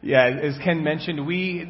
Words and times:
Yeah, 0.00 0.26
as 0.28 0.56
Ken 0.62 0.84
mentioned, 0.84 1.26
we 1.26 1.68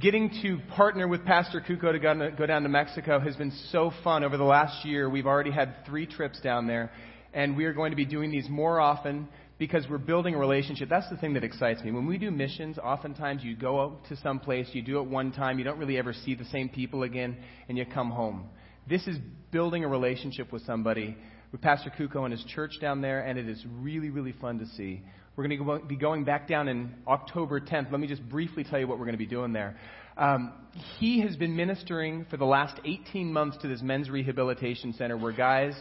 getting 0.00 0.28
to 0.42 0.58
partner 0.74 1.06
with 1.06 1.24
Pastor 1.24 1.60
Kuko 1.60 1.92
to 1.92 2.00
go, 2.00 2.46
down 2.46 2.64
to 2.64 2.68
Mexico 2.68 3.20
has 3.20 3.36
been 3.36 3.52
so 3.70 3.92
fun. 4.02 4.24
Over 4.24 4.36
the 4.36 4.42
last 4.42 4.84
year, 4.84 5.08
we've 5.08 5.26
already 5.26 5.52
had 5.52 5.86
three 5.86 6.04
trips 6.04 6.40
down 6.40 6.66
there, 6.66 6.90
and 7.32 7.56
we 7.56 7.64
are 7.66 7.72
going 7.72 7.92
to 7.92 7.96
be 7.96 8.04
doing 8.04 8.32
these 8.32 8.48
more 8.48 8.80
often 8.80 9.28
because 9.56 9.86
we're 9.88 9.98
building 9.98 10.34
a 10.34 10.38
relationship. 10.38 10.88
That's 10.88 11.08
the 11.10 11.16
thing 11.16 11.34
that 11.34 11.44
excites 11.44 11.80
me. 11.84 11.92
When 11.92 12.06
we 12.06 12.18
do 12.18 12.32
missions, 12.32 12.76
oftentimes 12.76 13.44
you 13.44 13.54
go 13.54 13.98
to 14.08 14.16
some 14.16 14.40
place, 14.40 14.66
you 14.72 14.82
do 14.82 14.98
it 14.98 15.06
one 15.06 15.30
time, 15.30 15.56
you 15.60 15.64
don't 15.64 15.78
really 15.78 15.96
ever 15.96 16.12
see 16.12 16.34
the 16.34 16.46
same 16.46 16.68
people 16.68 17.04
again, 17.04 17.36
and 17.68 17.78
you 17.78 17.86
come 17.86 18.10
home. 18.10 18.48
This 18.88 19.06
is 19.06 19.16
building 19.52 19.84
a 19.84 19.88
relationship 19.88 20.52
with 20.52 20.66
somebody, 20.66 21.16
with 21.52 21.60
Pastor 21.60 21.92
Kuko 21.96 22.24
and 22.24 22.32
his 22.32 22.44
church 22.52 22.72
down 22.80 23.00
there, 23.00 23.20
and 23.20 23.38
it 23.38 23.48
is 23.48 23.64
really, 23.78 24.10
really 24.10 24.32
fun 24.32 24.58
to 24.58 24.66
see. 24.76 25.04
We're 25.36 25.48
going 25.48 25.80
to 25.80 25.86
be 25.86 25.96
going 25.96 26.22
back 26.22 26.46
down 26.46 26.68
in 26.68 26.94
October 27.08 27.60
10th. 27.60 27.90
Let 27.90 28.00
me 28.00 28.06
just 28.06 28.22
briefly 28.28 28.62
tell 28.62 28.78
you 28.78 28.86
what 28.86 28.98
we're 28.98 29.06
going 29.06 29.18
to 29.18 29.18
be 29.18 29.26
doing 29.26 29.52
there. 29.52 29.76
Um, 30.16 30.52
he 31.00 31.20
has 31.22 31.34
been 31.34 31.56
ministering 31.56 32.24
for 32.30 32.36
the 32.36 32.44
last 32.44 32.80
18 32.84 33.32
months 33.32 33.56
to 33.62 33.68
this 33.68 33.82
men's 33.82 34.08
rehabilitation 34.08 34.92
center 34.92 35.16
where 35.16 35.32
guys 35.32 35.74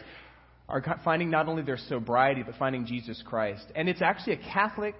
are 0.68 0.84
finding 1.04 1.30
not 1.30 1.48
only 1.48 1.62
their 1.62 1.78
sobriety, 1.78 2.42
but 2.42 2.55
finding 2.58 2.88
Jesus 2.88 3.22
Christ. 3.28 3.66
And 3.76 3.88
it's 3.88 4.02
actually 4.02 4.34
a 4.34 4.52
Catholic 4.52 4.95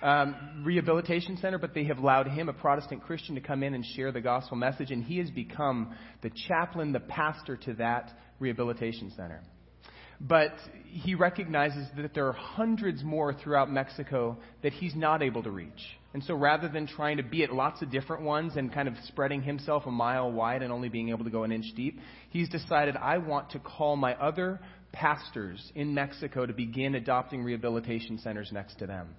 um, 0.00 0.62
rehabilitation 0.64 1.36
center, 1.36 1.58
but 1.58 1.74
they 1.74 1.84
have 1.84 1.98
allowed 1.98 2.28
him, 2.28 2.48
a 2.48 2.54
Protestant 2.54 3.02
Christian, 3.02 3.34
to 3.34 3.42
come 3.42 3.62
in 3.62 3.74
and 3.74 3.84
share 3.84 4.10
the 4.10 4.22
gospel 4.22 4.56
message, 4.56 4.90
and 4.90 5.04
he 5.04 5.18
has 5.18 5.30
become 5.30 5.94
the 6.22 6.30
chaplain, 6.48 6.92
the 6.92 7.00
pastor 7.00 7.58
to 7.58 7.74
that 7.74 8.10
rehabilitation 8.38 9.12
center. 9.16 9.42
But 10.20 10.54
he 10.84 11.14
recognizes 11.14 11.86
that 11.96 12.12
there 12.14 12.26
are 12.26 12.32
hundreds 12.32 13.04
more 13.04 13.32
throughout 13.32 13.70
Mexico 13.70 14.36
that 14.62 14.72
he's 14.72 14.96
not 14.96 15.22
able 15.22 15.42
to 15.44 15.50
reach. 15.50 15.98
And 16.14 16.24
so 16.24 16.34
rather 16.34 16.68
than 16.68 16.86
trying 16.86 17.18
to 17.18 17.22
be 17.22 17.44
at 17.44 17.52
lots 17.52 17.82
of 17.82 17.90
different 17.90 18.22
ones 18.22 18.56
and 18.56 18.72
kind 18.72 18.88
of 18.88 18.94
spreading 19.04 19.42
himself 19.42 19.84
a 19.86 19.90
mile 19.90 20.32
wide 20.32 20.62
and 20.62 20.72
only 20.72 20.88
being 20.88 21.10
able 21.10 21.24
to 21.24 21.30
go 21.30 21.44
an 21.44 21.52
inch 21.52 21.66
deep, 21.76 22.00
he's 22.30 22.48
decided, 22.48 22.96
I 22.96 23.18
want 23.18 23.50
to 23.50 23.58
call 23.58 23.94
my 23.96 24.14
other 24.14 24.58
pastors 24.90 25.70
in 25.74 25.94
Mexico 25.94 26.46
to 26.46 26.52
begin 26.52 26.94
adopting 26.94 27.44
rehabilitation 27.44 28.18
centers 28.18 28.50
next 28.50 28.78
to 28.78 28.86
them. 28.86 29.14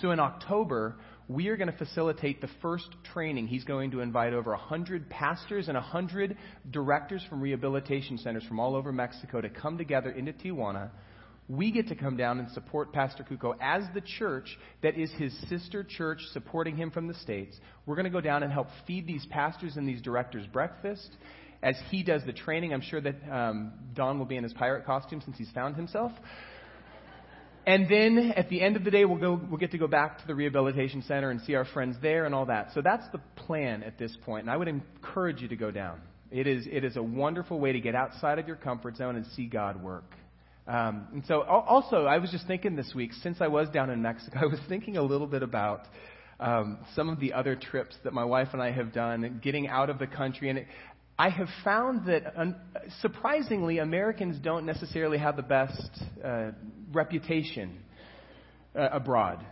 So 0.00 0.10
in 0.10 0.20
October, 0.20 0.96
we 1.28 1.48
are 1.48 1.56
going 1.56 1.70
to 1.70 1.78
facilitate 1.78 2.40
the 2.40 2.50
first 2.60 2.88
training. 3.12 3.46
He's 3.46 3.64
going 3.64 3.90
to 3.92 4.00
invite 4.00 4.34
over 4.34 4.50
100 4.50 5.08
pastors 5.08 5.68
and 5.68 5.74
100 5.74 6.36
directors 6.70 7.24
from 7.28 7.40
rehabilitation 7.40 8.18
centers 8.18 8.44
from 8.44 8.60
all 8.60 8.76
over 8.76 8.92
Mexico 8.92 9.40
to 9.40 9.48
come 9.48 9.78
together 9.78 10.10
into 10.10 10.32
Tijuana. 10.32 10.90
We 11.48 11.72
get 11.72 11.88
to 11.88 11.94
come 11.94 12.16
down 12.16 12.38
and 12.38 12.50
support 12.52 12.92
Pastor 12.92 13.22
Kuko 13.22 13.54
as 13.60 13.84
the 13.94 14.00
church 14.00 14.56
that 14.82 14.98
is 14.98 15.10
his 15.12 15.34
sister 15.48 15.84
church 15.84 16.20
supporting 16.32 16.76
him 16.76 16.90
from 16.90 17.06
the 17.06 17.14
States. 17.14 17.56
We're 17.84 17.96
going 17.96 18.04
to 18.04 18.10
go 18.10 18.22
down 18.22 18.42
and 18.42 18.52
help 18.52 18.68
feed 18.86 19.06
these 19.06 19.26
pastors 19.30 19.76
and 19.76 19.86
these 19.86 20.00
directors 20.00 20.46
breakfast. 20.46 21.10
As 21.62 21.76
he 21.90 22.02
does 22.02 22.22
the 22.26 22.32
training, 22.32 22.74
I'm 22.74 22.82
sure 22.82 23.00
that 23.00 23.16
um, 23.30 23.72
Don 23.94 24.18
will 24.18 24.26
be 24.26 24.36
in 24.36 24.42
his 24.42 24.52
pirate 24.52 24.84
costume 24.84 25.22
since 25.24 25.36
he's 25.38 25.50
found 25.50 25.76
himself. 25.76 26.12
And 27.66 27.88
then 27.88 28.32
at 28.36 28.50
the 28.50 28.60
end 28.60 28.76
of 28.76 28.84
the 28.84 28.90
day, 28.90 29.04
we'll, 29.04 29.18
go, 29.18 29.40
we'll 29.48 29.58
get 29.58 29.70
to 29.70 29.78
go 29.78 29.86
back 29.86 30.18
to 30.18 30.26
the 30.26 30.34
rehabilitation 30.34 31.02
center 31.02 31.30
and 31.30 31.40
see 31.42 31.54
our 31.54 31.64
friends 31.64 31.96
there 32.02 32.26
and 32.26 32.34
all 32.34 32.46
that. 32.46 32.68
So 32.74 32.82
that's 32.82 33.06
the 33.12 33.20
plan 33.36 33.82
at 33.82 33.98
this 33.98 34.16
point, 34.24 34.42
and 34.42 34.50
I 34.50 34.56
would 34.56 34.68
encourage 34.68 35.40
you 35.40 35.48
to 35.48 35.56
go 35.56 35.70
down. 35.70 36.00
It 36.30 36.46
is, 36.46 36.66
it 36.70 36.84
is 36.84 36.96
a 36.96 37.02
wonderful 37.02 37.60
way 37.60 37.72
to 37.72 37.80
get 37.80 37.94
outside 37.94 38.38
of 38.38 38.46
your 38.46 38.56
comfort 38.56 38.96
zone 38.96 39.16
and 39.16 39.24
see 39.28 39.46
God 39.46 39.82
work. 39.82 40.14
Um, 40.66 41.08
and 41.12 41.24
so, 41.26 41.42
also, 41.42 42.04
I 42.04 42.18
was 42.18 42.30
just 42.30 42.46
thinking 42.46 42.74
this 42.74 42.92
week, 42.94 43.12
since 43.22 43.38
I 43.40 43.48
was 43.48 43.68
down 43.68 43.90
in 43.90 44.02
Mexico, 44.02 44.38
I 44.42 44.46
was 44.46 44.60
thinking 44.68 44.96
a 44.96 45.02
little 45.02 45.26
bit 45.26 45.42
about 45.42 45.82
um, 46.40 46.78
some 46.94 47.08
of 47.08 47.20
the 47.20 47.32
other 47.32 47.54
trips 47.54 47.96
that 48.04 48.12
my 48.12 48.24
wife 48.24 48.48
and 48.52 48.60
I 48.60 48.72
have 48.72 48.92
done, 48.92 49.40
getting 49.42 49.68
out 49.68 49.90
of 49.90 49.98
the 49.98 50.06
country. 50.06 50.50
And 50.50 50.58
it, 50.60 50.66
I 51.18 51.28
have 51.28 51.48
found 51.62 52.06
that, 52.06 52.32
um, 52.36 52.56
surprisingly, 53.00 53.78
Americans 53.78 54.38
don't 54.42 54.66
necessarily 54.66 55.18
have 55.18 55.36
the 55.36 55.42
best 55.42 56.02
uh, 56.24 56.50
reputation 56.92 57.78
uh, 58.74 58.88
abroad. 58.90 59.44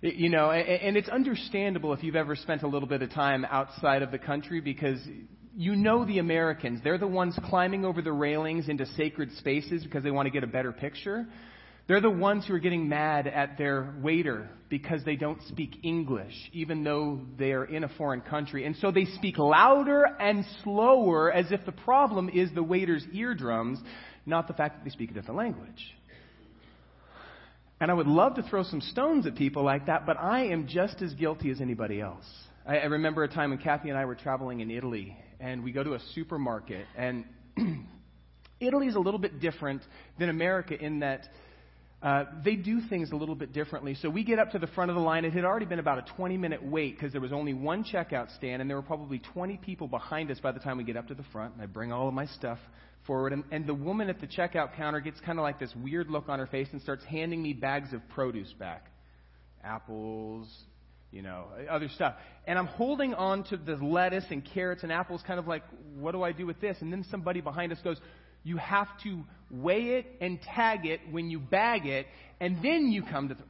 It, 0.00 0.14
you 0.14 0.30
know, 0.30 0.50
and, 0.50 0.66
and 0.66 0.96
it's 0.96 1.10
understandable 1.10 1.92
if 1.92 2.02
you've 2.02 2.16
ever 2.16 2.34
spent 2.34 2.62
a 2.62 2.66
little 2.66 2.88
bit 2.88 3.02
of 3.02 3.10
time 3.10 3.44
outside 3.44 4.00
of 4.00 4.10
the 4.10 4.18
country 4.18 4.62
because 4.62 4.98
you 5.54 5.76
know 5.76 6.06
the 6.06 6.20
Americans. 6.20 6.80
They're 6.82 6.96
the 6.96 7.06
ones 7.06 7.38
climbing 7.50 7.84
over 7.84 8.00
the 8.00 8.12
railings 8.12 8.70
into 8.70 8.86
sacred 8.86 9.30
spaces 9.36 9.84
because 9.84 10.02
they 10.02 10.10
want 10.10 10.24
to 10.24 10.30
get 10.30 10.42
a 10.42 10.46
better 10.46 10.72
picture. 10.72 11.26
They're 11.90 12.00
the 12.00 12.08
ones 12.08 12.46
who 12.46 12.54
are 12.54 12.60
getting 12.60 12.88
mad 12.88 13.26
at 13.26 13.58
their 13.58 13.92
waiter 14.00 14.48
because 14.68 15.02
they 15.02 15.16
don't 15.16 15.42
speak 15.48 15.80
English, 15.82 16.34
even 16.52 16.84
though 16.84 17.22
they 17.36 17.50
are 17.50 17.64
in 17.64 17.82
a 17.82 17.88
foreign 17.88 18.20
country. 18.20 18.64
And 18.64 18.76
so 18.76 18.92
they 18.92 19.06
speak 19.06 19.38
louder 19.38 20.04
and 20.04 20.44
slower 20.62 21.32
as 21.32 21.50
if 21.50 21.66
the 21.66 21.72
problem 21.72 22.28
is 22.28 22.48
the 22.54 22.62
waiter's 22.62 23.04
eardrums, 23.12 23.80
not 24.24 24.46
the 24.46 24.54
fact 24.54 24.76
that 24.76 24.84
they 24.84 24.90
speak 24.90 25.10
a 25.10 25.14
different 25.14 25.38
language. 25.38 25.84
And 27.80 27.90
I 27.90 27.94
would 27.94 28.06
love 28.06 28.36
to 28.36 28.44
throw 28.44 28.62
some 28.62 28.80
stones 28.80 29.26
at 29.26 29.34
people 29.34 29.64
like 29.64 29.86
that, 29.86 30.06
but 30.06 30.16
I 30.16 30.44
am 30.44 30.68
just 30.68 31.02
as 31.02 31.12
guilty 31.14 31.50
as 31.50 31.60
anybody 31.60 32.00
else. 32.00 32.24
I, 32.64 32.76
I 32.78 32.84
remember 32.84 33.24
a 33.24 33.28
time 33.28 33.50
when 33.50 33.58
Kathy 33.58 33.88
and 33.88 33.98
I 33.98 34.04
were 34.04 34.14
traveling 34.14 34.60
in 34.60 34.70
Italy, 34.70 35.18
and 35.40 35.64
we 35.64 35.72
go 35.72 35.82
to 35.82 35.94
a 35.94 36.00
supermarket, 36.14 36.86
and 36.96 37.24
Italy 38.60 38.86
is 38.86 38.94
a 38.94 39.00
little 39.00 39.18
bit 39.18 39.40
different 39.40 39.82
than 40.20 40.28
America 40.28 40.80
in 40.80 41.00
that 41.00 41.26
uh, 42.02 42.24
they 42.42 42.56
do 42.56 42.80
things 42.88 43.12
a 43.12 43.16
little 43.16 43.34
bit 43.34 43.52
differently. 43.52 43.94
So 43.94 44.08
we 44.08 44.24
get 44.24 44.38
up 44.38 44.52
to 44.52 44.58
the 44.58 44.66
front 44.68 44.90
of 44.90 44.94
the 44.94 45.02
line. 45.02 45.26
It 45.26 45.34
had 45.34 45.44
already 45.44 45.66
been 45.66 45.78
about 45.78 45.98
a 45.98 46.12
20 46.16 46.38
minute 46.38 46.62
wait 46.62 46.96
because 46.96 47.12
there 47.12 47.20
was 47.20 47.32
only 47.32 47.52
one 47.52 47.84
checkout 47.84 48.34
stand, 48.36 48.62
and 48.62 48.70
there 48.70 48.76
were 48.76 48.82
probably 48.82 49.18
20 49.34 49.58
people 49.58 49.86
behind 49.86 50.30
us 50.30 50.40
by 50.40 50.52
the 50.52 50.60
time 50.60 50.78
we 50.78 50.84
get 50.84 50.96
up 50.96 51.08
to 51.08 51.14
the 51.14 51.24
front. 51.32 51.54
And 51.54 51.62
I 51.62 51.66
bring 51.66 51.92
all 51.92 52.08
of 52.08 52.14
my 52.14 52.26
stuff 52.26 52.58
forward, 53.06 53.34
and, 53.34 53.44
and 53.50 53.66
the 53.66 53.74
woman 53.74 54.08
at 54.08 54.20
the 54.20 54.26
checkout 54.26 54.76
counter 54.76 55.00
gets 55.00 55.20
kind 55.20 55.38
of 55.38 55.42
like 55.42 55.58
this 55.58 55.74
weird 55.76 56.10
look 56.10 56.28
on 56.28 56.38
her 56.38 56.46
face 56.46 56.68
and 56.72 56.80
starts 56.80 57.04
handing 57.04 57.42
me 57.42 57.52
bags 57.52 57.92
of 57.92 58.00
produce 58.10 58.52
back 58.58 58.86
apples, 59.62 60.48
you 61.12 61.20
know, 61.20 61.46
other 61.68 61.88
stuff. 61.88 62.14
And 62.46 62.58
I'm 62.58 62.66
holding 62.66 63.12
on 63.12 63.44
to 63.44 63.56
the 63.58 63.76
lettuce 63.76 64.24
and 64.30 64.42
carrots 64.54 64.82
and 64.82 64.92
apples, 64.92 65.22
kind 65.26 65.38
of 65.38 65.46
like, 65.46 65.64
what 65.98 66.12
do 66.12 66.22
I 66.22 66.32
do 66.32 66.46
with 66.46 66.60
this? 66.60 66.76
And 66.80 66.90
then 66.92 67.04
somebody 67.10 67.40
behind 67.40 67.72
us 67.72 67.78
goes, 67.84 67.98
you 68.42 68.56
have 68.56 68.88
to 69.04 69.24
weigh 69.50 69.98
it 69.98 70.06
and 70.20 70.40
tag 70.42 70.86
it 70.86 71.00
when 71.10 71.30
you 71.30 71.38
bag 71.38 71.86
it, 71.86 72.06
and 72.40 72.56
then 72.62 72.90
you 72.90 73.02
come 73.02 73.28
to 73.28 73.34
the. 73.34 73.42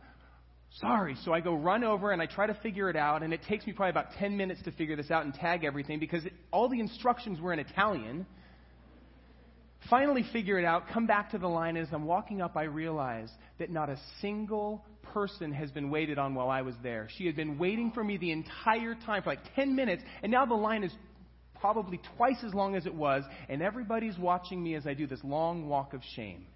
Sorry. 0.75 1.17
So 1.25 1.33
I 1.33 1.41
go 1.41 1.55
run 1.55 1.83
over 1.83 2.13
and 2.13 2.23
I 2.23 2.27
try 2.27 2.47
to 2.47 2.55
figure 2.55 2.89
it 2.89 2.97
out, 2.97 3.23
and 3.23 3.33
it 3.33 3.41
takes 3.49 3.67
me 3.67 3.73
probably 3.73 3.91
about 3.91 4.13
10 4.19 4.37
minutes 4.37 4.63
to 4.65 4.73
figure 4.73 4.97
this 4.97 5.11
out 5.11 5.25
and 5.25 5.35
tag 5.35 5.65
everything 5.65 5.99
because 5.99 6.25
it, 6.25 6.33
all 6.53 6.69
the 6.69 6.79
instructions 6.79 7.41
were 7.41 7.53
in 7.53 7.59
Italian. 7.59 8.25
Finally, 9.89 10.25
figure 10.33 10.59
it 10.59 10.65
out, 10.65 10.85
come 10.93 11.07
back 11.07 11.31
to 11.31 11.39
the 11.39 11.49
line. 11.49 11.77
As 11.77 11.89
I'm 11.93 12.05
walking 12.05 12.41
up, 12.41 12.57
I 12.57 12.65
realize 12.65 13.31
that 13.59 13.71
not 13.71 13.89
a 13.89 13.99
single 14.21 14.85
person 15.03 15.53
has 15.53 15.71
been 15.71 15.91
waited 15.91 16.19
on 16.19 16.35
while 16.35 16.51
I 16.51 16.63
was 16.63 16.75
there. 16.83 17.09
She 17.17 17.27
had 17.27 17.35
been 17.35 17.59
waiting 17.59 17.91
for 17.91 18.05
me 18.05 18.17
the 18.17 18.31
entire 18.31 18.95
time 18.95 19.23
for 19.23 19.31
like 19.31 19.55
10 19.57 19.75
minutes, 19.75 20.03
and 20.23 20.31
now 20.31 20.47
the 20.47 20.55
line 20.55 20.85
is 20.85 20.93
probably 21.61 22.01
twice 22.17 22.43
as 22.45 22.55
long 22.55 22.75
as 22.75 22.87
it 22.87 22.95
was, 22.95 23.25
and 23.49 23.63
everybody's 23.63 24.19
watching 24.19 24.63
me 24.63 24.75
as 24.75 24.87
I 24.87 24.95
do 24.95 25.07
this 25.07 25.21
long 25.23 25.69
walk 25.69 25.95
of 25.95 26.03
shame. 26.17 26.47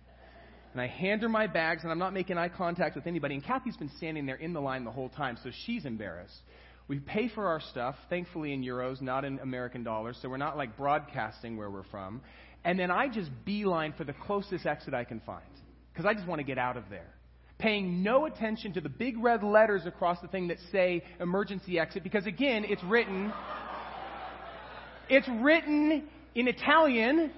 And 0.73 0.81
I 0.81 0.89
hand 0.89 1.23
her 1.23 1.29
my 1.29 1.47
bags, 1.47 1.83
and 1.85 1.93
I'm 1.93 2.01
not 2.01 2.13
making 2.13 2.37
eye 2.37 2.49
contact 2.49 2.97
with 2.97 3.07
anybody. 3.07 3.35
And 3.35 3.45
Kathy's 3.45 3.77
been 3.77 3.93
standing 3.97 4.27
there 4.27 4.37
in 4.37 4.53
the 4.53 4.61
line 4.61 4.85
the 4.85 4.91
whole 4.91 5.09
time, 5.09 5.39
so 5.45 5.51
she's 5.67 5.85
embarrassed. 5.85 6.43
We 6.89 6.99
pay 6.99 7.29
for 7.29 7.47
our 7.47 7.61
stuff, 7.61 7.95
thankfully 8.11 8.53
in 8.53 8.63
euros, 8.63 9.01
not 9.01 9.25
in 9.25 9.39
American 9.39 9.85
dollars, 9.85 10.19
so 10.21 10.29
we're 10.29 10.37
not 10.37 10.57
like 10.57 10.77
broadcasting 10.77 11.57
where 11.57 11.71
we're 11.71 11.85
from. 11.85 12.21
And 12.65 12.79
then 12.79 12.91
I 12.91 13.09
just 13.09 13.31
beeline 13.45 13.93
for 13.93 14.05
the 14.05 14.13
closest 14.13 14.67
exit 14.67 14.95
I 14.95 15.05
can 15.05 15.21
find, 15.21 15.45
because 15.93 16.07
I 16.07 16.15
just 16.15 16.27
want 16.27 16.41
to 16.41 16.45
get 16.45 16.59
out 16.59 16.77
of 16.77 16.85
there. 16.91 17.15
Paying 17.57 18.03
no 18.03 18.27
attention 18.27 18.73
to 18.73 18.81
the 18.81 18.89
big 18.89 19.17
red 19.23 19.45
letters 19.45 19.87
across 19.87 20.21
the 20.21 20.29
thing 20.29 20.49
that 20.49 20.59
say 20.73 21.05
emergency 21.21 21.79
exit, 21.79 22.03
because 22.03 22.27
again, 22.27 22.65
it's 22.67 22.83
written 22.83 23.33
it's 25.09 25.29
written 25.43 26.09
in 26.35 26.49
Italian. 26.49 27.31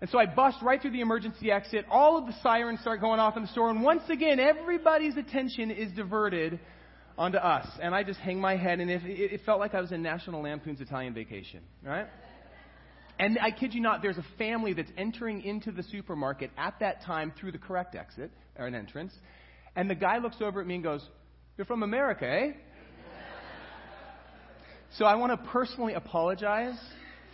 And 0.00 0.10
so 0.10 0.18
I 0.18 0.26
bust 0.26 0.58
right 0.62 0.80
through 0.82 0.90
the 0.90 1.00
emergency 1.00 1.52
exit. 1.52 1.86
All 1.90 2.18
of 2.18 2.26
the 2.26 2.34
sirens 2.42 2.80
start 2.80 3.00
going 3.00 3.20
off 3.20 3.36
in 3.36 3.42
the 3.42 3.48
store. 3.48 3.70
And 3.70 3.82
once 3.82 4.02
again, 4.10 4.40
everybody's 4.40 5.16
attention 5.16 5.70
is 5.70 5.92
diverted 5.92 6.58
onto 7.16 7.38
us. 7.38 7.68
And 7.80 7.94
I 7.94 8.02
just 8.02 8.18
hang 8.18 8.40
my 8.40 8.56
head. 8.56 8.80
And 8.80 8.90
it, 8.90 9.02
it 9.04 9.40
felt 9.46 9.60
like 9.60 9.74
I 9.74 9.80
was 9.80 9.92
in 9.92 10.02
National 10.02 10.42
Lampoon's 10.42 10.80
Italian 10.80 11.14
Vacation, 11.14 11.60
right? 11.84 12.08
And 13.18 13.38
I 13.40 13.52
kid 13.52 13.74
you 13.74 13.80
not, 13.80 14.02
there's 14.02 14.18
a 14.18 14.26
family 14.38 14.72
that's 14.72 14.90
entering 14.98 15.42
into 15.42 15.70
the 15.70 15.84
supermarket 15.84 16.50
at 16.58 16.74
that 16.80 17.02
time 17.04 17.32
through 17.38 17.52
the 17.52 17.58
correct 17.58 17.94
exit, 17.94 18.32
or 18.58 18.66
an 18.66 18.74
entrance. 18.74 19.12
And 19.76 19.88
the 19.88 19.94
guy 19.94 20.18
looks 20.18 20.36
over 20.40 20.60
at 20.60 20.66
me 20.66 20.74
and 20.74 20.82
goes, 20.82 21.06
You're 21.56 21.66
from 21.66 21.84
America, 21.84 22.26
eh? 22.26 22.52
So 24.98 25.06
I 25.06 25.14
want 25.14 25.32
to 25.32 25.50
personally 25.50 25.94
apologize 25.94 26.78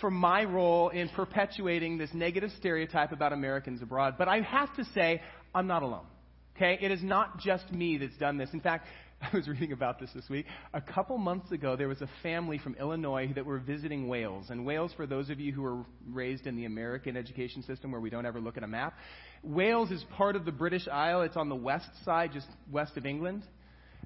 for 0.00 0.12
my 0.12 0.44
role 0.44 0.90
in 0.90 1.08
perpetuating 1.08 1.98
this 1.98 2.10
negative 2.14 2.50
stereotype 2.56 3.10
about 3.10 3.32
Americans 3.32 3.82
abroad. 3.82 4.14
But 4.16 4.28
I 4.28 4.42
have 4.42 4.74
to 4.76 4.84
say, 4.94 5.20
I'm 5.52 5.66
not 5.66 5.82
alone. 5.82 6.06
Okay? 6.54 6.78
It 6.80 6.92
is 6.92 7.02
not 7.02 7.40
just 7.40 7.72
me 7.72 7.98
that's 7.98 8.16
done 8.16 8.38
this. 8.38 8.50
In 8.52 8.60
fact, 8.60 8.86
I 9.22 9.34
was 9.34 9.48
reading 9.48 9.72
about 9.72 9.98
this 9.98 10.08
this 10.14 10.28
week. 10.28 10.46
A 10.72 10.80
couple 10.80 11.18
months 11.18 11.50
ago, 11.50 11.74
there 11.74 11.88
was 11.88 12.00
a 12.00 12.08
family 12.22 12.58
from 12.58 12.76
Illinois 12.76 13.32
that 13.34 13.44
were 13.44 13.58
visiting 13.58 14.06
Wales. 14.06 14.50
And 14.50 14.64
Wales, 14.64 14.92
for 14.96 15.08
those 15.08 15.28
of 15.28 15.40
you 15.40 15.52
who 15.52 15.62
were 15.62 15.82
raised 16.12 16.46
in 16.46 16.54
the 16.54 16.64
American 16.64 17.16
education 17.16 17.64
system 17.64 17.90
where 17.90 18.00
we 18.00 18.08
don't 18.08 18.24
ever 18.24 18.40
look 18.40 18.56
at 18.56 18.62
a 18.62 18.68
map, 18.68 18.96
Wales 19.42 19.90
is 19.90 20.04
part 20.16 20.36
of 20.36 20.44
the 20.44 20.52
British 20.52 20.86
Isle. 20.86 21.22
It's 21.22 21.36
on 21.36 21.48
the 21.48 21.56
west 21.56 21.90
side, 22.04 22.30
just 22.32 22.46
west 22.70 22.96
of 22.96 23.04
England. 23.04 23.42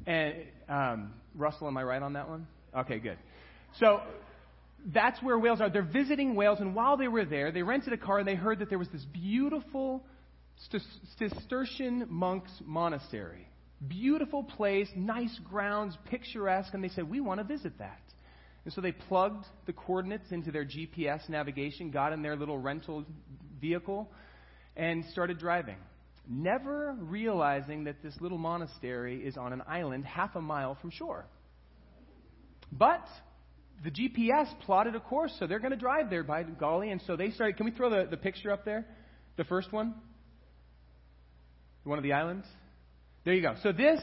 And 0.06 0.36
um, 0.70 1.12
Russell, 1.34 1.68
am 1.68 1.76
I 1.76 1.82
right 1.82 2.02
on 2.02 2.14
that 2.14 2.30
one? 2.30 2.46
Okay, 2.74 2.98
good. 2.98 3.18
So 3.78 4.00
that's 4.86 5.22
where 5.22 5.38
Wales 5.38 5.60
are. 5.60 5.70
They're 5.70 5.82
visiting 5.82 6.34
Wales, 6.34 6.60
and 6.60 6.74
while 6.74 6.96
they 6.96 7.08
were 7.08 7.24
there, 7.24 7.52
they 7.52 7.62
rented 7.62 7.92
a 7.92 7.96
car 7.96 8.18
and 8.18 8.28
they 8.28 8.34
heard 8.34 8.58
that 8.58 8.68
there 8.68 8.78
was 8.78 8.88
this 8.88 9.04
beautiful 9.12 10.04
Cistercian 11.18 12.06
monks 12.08 12.50
monastery. 12.64 13.48
Beautiful 13.86 14.44
place, 14.44 14.88
nice 14.94 15.36
grounds, 15.48 15.96
picturesque, 16.06 16.72
and 16.74 16.84
they 16.84 16.88
said, 16.88 17.08
We 17.08 17.20
want 17.20 17.40
to 17.40 17.44
visit 17.44 17.78
that. 17.78 18.00
And 18.64 18.72
so 18.72 18.80
they 18.80 18.92
plugged 18.92 19.44
the 19.66 19.72
coordinates 19.72 20.30
into 20.30 20.52
their 20.52 20.64
GPS 20.64 21.28
navigation, 21.28 21.90
got 21.90 22.12
in 22.12 22.22
their 22.22 22.36
little 22.36 22.58
rental 22.58 23.04
vehicle, 23.60 24.08
and 24.76 25.04
started 25.10 25.38
driving. 25.38 25.78
Never 26.28 26.94
realizing 27.00 27.84
that 27.84 28.02
this 28.04 28.14
little 28.20 28.38
monastery 28.38 29.26
is 29.26 29.36
on 29.36 29.52
an 29.52 29.62
island 29.66 30.04
half 30.04 30.36
a 30.36 30.40
mile 30.40 30.76
from 30.80 30.90
shore. 30.90 31.26
But 32.70 33.04
the 33.84 33.90
GPS 33.90 34.46
plotted 34.60 34.94
a 34.94 35.00
course, 35.00 35.34
so 35.38 35.46
they're 35.46 35.58
going 35.58 35.72
to 35.72 35.76
drive 35.76 36.10
there 36.10 36.22
by 36.22 36.42
golly. 36.42 36.90
And 36.90 37.02
so 37.06 37.16
they 37.16 37.30
started. 37.30 37.56
Can 37.56 37.66
we 37.66 37.72
throw 37.72 37.90
the, 37.90 38.06
the 38.08 38.16
picture 38.16 38.50
up 38.50 38.64
there? 38.64 38.86
The 39.36 39.44
first 39.44 39.72
one? 39.72 39.94
One 41.84 41.98
of 41.98 42.04
the 42.04 42.12
islands? 42.12 42.46
There 43.24 43.34
you 43.34 43.42
go. 43.42 43.54
So 43.62 43.72
this 43.72 44.00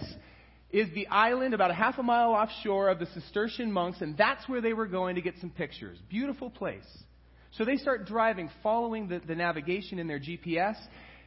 is 0.72 0.88
the 0.94 1.08
island 1.08 1.54
about 1.54 1.72
a 1.72 1.74
half 1.74 1.98
a 1.98 2.04
mile 2.04 2.32
offshore 2.32 2.90
of 2.90 3.00
the 3.00 3.08
Cistercian 3.08 3.72
monks, 3.72 4.02
and 4.02 4.18
that's 4.18 4.48
where 4.48 4.62
they 4.62 4.74
were 4.74 4.88
going 4.88 5.16
to 5.16 5.22
get 5.22 5.36
some 5.40 5.50
pictures. 5.50 5.98
Beautiful 6.10 6.50
place. 6.50 6.86
So 7.52 7.66
they 7.66 7.78
start 7.78 8.06
driving, 8.06 8.50
following 8.62 9.08
the, 9.08 9.20
the 9.26 9.36
navigation 9.36 9.98
in 9.98 10.08
their 10.08 10.20
GPS. 10.20 10.76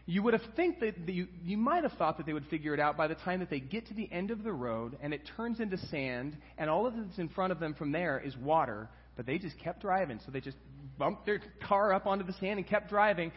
You 0.05 0.23
would 0.25 0.35
have 0.35 0.43
think 0.57 0.81
that 0.81 1.09
you, 1.09 1.29
you 1.45 1.57
might 1.57 1.85
have 1.85 1.93
thought 1.93 2.17
that 2.17 2.27
they 2.27 2.33
would 2.33 2.47
figure 2.47 2.75
it 2.75 2.81
out 2.81 2.97
by 2.97 3.07
the 3.07 3.15
time 3.15 3.41
that 3.41 3.51
they 3.51 3.61
get 3.61 3.87
to 3.87 3.95
the 3.95 4.11
end 4.11 4.31
of 4.31 4.43
the 4.43 4.53
road 4.53 4.99
and 5.01 5.15
it 5.15 5.23
turns 5.37 5.61
into 5.61 5.79
sand, 5.79 6.37
and 6.59 6.69
all 6.69 6.87
of 6.87 6.95
that's 6.97 7.19
in 7.19 7.29
front 7.29 7.53
of 7.53 7.61
them 7.61 7.75
from 7.75 7.93
there 7.93 8.21
is 8.21 8.37
water. 8.37 8.89
But 9.17 9.27
they 9.27 9.39
just 9.39 9.59
kept 9.61 9.83
driving, 9.83 10.19
so 10.25 10.33
they 10.33 10.41
just 10.41 10.57
bumped 10.99 11.27
their 11.27 11.41
car 11.69 11.93
up 11.93 12.07
onto 12.07 12.25
the 12.25 12.33
sand 12.35 12.59
and 12.59 12.67
kept 12.67 12.89
driving. 12.89 13.31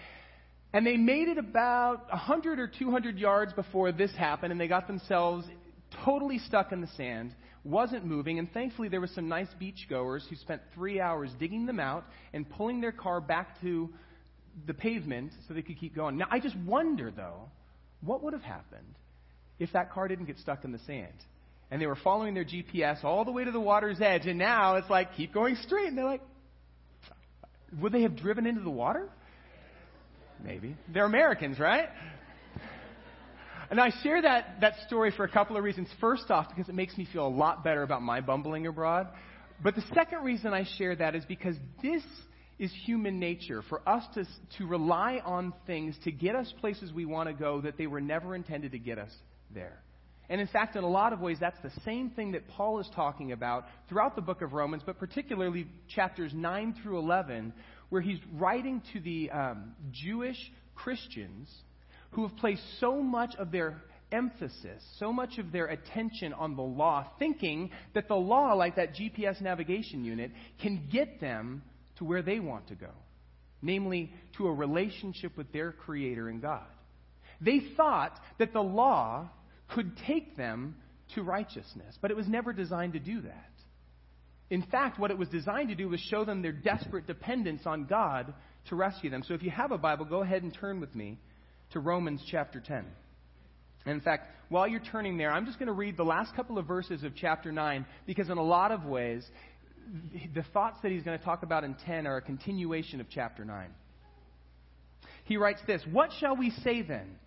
And 0.74 0.86
they 0.86 0.98
made 0.98 1.28
it 1.28 1.38
about 1.38 2.10
100 2.10 2.60
or 2.60 2.68
200 2.68 3.18
yards 3.20 3.54
before 3.54 3.92
this 3.92 4.12
happened, 4.16 4.52
and 4.52 4.60
they 4.60 4.68
got 4.68 4.88
themselves 4.88 5.46
totally 6.04 6.40
stuck 6.40 6.72
in 6.72 6.82
the 6.82 6.90
sand, 6.98 7.36
wasn't 7.64 8.06
moving, 8.06 8.40
and 8.40 8.52
thankfully 8.52 8.90
there 8.90 9.02
were 9.02 9.08
some 9.08 9.30
nice 9.30 9.48
beachgoers 9.62 10.28
who 10.30 10.36
spent 10.36 10.62
three 10.74 11.00
hours 11.00 11.30
digging 11.40 11.66
them 11.66 11.80
out 11.80 12.06
and 12.34 12.50
pulling 12.50 12.82
their 12.82 12.92
car 12.92 13.22
back 13.22 13.62
to 13.62 13.90
the 14.66 14.74
pavement 14.74 15.31
so 15.48 15.54
they 15.54 15.62
could 15.62 15.80
keep 15.80 15.96
going. 15.96 16.18
Now, 16.18 16.28
I 16.30 16.40
just 16.40 16.56
wonder, 16.57 17.12
though, 17.12 17.50
what 18.02 18.24
would 18.24 18.34
have 18.34 18.44
happened 18.44 18.96
if 19.60 19.72
that 19.74 19.92
car 19.92 20.07
didn't 20.07 20.25
get 20.25 20.38
stuck 20.40 20.63
in 20.63 20.72
the 20.72 20.80
sand? 20.80 21.13
And 21.72 21.81
they 21.81 21.88
were 21.88 21.98
following 22.04 22.34
their 22.34 22.46
GPS 22.46 23.04
all 23.04 23.25
the 23.25 23.31
way 23.31 23.44
to 23.44 23.52
the 23.52 23.60
water's 23.60 24.00
edge, 24.00 24.28
and 24.28 24.38
now 24.38 24.75
it's 24.75 24.90
like, 24.90 25.16
keep 25.16 25.34
going 25.34 25.56
straight. 25.63 25.88
And 25.88 25.98
they're 25.98 26.06
like, 26.06 26.22
would 27.80 27.92
they 27.92 28.04
have 28.04 28.16
driven 28.16 28.46
into 28.46 28.62
the 28.62 28.69
water? 28.69 29.10
Maybe. 30.44 30.75
They're 30.94 31.06
Americans, 31.06 31.60
right? 31.60 31.90
And 33.69 33.80
I 33.80 33.92
share 34.04 34.22
that, 34.22 34.62
that 34.62 34.75
story 34.86 35.12
for 35.12 35.24
a 35.24 35.30
couple 35.30 35.57
of 35.57 35.63
reasons. 35.63 35.88
First 36.00 36.30
off, 36.30 36.50
because 36.50 36.69
it 36.69 36.75
makes 36.75 36.98
me 36.98 37.07
feel 37.12 37.28
a 37.28 37.30
lot 37.30 37.63
better 37.63 37.81
about 37.81 38.04
my 38.04 38.22
bumbling 38.22 38.68
abroad. 38.68 39.07
But 39.63 39.75
the 39.75 39.84
second 39.94 40.24
reason 40.24 40.54
I 40.54 40.66
share 40.78 40.96
that 40.96 41.16
is 41.16 41.25
because 41.25 41.56
this 41.81 42.04
is 42.57 42.72
human 42.86 43.19
nature 43.19 43.62
for 43.68 43.88
us 43.88 44.04
to, 44.13 44.25
to 44.57 44.66
rely 44.66 45.22
on 45.25 45.54
things 45.68 45.96
to 46.04 46.12
get 46.12 46.36
us 46.36 46.52
places 46.62 46.92
we 46.94 47.06
want 47.06 47.28
to 47.28 47.34
go 47.34 47.62
that 47.62 47.78
they 47.78 47.88
were 47.88 48.02
never 48.02 48.36
intended 48.36 48.72
to 48.72 48.80
get 48.80 48.98
us 48.98 49.12
there. 49.54 49.81
And 50.30 50.42
in 50.42 50.48
fact, 50.48 50.75
in 50.75 50.84
a 50.84 50.90
lot 50.90 51.13
of 51.13 51.19
ways, 51.19 51.38
that's 51.40 51.60
the 51.62 51.81
same 51.84 52.10
thing 52.10 52.31
that 52.31 52.48
Paul 52.48 52.80
is 52.80 52.90
talking 52.96 53.31
about 53.31 53.66
throughout 53.90 54.16
the 54.16 54.22
book 54.22 54.42
of 54.42 54.54
Romans, 54.54 54.81
but 54.86 54.98
particularly 54.98 55.68
chapters 55.88 56.31
9 56.34 56.75
through 56.81 56.98
11, 56.98 57.54
where 57.90 58.02
he's 58.02 58.19
writing 58.34 58.81
to 58.94 59.00
the 59.00 59.30
um, 59.30 59.75
Jewish 59.92 60.38
Christians 60.74 61.50
who 62.12 62.28
have 62.28 62.36
placed 62.38 62.63
so 62.80 63.04
much 63.04 63.36
of 63.38 63.52
their 63.52 63.81
emphasis, 64.12 64.81
so 64.98 65.12
much 65.12 65.38
of 65.38 65.52
their 65.52 65.68
attention 65.68 66.34
on 66.34 66.56
the 66.56 66.62
law, 66.62 67.06
thinking 67.19 67.69
that 67.94 68.07
the 68.07 68.16
law, 68.16 68.54
like 68.54 68.78
that 68.78 68.96
GPS 68.96 69.42
navigation 69.42 70.04
unit, 70.04 70.31
can 70.62 70.88
get 70.92 71.19
them 71.19 71.62
to 71.97 72.06
where 72.06 72.21
they 72.21 72.39
want 72.39 72.68
to 72.68 72.75
go, 72.75 72.92
namely 73.62 74.13
to 74.38 74.47
a 74.47 74.53
relationship 74.53 75.38
with 75.38 75.51
their 75.51 75.71
Creator 75.71 76.30
and 76.30 76.42
God. 76.42 76.65
They 77.42 77.62
thought 77.75 78.19
that 78.39 78.53
the 78.53 78.62
law 78.62 79.30
could 79.74 79.97
take 80.07 80.38
them 80.38 80.75
to 81.13 81.24
righteousness, 81.24 81.97
but 82.01 82.12
it 82.12 82.18
was 82.18 82.27
never 82.27 82.53
designed 82.53 82.94
to 82.94 83.00
do 83.00 83.21
that. 83.21 83.50
In 84.50 84.62
fact, 84.63 85.00
what 85.00 85.12
it 85.12 85.18
was 85.18 85.27
designed 85.30 85.69
to 85.69 85.75
do 85.75 85.89
was 85.89 86.00
show 86.00 86.24
them 86.24 86.42
their 86.42 86.51
desperate 86.51 87.07
dependence 87.07 87.63
on 87.65 87.86
God 87.86 88.33
to 88.69 88.75
rescue 88.75 89.09
them. 89.09 89.24
So 89.27 89.33
if 89.33 89.44
you 89.44 89.50
have 89.51 89.71
a 89.71 89.77
Bible, 89.77 90.06
go 90.06 90.21
ahead 90.21 90.44
and 90.44 90.53
turn 90.53 90.80
with 90.80 90.94
me 90.95 91.18
to 91.71 91.80
Romans 91.80 92.21
chapter 92.30 92.59
10. 92.59 92.86
And 93.86 93.94
in 93.94 94.01
fact, 94.01 94.27
while 94.50 94.68
you're 94.68 94.80
turning 94.80 95.18
there, 95.18 95.31
I'm 95.31 95.45
just 95.45 95.57
going 95.57 95.68
to 95.68 95.74
read 95.74 95.97
the 95.97 96.03
last 96.03 96.36
couple 96.36 96.57
of 96.57 96.68
verses 96.68 97.03
of 97.03 97.13
chapter 97.15 97.51
9 97.51 97.86
because, 98.06 98.30
in 98.30 98.38
a 98.38 98.44
lot 98.44 98.71
of 98.71 98.83
ways, 98.86 99.25
the 100.34 100.44
thoughts 100.54 100.78
that 100.84 100.92
he's 100.92 101.04
going 101.04 101.18
to 101.18 101.24
talk 101.24 101.44
about 101.44 101.64
in 101.64 101.76
10 101.86 102.08
are 102.08 102.18
a 102.18 102.22
continuation 102.22 103.02
of 103.02 103.08
chapter 103.10 103.46
9. 103.46 103.70
He 105.26 105.38
writes 105.38 105.60
this 105.68 105.82
What 105.92 106.12
shall 106.20 106.36
we 106.36 106.52
say 106.64 106.82
then? 106.82 107.18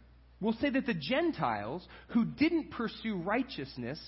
We'll 0.40 0.54
say 0.54 0.70
that 0.70 0.86
the 0.86 0.94
Gentiles 0.94 1.86
who 2.08 2.24
didn't 2.24 2.70
pursue 2.70 3.16
righteousness 3.16 3.98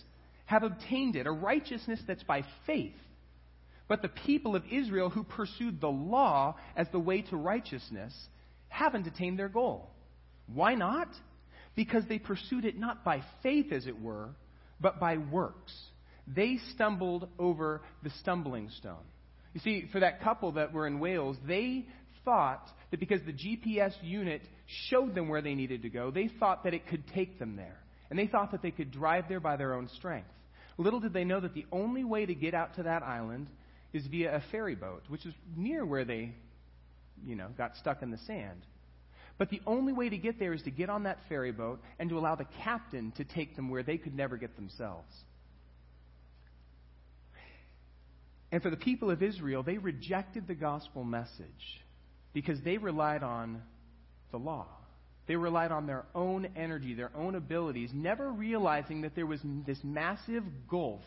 have 0.46 0.62
obtained 0.62 1.16
it, 1.16 1.26
a 1.26 1.32
righteousness 1.32 2.00
that's 2.06 2.22
by 2.22 2.44
faith. 2.66 2.94
But 3.88 4.02
the 4.02 4.08
people 4.08 4.54
of 4.54 4.62
Israel 4.70 5.10
who 5.10 5.24
pursued 5.24 5.80
the 5.80 5.88
law 5.88 6.56
as 6.76 6.86
the 6.92 7.00
way 7.00 7.22
to 7.22 7.36
righteousness 7.36 8.14
haven't 8.68 9.08
attained 9.08 9.38
their 9.38 9.48
goal. 9.48 9.90
Why 10.46 10.74
not? 10.74 11.08
Because 11.74 12.04
they 12.08 12.20
pursued 12.20 12.64
it 12.64 12.78
not 12.78 13.04
by 13.04 13.22
faith, 13.42 13.72
as 13.72 13.86
it 13.86 14.00
were, 14.00 14.30
but 14.80 15.00
by 15.00 15.16
works. 15.18 15.72
They 16.26 16.58
stumbled 16.74 17.28
over 17.38 17.82
the 18.02 18.10
stumbling 18.20 18.70
stone. 18.78 19.04
You 19.54 19.60
see, 19.60 19.88
for 19.92 20.00
that 20.00 20.22
couple 20.22 20.52
that 20.52 20.72
were 20.72 20.86
in 20.86 21.00
Wales, 21.00 21.36
they 21.46 21.86
thought 22.24 22.68
that 22.90 23.00
because 23.00 23.20
the 23.26 23.32
GPS 23.32 23.92
unit 24.02 24.42
showed 24.88 25.14
them 25.14 25.28
where 25.28 25.42
they 25.42 25.54
needed 25.54 25.82
to 25.82 25.88
go, 25.88 26.10
they 26.10 26.28
thought 26.38 26.64
that 26.64 26.74
it 26.74 26.86
could 26.86 27.06
take 27.08 27.38
them 27.38 27.56
there. 27.56 27.78
And 28.10 28.18
they 28.18 28.26
thought 28.26 28.52
that 28.52 28.62
they 28.62 28.70
could 28.70 28.90
drive 28.90 29.24
there 29.28 29.40
by 29.40 29.56
their 29.56 29.74
own 29.74 29.88
strength. 29.96 30.28
Little 30.78 31.00
did 31.00 31.12
they 31.12 31.24
know 31.24 31.40
that 31.40 31.54
the 31.54 31.66
only 31.72 32.04
way 32.04 32.26
to 32.26 32.34
get 32.34 32.54
out 32.54 32.76
to 32.76 32.84
that 32.84 33.02
island 33.02 33.48
is 33.92 34.06
via 34.06 34.36
a 34.36 34.42
ferry 34.50 34.74
boat, 34.74 35.02
which 35.08 35.26
is 35.26 35.34
near 35.56 35.84
where 35.84 36.04
they, 36.04 36.34
you 37.24 37.36
know, 37.36 37.48
got 37.58 37.76
stuck 37.76 38.02
in 38.02 38.10
the 38.10 38.18
sand. 38.26 38.64
But 39.36 39.50
the 39.50 39.60
only 39.66 39.92
way 39.92 40.08
to 40.08 40.18
get 40.18 40.38
there 40.38 40.52
is 40.52 40.62
to 40.62 40.70
get 40.70 40.90
on 40.90 41.04
that 41.04 41.18
ferry 41.28 41.52
boat 41.52 41.80
and 41.98 42.10
to 42.10 42.18
allow 42.18 42.34
the 42.34 42.46
captain 42.62 43.12
to 43.12 43.24
take 43.24 43.56
them 43.56 43.68
where 43.68 43.82
they 43.82 43.96
could 43.96 44.14
never 44.14 44.36
get 44.36 44.56
themselves. 44.56 45.12
And 48.52 48.62
for 48.62 48.70
the 48.70 48.76
people 48.76 49.10
of 49.10 49.22
Israel, 49.22 49.62
they 49.62 49.78
rejected 49.78 50.46
the 50.46 50.54
gospel 50.54 51.04
message 51.04 51.82
because 52.32 52.60
they 52.62 52.78
relied 52.78 53.22
on 53.22 53.62
the 54.30 54.38
law. 54.38 54.66
They 55.26 55.36
relied 55.36 55.70
on 55.70 55.86
their 55.86 56.06
own 56.14 56.48
energy, 56.56 56.94
their 56.94 57.12
own 57.14 57.36
abilities, 57.36 57.90
never 57.94 58.32
realizing 58.32 59.02
that 59.02 59.14
there 59.14 59.26
was 59.26 59.40
this 59.66 59.78
massive 59.84 60.42
gulf 60.68 61.02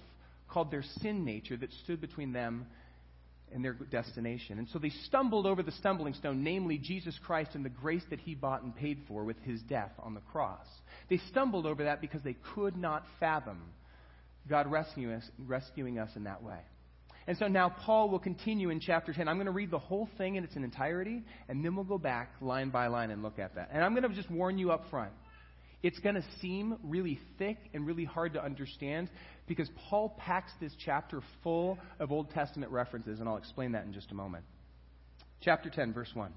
called 0.49 0.71
their 0.71 0.83
sin 1.01 1.25
nature 1.25 1.57
that 1.57 1.73
stood 1.83 1.99
between 1.99 2.31
them 2.31 2.65
and 3.53 3.63
their 3.63 3.73
destination. 3.73 4.59
And 4.59 4.67
so 4.69 4.79
they 4.79 4.91
stumbled 5.07 5.45
over 5.45 5.61
the 5.61 5.71
stumbling 5.73 6.13
stone, 6.13 6.43
namely 6.43 6.77
Jesus 6.77 7.17
Christ 7.25 7.51
and 7.53 7.65
the 7.65 7.69
grace 7.69 8.03
that 8.09 8.19
he 8.19 8.33
bought 8.33 8.63
and 8.63 8.75
paid 8.75 8.99
for 9.07 9.23
with 9.25 9.37
his 9.43 9.61
death 9.63 9.91
on 9.99 10.13
the 10.13 10.21
cross. 10.21 10.65
They 11.09 11.19
stumbled 11.29 11.65
over 11.65 11.83
that 11.83 12.01
because 12.01 12.21
they 12.23 12.37
could 12.55 12.77
not 12.77 13.03
fathom 13.19 13.61
God 14.49 14.71
rescuing 14.71 15.15
us, 15.15 15.29
rescuing 15.37 15.99
us 15.99 16.09
in 16.15 16.23
that 16.23 16.41
way. 16.43 16.59
And 17.27 17.37
so 17.37 17.47
now 17.47 17.69
Paul 17.69 18.09
will 18.09 18.19
continue 18.19 18.69
in 18.69 18.79
chapter 18.79 19.13
10. 19.13 19.27
I'm 19.27 19.37
going 19.37 19.45
to 19.45 19.51
read 19.51 19.71
the 19.71 19.79
whole 19.79 20.09
thing 20.17 20.35
in 20.35 20.43
its 20.43 20.55
entirety, 20.55 21.23
and 21.47 21.63
then 21.63 21.75
we'll 21.75 21.85
go 21.85 21.97
back 21.97 22.33
line 22.41 22.69
by 22.69 22.87
line 22.87 23.11
and 23.11 23.23
look 23.23 23.39
at 23.39 23.55
that. 23.55 23.69
And 23.71 23.83
I'm 23.83 23.95
going 23.95 24.07
to 24.07 24.15
just 24.15 24.29
warn 24.29 24.57
you 24.57 24.71
up 24.71 24.89
front. 24.89 25.11
It's 25.83 25.99
going 25.99 26.15
to 26.15 26.23
seem 26.41 26.77
really 26.83 27.19
thick 27.37 27.57
and 27.73 27.85
really 27.85 28.05
hard 28.05 28.33
to 28.33 28.43
understand 28.43 29.09
because 29.47 29.69
Paul 29.89 30.15
packs 30.17 30.51
this 30.61 30.73
chapter 30.83 31.21
full 31.43 31.77
of 31.99 32.11
Old 32.11 32.31
Testament 32.31 32.71
references, 32.71 33.19
and 33.19 33.27
I'll 33.27 33.37
explain 33.37 33.73
that 33.73 33.85
in 33.85 33.93
just 33.93 34.11
a 34.11 34.15
moment. 34.15 34.45
Chapter 35.41 35.69
10, 35.69 35.93
verse 35.93 36.11
1. 36.13 36.31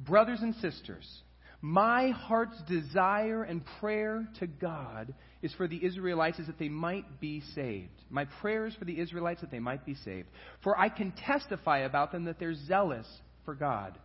Brothers 0.00 0.40
and 0.42 0.54
sisters, 0.56 1.22
My 1.66 2.10
heart's 2.10 2.60
desire 2.68 3.42
and 3.42 3.62
prayer 3.80 4.28
to 4.38 4.46
God 4.46 5.14
is 5.40 5.50
for 5.54 5.66
the 5.66 5.82
Israelites 5.82 6.38
is 6.38 6.46
that 6.46 6.58
they 6.58 6.68
might 6.68 7.22
be 7.22 7.40
saved. 7.54 7.88
My 8.10 8.26
prayer 8.26 8.66
is 8.66 8.74
for 8.74 8.84
the 8.84 9.00
Israelites 9.00 9.40
that 9.40 9.50
they 9.50 9.60
might 9.60 9.86
be 9.86 9.94
saved. 9.94 10.28
For 10.62 10.78
I 10.78 10.90
can 10.90 11.12
testify 11.12 11.78
about 11.78 12.12
them 12.12 12.26
that 12.26 12.38
they're 12.38 12.54
zealous 12.54 13.06
for 13.46 13.54
God. 13.54 13.96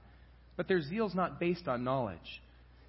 But 0.55 0.69
their 0.69 0.81
zeal's 0.81 1.13
not 1.13 1.37
based 1.37 1.67
on 1.67 1.83
knowledge. 1.83 2.41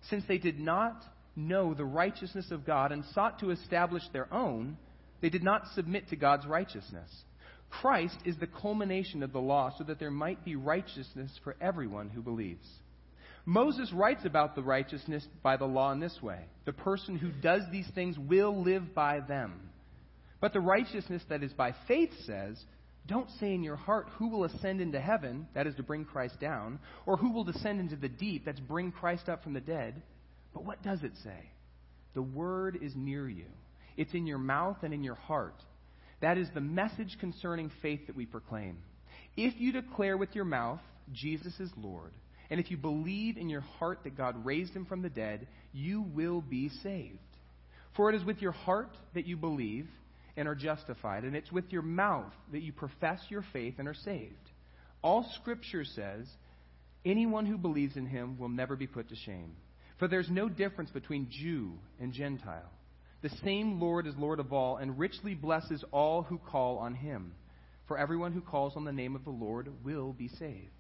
Since 0.09 0.23
they 0.29 0.39
did 0.39 0.61
not 0.61 1.03
know 1.35 1.75
the 1.75 1.85
righteousness 1.85 2.53
of 2.53 2.65
God 2.65 2.93
and 2.93 3.05
sought 3.13 3.41
to 3.41 3.51
establish 3.51 4.05
their 4.13 4.33
own, 4.33 4.77
they 5.21 5.31
did 5.31 5.43
not 5.43 5.65
submit 5.75 6.11
to 6.11 6.17
God's 6.17 6.47
righteousness. 6.47 7.11
Christ 7.71 8.19
is 8.25 8.37
the 8.37 8.47
culmination 8.47 9.25
of 9.25 9.33
the 9.33 9.41
law 9.41 9.75
so 9.77 9.83
that 9.83 9.99
there 9.99 10.13
might 10.13 10.45
be 10.45 10.55
righteousness 10.55 11.33
for 11.43 11.57
everyone 11.61 12.09
who 12.09 12.23
believes. 12.23 12.69
Moses 13.47 13.93
writes 13.93 14.25
about 14.25 14.55
the 14.55 14.63
righteousness 14.63 15.27
by 15.43 15.57
the 15.57 15.65
law 15.65 15.93
in 15.93 16.01
this 16.01 16.19
way 16.23 16.41
the 16.67 16.73
person 16.73 17.17
who 17.17 17.31
does 17.31 17.63
these 17.73 17.89
things 17.95 18.19
will 18.19 18.63
live 18.63 18.95
by 18.95 19.21
them. 19.21 19.71
But 20.41 20.53
the 20.53 20.61
righteousness 20.61 21.23
that 21.29 21.43
is 21.43 21.53
by 21.53 21.75
faith 21.89 22.11
says, 22.25 22.63
Don't 23.07 23.29
say 23.39 23.55
in 23.55 23.63
your 23.63 23.77
heart, 23.77 24.09
Who 24.19 24.29
will 24.29 24.45
ascend 24.45 24.81
into 24.81 25.01
heaven, 25.01 25.49
that 25.55 25.67
is 25.67 25.75
to 25.77 25.83
bring 25.83 26.05
Christ 26.05 26.41
down, 26.41 26.79
or 27.07 27.17
who 27.17 27.33
will 27.33 27.45
descend 27.45 27.81
into 27.81 27.97
the 27.97 28.09
deep, 28.09 28.45
that's 28.45 28.61
bring 28.61 28.93
Christ 28.93 29.29
up 29.29 29.43
from 29.43 29.53
the 29.53 29.61
dead. 29.61 30.03
But 30.55 30.65
what 30.65 30.83
does 30.83 31.03
it 31.03 31.13
say? 31.23 31.51
The 32.15 32.23
word 32.23 32.79
is 32.81 32.93
near 32.97 33.29
you, 33.29 33.47
it's 33.97 34.15
in 34.15 34.27
your 34.27 34.39
mouth 34.39 34.79
and 34.83 34.95
in 34.95 35.03
your 35.03 35.15
heart. 35.15 35.63
That 36.21 36.39
is 36.39 36.49
the 36.53 36.61
message 36.61 37.17
concerning 37.19 37.71
faith 37.81 38.07
that 38.07 38.17
we 38.17 38.27
proclaim. 38.27 38.79
If 39.37 39.55
you 39.59 39.73
declare 39.73 40.17
with 40.17 40.35
your 40.35 40.45
mouth, 40.45 40.81
Jesus 41.13 41.59
is 41.61 41.71
Lord, 41.77 42.13
and 42.51 42.59
if 42.59 42.71
you 42.71 42.77
believe 42.77 43.37
in 43.37 43.49
your 43.49 43.61
heart 43.61 44.01
that 44.05 44.17
God 44.17 44.45
raised 44.45 44.75
him 44.75 44.85
from 44.85 45.03
the 45.03 45.09
dead, 45.09 45.47
you 45.73 46.03
will 46.03 46.41
be 46.41 46.69
saved. 46.83 47.19
For 47.97 48.11
it 48.11 48.17
is 48.17 48.25
with 48.25 48.43
your 48.43 48.53
heart 48.53 48.91
that 49.15 49.27
you 49.27 49.37
believe 49.37 49.89
and 50.37 50.49
are 50.49 50.55
justified, 50.55 51.25
and 51.25 51.37
it's 51.37 51.53
with 51.53 51.71
your 51.71 51.83
mouth 51.83 52.33
that 52.53 52.63
you 52.63 52.73
profess 52.73 53.21
your 53.29 53.45
faith 53.53 53.75
and 53.79 53.87
are 53.87 53.95
saved. 53.95 54.35
All 55.03 55.31
Scripture 55.41 55.85
says 55.85 56.27
anyone 57.05 57.47
who 57.47 57.57
believes 57.57 57.97
in 57.97 58.07
him 58.07 58.39
will 58.39 58.49
never 58.49 58.77
be 58.77 58.87
put 58.87 59.09
to 59.09 59.17
shame. 59.17 59.55
For 59.99 60.09
there's 60.09 60.31
no 60.31 60.49
difference 60.49 60.91
between 60.91 61.29
Jew 61.31 61.73
and 62.01 62.13
Gentile. 62.13 62.71
The 63.23 63.31
same 63.45 63.81
Lord 63.81 64.07
is 64.07 64.15
Lord 64.17 64.41
of 64.41 64.53
all, 64.53 64.79
and 64.79 64.99
richly 64.99 65.35
blesses 65.35 65.85
all 65.93 66.23
who 66.23 66.39
call 66.39 66.79
on 66.79 66.95
him. 66.95 67.35
For 67.87 67.99
everyone 67.99 68.33
who 68.33 68.41
calls 68.41 68.77
on 68.77 68.85
the 68.85 68.93
name 68.93 69.15
of 69.15 69.25
the 69.25 69.31
Lord 69.31 69.69
will 69.85 70.13
be 70.13 70.29
saved. 70.29 70.71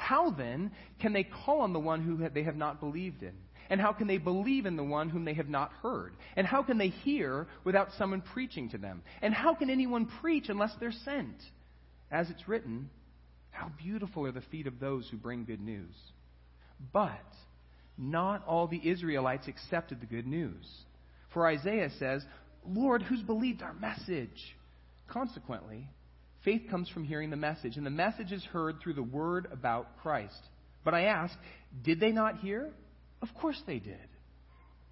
How 0.00 0.30
then 0.30 0.70
can 0.98 1.12
they 1.12 1.24
call 1.24 1.60
on 1.60 1.72
the 1.72 1.78
one 1.78 2.00
who 2.02 2.28
they 2.30 2.42
have 2.42 2.56
not 2.56 2.80
believed 2.80 3.22
in? 3.22 3.34
And 3.68 3.80
how 3.80 3.92
can 3.92 4.08
they 4.08 4.18
believe 4.18 4.66
in 4.66 4.76
the 4.76 4.82
one 4.82 5.10
whom 5.10 5.24
they 5.24 5.34
have 5.34 5.48
not 5.48 5.70
heard? 5.82 6.14
And 6.36 6.46
how 6.46 6.62
can 6.62 6.78
they 6.78 6.88
hear 6.88 7.46
without 7.64 7.90
someone 7.98 8.22
preaching 8.22 8.70
to 8.70 8.78
them? 8.78 9.02
And 9.22 9.32
how 9.32 9.54
can 9.54 9.70
anyone 9.70 10.06
preach 10.20 10.48
unless 10.48 10.72
they're 10.80 10.90
sent? 10.90 11.36
As 12.10 12.30
it's 12.30 12.48
written, 12.48 12.90
how 13.50 13.70
beautiful 13.78 14.26
are 14.26 14.32
the 14.32 14.40
feet 14.40 14.66
of 14.66 14.80
those 14.80 15.06
who 15.08 15.16
bring 15.16 15.44
good 15.44 15.60
news. 15.60 15.94
But 16.92 17.10
not 17.96 18.44
all 18.46 18.66
the 18.66 18.80
Israelites 18.82 19.46
accepted 19.46 20.00
the 20.00 20.06
good 20.06 20.26
news. 20.26 20.66
For 21.32 21.46
Isaiah 21.46 21.90
says, 21.98 22.24
Lord, 22.66 23.02
who's 23.02 23.22
believed 23.22 23.62
our 23.62 23.74
message? 23.74 24.56
Consequently, 25.08 25.86
Faith 26.44 26.62
comes 26.70 26.88
from 26.88 27.04
hearing 27.04 27.30
the 27.30 27.36
message, 27.36 27.76
and 27.76 27.84
the 27.84 27.90
message 27.90 28.32
is 28.32 28.44
heard 28.44 28.80
through 28.80 28.94
the 28.94 29.02
word 29.02 29.46
about 29.52 29.98
Christ. 29.98 30.40
But 30.84 30.94
I 30.94 31.04
ask, 31.04 31.36
did 31.82 32.00
they 32.00 32.12
not 32.12 32.38
hear? 32.38 32.70
Of 33.20 33.28
course 33.34 33.60
they 33.66 33.78
did. 33.78 33.98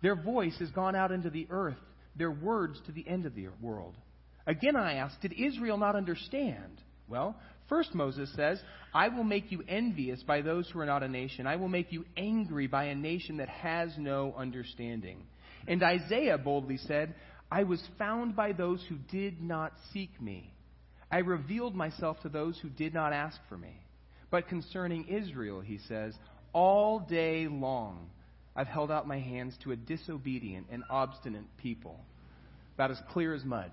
Their 0.03 0.15
voice 0.15 0.57
has 0.59 0.71
gone 0.71 0.95
out 0.95 1.11
into 1.11 1.31
the 1.31 1.47
earth, 1.51 1.79
their 2.17 2.31
words 2.31 2.79
to 2.87 2.93
the 2.93 3.07
end 3.09 3.25
of 3.25 3.35
the 3.35 3.49
world. 3.61 3.95
Again, 4.47 4.77
I 4.77 4.95
ask, 4.95 5.19
did 5.21 5.33
Israel 5.33 5.79
not 5.79 5.97
understand? 5.97 6.81
Well, 7.09 7.37
first 7.69 7.95
Moses 7.95 8.31
says, 8.37 8.61
I 8.95 9.09
will 9.09 9.25
make 9.25 9.51
you 9.51 9.63
envious 9.67 10.23
by 10.23 10.43
those 10.43 10.69
who 10.71 10.81
are 10.81 10.87
not 10.87 11.03
a 11.03 11.09
nation. 11.09 11.47
I 11.47 11.57
will 11.57 11.69
make 11.69 11.93
you 11.93 12.05
angry 12.17 12.67
by 12.67 12.85
a 12.85 12.95
nation 12.95 13.39
that 13.39 13.49
has 13.49 13.91
no 13.97 14.35
understanding. 14.37 15.27
And 15.67 15.83
Isaiah 15.83 16.39
boldly 16.39 16.77
said, 16.77 17.15
I 17.51 17.65
was 17.65 17.83
found 17.99 18.37
by 18.37 18.53
those 18.53 18.85
who 18.89 18.97
did 19.11 19.41
not 19.43 19.73
seek 19.93 20.21
me. 20.21 20.53
I 21.11 21.19
revealed 21.19 21.75
myself 21.75 22.21
to 22.21 22.29
those 22.29 22.59
who 22.59 22.69
did 22.69 22.95
not 22.95 23.13
ask 23.13 23.39
for 23.49 23.57
me. 23.57 23.81
But 24.31 24.49
concerning 24.49 25.09
Israel, 25.09 25.61
he 25.61 25.79
says, 25.89 26.15
all 26.53 27.01
day 27.01 27.49
long 27.49 28.11
I've 28.55 28.67
held 28.67 28.91
out 28.91 29.07
my 29.07 29.19
hands 29.19 29.57
to 29.63 29.73
a 29.73 29.77
disobedient 29.77 30.67
and 30.71 30.83
obstinate 30.91 31.45
people. 31.59 31.99
About 32.75 32.91
as 32.91 33.01
clear 33.11 33.35
as 33.35 33.45
mud. 33.45 33.71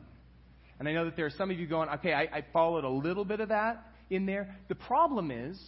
And 0.80 0.88
I 0.88 0.94
know 0.94 1.06
that 1.06 1.16
there 1.16 1.26
are 1.26 1.32
some 1.32 1.52
of 1.52 1.60
you 1.60 1.68
going, 1.68 1.90
okay, 1.90 2.14
I, 2.14 2.22
I 2.22 2.46
followed 2.54 2.84
a 2.84 2.90
little 2.90 3.26
bit 3.26 3.40
of 3.40 3.50
that 3.50 3.86
in 4.10 4.26
there. 4.26 4.56
The 4.68 4.76
problem 4.76 5.32
is, 5.32 5.60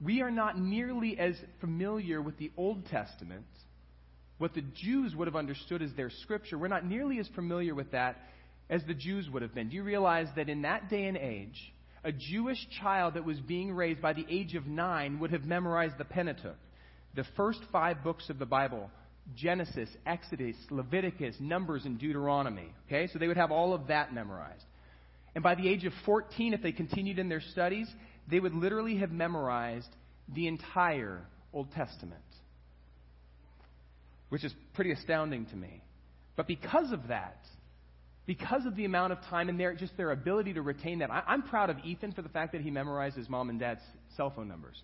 we 0.00 0.22
are 0.22 0.30
not 0.30 0.58
nearly 0.58 1.18
as 1.18 1.34
familiar 1.60 2.22
with 2.22 2.38
the 2.38 2.52
Old 2.56 2.86
Testament, 2.86 3.46
what 4.38 4.54
the 4.54 4.62
Jews 4.62 5.14
would 5.16 5.26
have 5.26 5.36
understood 5.36 5.82
as 5.82 5.92
their 5.94 6.10
scripture. 6.22 6.56
We're 6.56 6.68
not 6.68 6.84
nearly 6.84 7.18
as 7.18 7.28
familiar 7.34 7.74
with 7.74 7.90
that 7.92 8.16
as 8.70 8.82
the 8.86 8.94
Jews 8.94 9.28
would 9.30 9.42
have 9.42 9.54
been. 9.54 9.68
Do 9.68 9.76
you 9.76 9.82
realize 9.82 10.28
that 10.36 10.48
in 10.48 10.62
that 10.62 10.88
day 10.88 11.06
and 11.06 11.16
age, 11.16 11.72
a 12.04 12.12
Jewish 12.12 12.58
child 12.80 13.14
that 13.14 13.24
was 13.24 13.40
being 13.40 13.72
raised 13.72 14.00
by 14.00 14.12
the 14.12 14.26
age 14.28 14.54
of 14.54 14.66
nine 14.66 15.18
would 15.18 15.32
have 15.32 15.44
memorized 15.44 15.98
the 15.98 16.04
Pentateuch, 16.04 16.56
the 17.14 17.24
first 17.36 17.60
five 17.72 18.04
books 18.04 18.30
of 18.30 18.38
the 18.38 18.46
Bible 18.46 18.90
Genesis, 19.36 19.90
Exodus, 20.06 20.56
Leviticus, 20.70 21.36
Numbers, 21.38 21.84
and 21.84 21.98
Deuteronomy. 21.98 22.72
Okay, 22.86 23.08
so 23.12 23.18
they 23.18 23.28
would 23.28 23.36
have 23.36 23.50
all 23.50 23.74
of 23.74 23.88
that 23.88 24.14
memorized. 24.14 24.64
And 25.34 25.44
by 25.44 25.54
the 25.54 25.68
age 25.68 25.84
of 25.84 25.92
14, 26.06 26.54
if 26.54 26.62
they 26.62 26.72
continued 26.72 27.18
in 27.18 27.28
their 27.28 27.42
studies, 27.52 27.88
they 28.30 28.40
would 28.40 28.54
literally 28.54 28.96
have 28.96 29.10
memorized 29.10 29.88
the 30.34 30.46
entire 30.46 31.20
Old 31.52 31.70
Testament, 31.72 32.22
which 34.30 34.44
is 34.44 34.52
pretty 34.74 34.92
astounding 34.92 35.46
to 35.46 35.56
me. 35.56 35.82
But 36.36 36.46
because 36.46 36.92
of 36.92 37.08
that, 37.08 37.38
because 38.28 38.66
of 38.66 38.76
the 38.76 38.84
amount 38.84 39.10
of 39.10 39.18
time 39.22 39.48
and 39.48 39.58
their, 39.58 39.74
just 39.74 39.96
their 39.96 40.10
ability 40.10 40.52
to 40.52 40.60
retain 40.60 40.98
that. 40.98 41.10
I, 41.10 41.22
am 41.32 41.42
proud 41.42 41.70
of 41.70 41.78
Ethan 41.82 42.12
for 42.12 42.20
the 42.20 42.28
fact 42.28 42.52
that 42.52 42.60
he 42.60 42.70
memorized 42.70 43.16
his 43.16 43.26
mom 43.26 43.48
and 43.48 43.58
dad's 43.58 43.80
cell 44.18 44.30
phone 44.30 44.46
numbers. 44.46 44.76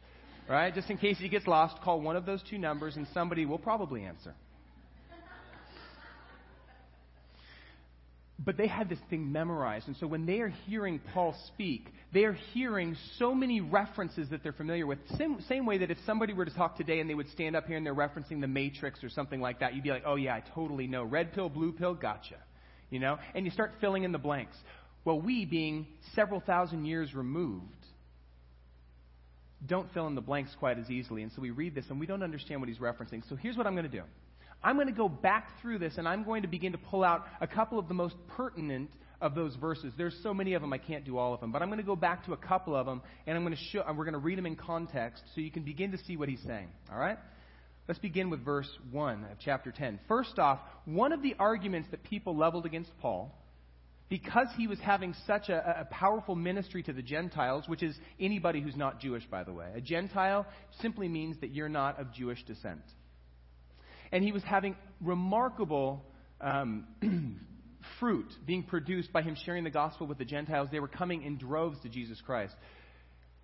Right? 0.49 0.75
Just 0.75 0.89
in 0.89 0.97
case 0.97 1.19
he 1.19 1.29
gets 1.29 1.47
lost, 1.47 1.77
call 1.83 2.01
one 2.01 2.17
of 2.17 2.25
those 2.25 2.43
two 2.49 2.57
numbers 2.57 2.97
and 2.97 3.07
somebody 3.13 3.45
will 3.45 3.59
probably 3.59 4.03
answer. 4.03 4.35
But 8.39 8.57
they 8.57 8.67
had 8.67 8.89
this 8.89 8.99
thing 9.11 9.31
memorized. 9.31 9.89
And 9.89 9.97
so 9.99 10.07
when 10.07 10.25
they 10.25 10.41
are 10.41 10.49
hearing 10.67 10.99
Paul 11.13 11.37
speak, 11.49 11.89
they 12.15 12.25
are 12.25 12.33
hearing 12.55 12.97
so 13.19 13.35
many 13.35 13.61
references 13.61 14.31
that 14.31 14.43
they're 14.43 14.53
familiar 14.53 14.87
with. 14.87 14.99
Same, 15.19 15.39
same 15.49 15.67
way 15.67 15.77
that 15.79 15.91
if 15.91 15.99
somebody 16.07 16.33
were 16.33 16.47
to 16.47 16.55
talk 16.55 16.79
today 16.79 17.01
and 17.01 17.11
they 17.11 17.15
would 17.15 17.29
stand 17.29 17.57
up 17.57 17.67
here 17.67 17.77
and 17.77 17.85
they're 17.85 17.95
referencing 17.95 18.41
the 18.41 18.49
Matrix 18.49 19.05
or 19.05 19.11
something 19.11 19.41
like 19.41 19.61
that, 19.61 19.75
you'd 19.75 19.85
be 19.85 19.91
like, 19.91 20.05
oh, 20.07 20.17
yeah, 20.17 20.35
I 20.35 20.43
totally 20.55 20.87
know. 20.87 21.05
Red 21.05 21.35
pill, 21.35 21.51
blue 21.51 21.73
pill, 21.73 21.93
gotcha 21.93 22.37
you 22.95 23.01
know, 23.01 23.19
and 23.35 23.45
you 23.45 23.51
start 23.51 23.73
filling 23.81 24.05
in 24.05 24.13
the 24.13 24.19
blanks. 24.19 24.57
Well, 25.05 25.21
we, 25.21 25.45
being 25.47 25.89
several 26.15 26.39
thousand 26.39 26.85
years 26.85 27.13
removed, 27.13 27.65
don't 29.67 29.93
fill 29.93 30.07
in 30.07 30.15
the 30.15 30.21
blanks 30.21 30.55
quite 30.61 30.79
as 30.79 30.89
easily. 30.89 31.25
And 31.25 31.33
so 31.33 31.43
we 31.43 31.51
read 31.51 31.75
this 31.75 31.87
and 31.91 31.99
we 31.99 32.07
don't 32.07 32.23
understand 32.23 32.61
what 32.61 32.69
he's 32.69 32.79
referencing. 32.79 33.29
So 33.29 33.35
here's 33.35 33.57
what 33.57 33.67
I'm 33.67 33.75
going 33.75 33.91
to 33.91 33.91
do 33.91 34.05
I'm 34.63 34.77
going 34.77 34.87
to 34.87 34.93
go 34.93 35.09
back 35.09 35.61
through 35.61 35.81
this 35.81 35.99
and 35.99 36.07
I'm 36.07 36.23
going 36.23 36.43
to 36.43 36.49
begin 36.49 36.71
to 36.71 36.79
pull 36.79 37.03
out 37.03 37.27
a 37.41 37.49
couple 37.49 37.81
of 37.81 37.89
the 37.89 37.95
most 37.95 38.15
pertinent 38.37 38.91
of 39.21 39.35
those 39.35 39.57
verses. 39.57 39.93
There's 39.99 40.17
so 40.23 40.33
many 40.33 40.55
of 40.55 40.63
them, 40.63 40.73
I 40.73 40.79
can't 40.79 41.05
do 41.05 41.19
all 41.19 41.35
of 41.35 41.41
them. 41.41 41.51
But 41.51 41.63
I'm 41.63 41.69
going 41.71 41.81
to 41.81 41.85
go 41.85 41.97
back 41.97 42.25
to 42.27 42.33
a 42.33 42.37
couple 42.37 42.77
of 42.77 42.87
them 42.87 43.03
and 43.27 43.37
I'm 43.37 43.43
going 43.43 43.57
to 43.57 43.63
show, 43.73 43.83
we're 43.89 44.05
going 44.05 44.13
to 44.13 44.19
read 44.21 44.39
them 44.39 44.47
in 44.47 44.55
context 44.55 45.25
so 45.35 45.41
you 45.41 45.51
can 45.51 45.65
begin 45.65 45.91
to 45.91 45.99
see 46.05 46.17
what 46.17 46.29
he's 46.29 46.43
saying. 46.47 46.69
All 46.93 46.99
right? 46.99 47.19
Let's 47.87 48.00
begin 48.00 48.31
with 48.31 48.43
verse 48.43 48.69
1 48.93 49.25
of 49.25 49.38
chapter 49.45 49.71
10. 49.71 50.00
First 50.09 50.38
off, 50.38 50.59
one 50.87 51.12
of 51.12 51.23
the 51.23 51.35
arguments 51.38 51.88
that 51.91 52.03
people 52.03 52.35
leveled 52.35 52.64
against 52.64 52.91
Paul, 53.00 53.38
because 54.09 54.47
he 54.57 54.67
was 54.67 54.79
having 54.81 55.14
such 55.26 55.50
a, 55.50 55.81
a, 55.81 55.85
powerful 55.87 56.35
ministry 56.35 56.83
to 56.83 56.93
the 56.93 57.03
Gentiles, 57.03 57.64
which 57.67 57.83
is 57.83 57.95
anybody 58.19 58.62
who's 58.62 58.76
not 58.76 59.00
Jewish, 59.00 59.25
by 59.31 59.45
the 59.45 59.53
way. 59.53 59.67
A 59.75 59.81
Gentile 59.83 60.47
simply 60.81 61.09
means 61.09 61.37
that 61.41 61.50
you're 61.50 61.69
not 61.69 62.00
of 62.00 62.12
Jewish 62.12 62.43
descent. 62.45 62.83
And 64.12 64.25
he 64.25 64.33
was 64.33 64.43
having 64.45 64.76
remarkable 65.03 66.05
um, 66.41 66.87
fruit 68.00 68.33
being 68.47 68.62
produced 68.62 69.12
by 69.12 69.23
him 69.23 69.37
sharing 69.45 69.64
the 69.64 69.71
gospel 69.71 70.07
with 70.07 70.17
the 70.17 70.25
Gentiles. 70.25 70.69
They 70.73 70.81
were 70.81 70.88
coming 70.88 71.23
in 71.23 71.37
droves 71.37 71.79
to 71.83 71.91
Jesus 71.91 72.21
Christ. 72.25 72.55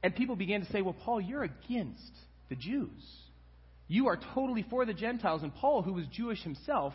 And 0.03 0.15
people 0.15 0.37
began 0.37 0.65
to 0.65 0.73
say, 0.73 0.81
Well, 0.81 0.97
Paul, 1.05 1.21
you're 1.21 1.43
against 1.43 2.13
the 2.49 2.57
Jews. 2.57 3.03
You 3.91 4.07
are 4.07 4.21
totally 4.35 4.65
for 4.71 4.87
the 4.87 4.95
Gentiles. 4.95 5.43
And 5.43 5.53
Paul, 5.53 5.83
who 5.83 5.93
was 5.93 6.07
Jewish 6.13 6.41
himself, 6.45 6.95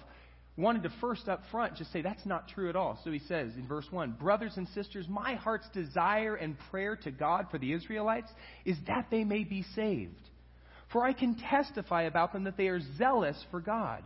wanted 0.56 0.84
to 0.84 0.94
first 1.02 1.28
up 1.28 1.42
front 1.52 1.76
just 1.76 1.92
say 1.92 2.02
that's 2.02 2.26
not 2.26 2.48
true 2.48 2.70
at 2.70 2.78
all. 2.78 2.98
So 3.04 3.12
he 3.12 3.20
says 3.20 3.52
in 3.58 3.68
verse 3.68 3.86
1 3.92 4.14
Brothers 4.14 4.54
and 4.56 4.66
sisters, 4.70 5.06
my 5.10 5.36
heart's 5.36 5.68
desire 5.74 6.36
and 6.36 6.56
prayer 6.72 6.96
to 7.04 7.12
God 7.12 7.48
for 7.52 7.58
the 7.58 7.74
Israelites 7.74 8.30
is 8.64 8.78
that 8.88 9.08
they 9.12 9.26
may 9.26 9.44
be 9.44 9.66
saved. 9.76 10.14
For 10.94 11.04
I 11.04 11.12
can 11.12 11.36
testify 11.36 12.04
about 12.04 12.32
them 12.32 12.46
that 12.46 12.56
they 12.56 12.70
are 12.70 12.80
zealous 12.98 13.38
for 13.52 13.60
God. 13.60 14.02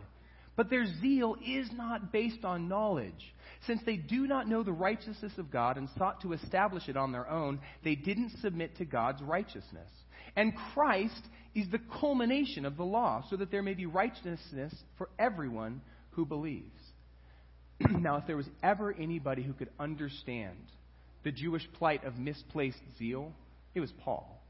But 0.56 0.68
their 0.68 0.86
zeal 1.00 1.36
is 1.46 1.70
not 1.72 2.10
based 2.10 2.44
on 2.44 2.68
knowledge. 2.68 3.34
Since 3.68 3.82
they 3.86 3.96
do 3.96 4.26
not 4.26 4.48
know 4.48 4.64
the 4.64 4.72
righteousness 4.72 5.32
of 5.38 5.52
God 5.52 5.76
and 5.76 5.88
sought 5.96 6.22
to 6.22 6.32
establish 6.32 6.88
it 6.88 6.96
on 6.96 7.12
their 7.12 7.30
own, 7.30 7.60
they 7.84 7.94
didn't 7.94 8.32
submit 8.42 8.76
to 8.78 8.84
God's 8.84 9.22
righteousness. 9.22 9.88
And 10.36 10.52
Christ 10.74 11.20
is 11.54 11.68
the 11.70 11.80
culmination 12.00 12.64
of 12.64 12.76
the 12.76 12.84
law, 12.84 13.24
so 13.28 13.36
that 13.36 13.50
there 13.50 13.62
may 13.62 13.74
be 13.74 13.86
righteousness 13.86 14.74
for 14.96 15.08
everyone 15.18 15.80
who 16.12 16.24
believes. 16.24 16.80
now, 17.90 18.16
if 18.16 18.26
there 18.26 18.36
was 18.36 18.48
ever 18.62 18.92
anybody 18.92 19.42
who 19.42 19.52
could 19.52 19.70
understand 19.78 20.58
the 21.24 21.32
Jewish 21.32 21.66
plight 21.78 22.04
of 22.04 22.18
misplaced 22.18 22.78
zeal, 22.98 23.32
it 23.74 23.80
was 23.80 23.92
Paul. 24.04 24.40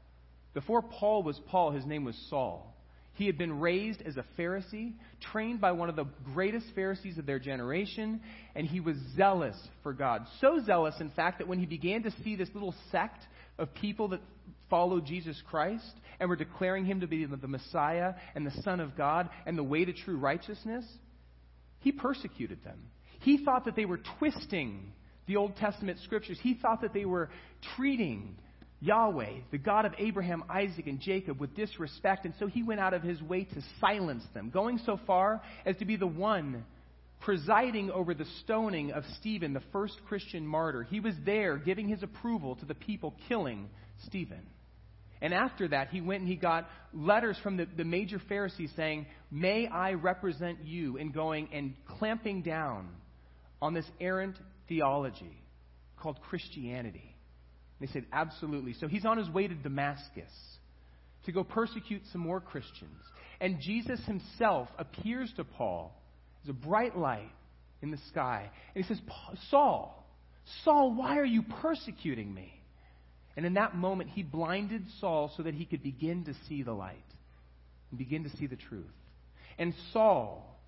Before 0.53 0.81
Paul 0.81 1.23
was 1.23 1.39
Paul, 1.47 1.71
his 1.71 1.85
name 1.85 2.03
was 2.03 2.15
Saul. 2.29 2.67
He 3.13 3.25
had 3.25 3.37
been 3.37 3.59
raised 3.59 4.01
as 4.01 4.17
a 4.17 4.25
Pharisee, 4.37 4.93
trained 5.31 5.59
by 5.59 5.73
one 5.73 5.89
of 5.89 5.95
the 5.95 6.05
greatest 6.33 6.65
Pharisees 6.75 7.17
of 7.17 7.25
their 7.25 7.39
generation, 7.39 8.21
and 8.55 8.65
he 8.65 8.79
was 8.79 8.95
zealous 9.15 9.55
for 9.83 9.93
God. 9.93 10.25
So 10.39 10.59
zealous, 10.65 10.95
in 10.99 11.09
fact, 11.09 11.39
that 11.39 11.47
when 11.47 11.59
he 11.59 11.65
began 11.65 12.03
to 12.03 12.11
see 12.23 12.35
this 12.35 12.49
little 12.53 12.73
sect 12.91 13.21
of 13.61 13.73
people 13.75 14.09
that 14.09 14.21
followed 14.69 15.05
Jesus 15.05 15.41
Christ 15.49 15.93
and 16.19 16.29
were 16.29 16.35
declaring 16.35 16.85
him 16.85 17.01
to 17.01 17.07
be 17.07 17.25
the 17.25 17.47
Messiah 17.47 18.15
and 18.35 18.45
the 18.45 18.61
Son 18.63 18.79
of 18.79 18.97
God 18.97 19.29
and 19.45 19.57
the 19.57 19.63
way 19.63 19.85
to 19.85 19.93
true 19.93 20.17
righteousness, 20.17 20.85
he 21.79 21.91
persecuted 21.91 22.63
them. 22.63 22.79
He 23.19 23.43
thought 23.45 23.65
that 23.65 23.75
they 23.75 23.85
were 23.85 23.99
twisting 24.19 24.93
the 25.27 25.37
Old 25.37 25.55
Testament 25.57 25.99
scriptures. 26.03 26.39
He 26.41 26.55
thought 26.55 26.81
that 26.81 26.93
they 26.93 27.05
were 27.05 27.29
treating 27.75 28.35
Yahweh, 28.79 29.41
the 29.51 29.59
God 29.59 29.85
of 29.85 29.93
Abraham, 29.99 30.43
Isaac, 30.49 30.87
and 30.87 30.99
Jacob, 30.99 31.39
with 31.39 31.55
disrespect, 31.55 32.25
and 32.25 32.33
so 32.39 32.47
he 32.47 32.63
went 32.63 32.79
out 32.79 32.95
of 32.95 33.03
his 33.03 33.21
way 33.21 33.43
to 33.43 33.61
silence 33.79 34.23
them, 34.33 34.49
going 34.49 34.79
so 34.85 34.99
far 35.05 35.41
as 35.65 35.77
to 35.77 35.85
be 35.85 35.97
the 35.97 36.07
one 36.07 36.65
presiding 37.21 37.91
over 37.91 38.13
the 38.13 38.25
stoning 38.43 38.91
of 38.91 39.03
Stephen, 39.19 39.53
the 39.53 39.61
first 39.71 39.95
Christian 40.07 40.45
martyr. 40.45 40.83
He 40.83 40.99
was 40.99 41.15
there 41.25 41.57
giving 41.57 41.87
his 41.87 42.03
approval 42.03 42.55
to 42.57 42.65
the 42.65 42.75
people 42.75 43.15
killing 43.27 43.69
Stephen. 44.07 44.45
And 45.21 45.33
after 45.33 45.67
that, 45.67 45.89
he 45.89 46.01
went 46.01 46.21
and 46.21 46.29
he 46.29 46.35
got 46.35 46.67
letters 46.93 47.37
from 47.43 47.57
the, 47.57 47.67
the 47.77 47.83
major 47.83 48.19
Pharisees 48.27 48.71
saying, 48.75 49.05
May 49.29 49.67
I 49.67 49.93
represent 49.93 50.65
you 50.65 50.97
in 50.97 51.11
going 51.11 51.47
and 51.53 51.75
clamping 51.99 52.41
down 52.41 52.89
on 53.61 53.75
this 53.75 53.85
errant 53.99 54.35
theology 54.67 55.37
called 56.01 56.19
Christianity. 56.21 57.15
And 57.79 57.87
they 57.87 57.93
said, 57.93 58.05
Absolutely. 58.11 58.73
So 58.79 58.87
he's 58.87 59.05
on 59.05 59.19
his 59.19 59.29
way 59.29 59.47
to 59.47 59.53
Damascus 59.53 60.31
to 61.25 61.31
go 61.31 61.43
persecute 61.43 62.01
some 62.11 62.21
more 62.21 62.41
Christians. 62.41 62.99
And 63.39 63.59
Jesus 63.61 63.99
himself 64.07 64.69
appears 64.79 65.31
to 65.37 65.43
Paul 65.43 65.95
as 66.43 66.49
a 66.49 66.53
bright 66.53 66.97
light 66.97 67.31
in 67.81 67.91
the 67.91 67.99
sky. 68.09 68.49
And 68.75 68.83
he 68.83 68.87
says, 68.87 69.01
Saul, 69.49 70.05
Saul, 70.63 70.93
why 70.93 71.17
are 71.17 71.25
you 71.25 71.43
persecuting 71.61 72.33
me? 72.33 72.53
And 73.37 73.45
in 73.45 73.53
that 73.53 73.75
moment, 73.75 74.09
he 74.09 74.23
blinded 74.23 74.83
Saul 74.99 75.31
so 75.37 75.43
that 75.43 75.53
he 75.53 75.65
could 75.65 75.83
begin 75.83 76.25
to 76.25 76.33
see 76.47 76.63
the 76.63 76.73
light 76.73 76.97
and 77.89 77.97
begin 77.97 78.23
to 78.23 78.37
see 78.37 78.47
the 78.47 78.57
truth. 78.57 78.85
And 79.57 79.73
Saul 79.93 80.59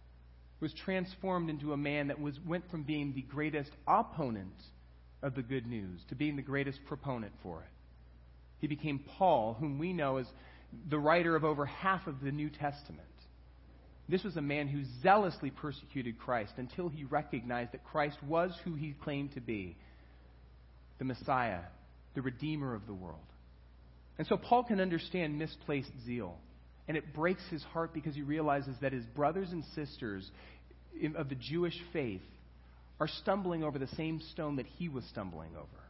was 0.60 0.74
transformed 0.86 1.50
into 1.50 1.74
a 1.74 1.78
man 1.78 2.08
that 2.08 2.20
was, 2.20 2.40
went 2.46 2.70
from 2.72 2.84
being 2.84 3.14
the 3.14 3.22
greatest 3.22 3.72
opponent 3.88 4.54
of 5.22 5.36
the 5.36 5.42
good 5.42 5.66
news 5.66 6.00
to 6.10 6.16
being 6.16 6.36
the 6.36 6.42
greatest 6.42 6.80
proponent 6.86 7.34
for 7.42 7.60
it. 7.60 7.70
He 8.60 8.68
became 8.68 9.00
Paul, 9.18 9.58
whom 9.60 9.78
we 9.78 9.92
know 9.92 10.18
as 10.18 10.26
the 10.90 11.00
writer 11.00 11.36
of 11.36 11.44
over 11.44 11.66
half 11.66 12.08
of 12.08 12.22
the 12.22 12.32
New 12.32 12.50
Testament. 12.50 13.08
This 14.10 14.24
was 14.24 14.36
a 14.36 14.42
man 14.42 14.68
who 14.68 14.84
zealously 15.02 15.50
persecuted 15.50 16.20
Christ 16.20 16.54
until 16.58 16.90
he 16.90 17.06
recognized 17.06 17.72
that 17.72 17.86
Christ 17.86 18.18
was 18.22 18.52
who 18.66 18.76
he 18.76 18.96
claimed 19.04 19.34
to 19.34 19.42
be 19.42 19.78
the 21.00 21.06
Messiah, 21.06 21.62
the 22.14 22.22
Redeemer 22.22 22.76
of 22.76 22.86
the 22.86 22.94
world. 22.94 23.20
And 24.18 24.28
so 24.28 24.38
Paul 24.38 24.64
can 24.64 24.80
understand 24.80 25.40
misplaced 25.40 25.92
zeal. 26.06 26.38
And 26.88 26.98
it 26.98 27.14
breaks 27.14 27.44
his 27.50 27.64
heart 27.64 27.94
because 27.94 28.14
he 28.14 28.22
realizes 28.22 28.76
that 28.82 28.92
his 28.92 29.06
brothers 29.06 29.52
and 29.52 29.64
sisters 29.74 30.30
of 31.16 31.30
the 31.30 31.36
Jewish 31.36 31.80
faith 31.94 32.22
are 33.00 33.08
stumbling 33.08 33.64
over 33.64 33.80
the 33.80 33.88
same 33.96 34.22
stone 34.32 34.58
that 34.58 34.66
he 34.78 34.90
was 34.90 35.04
stumbling 35.06 35.52
over, 35.56 35.84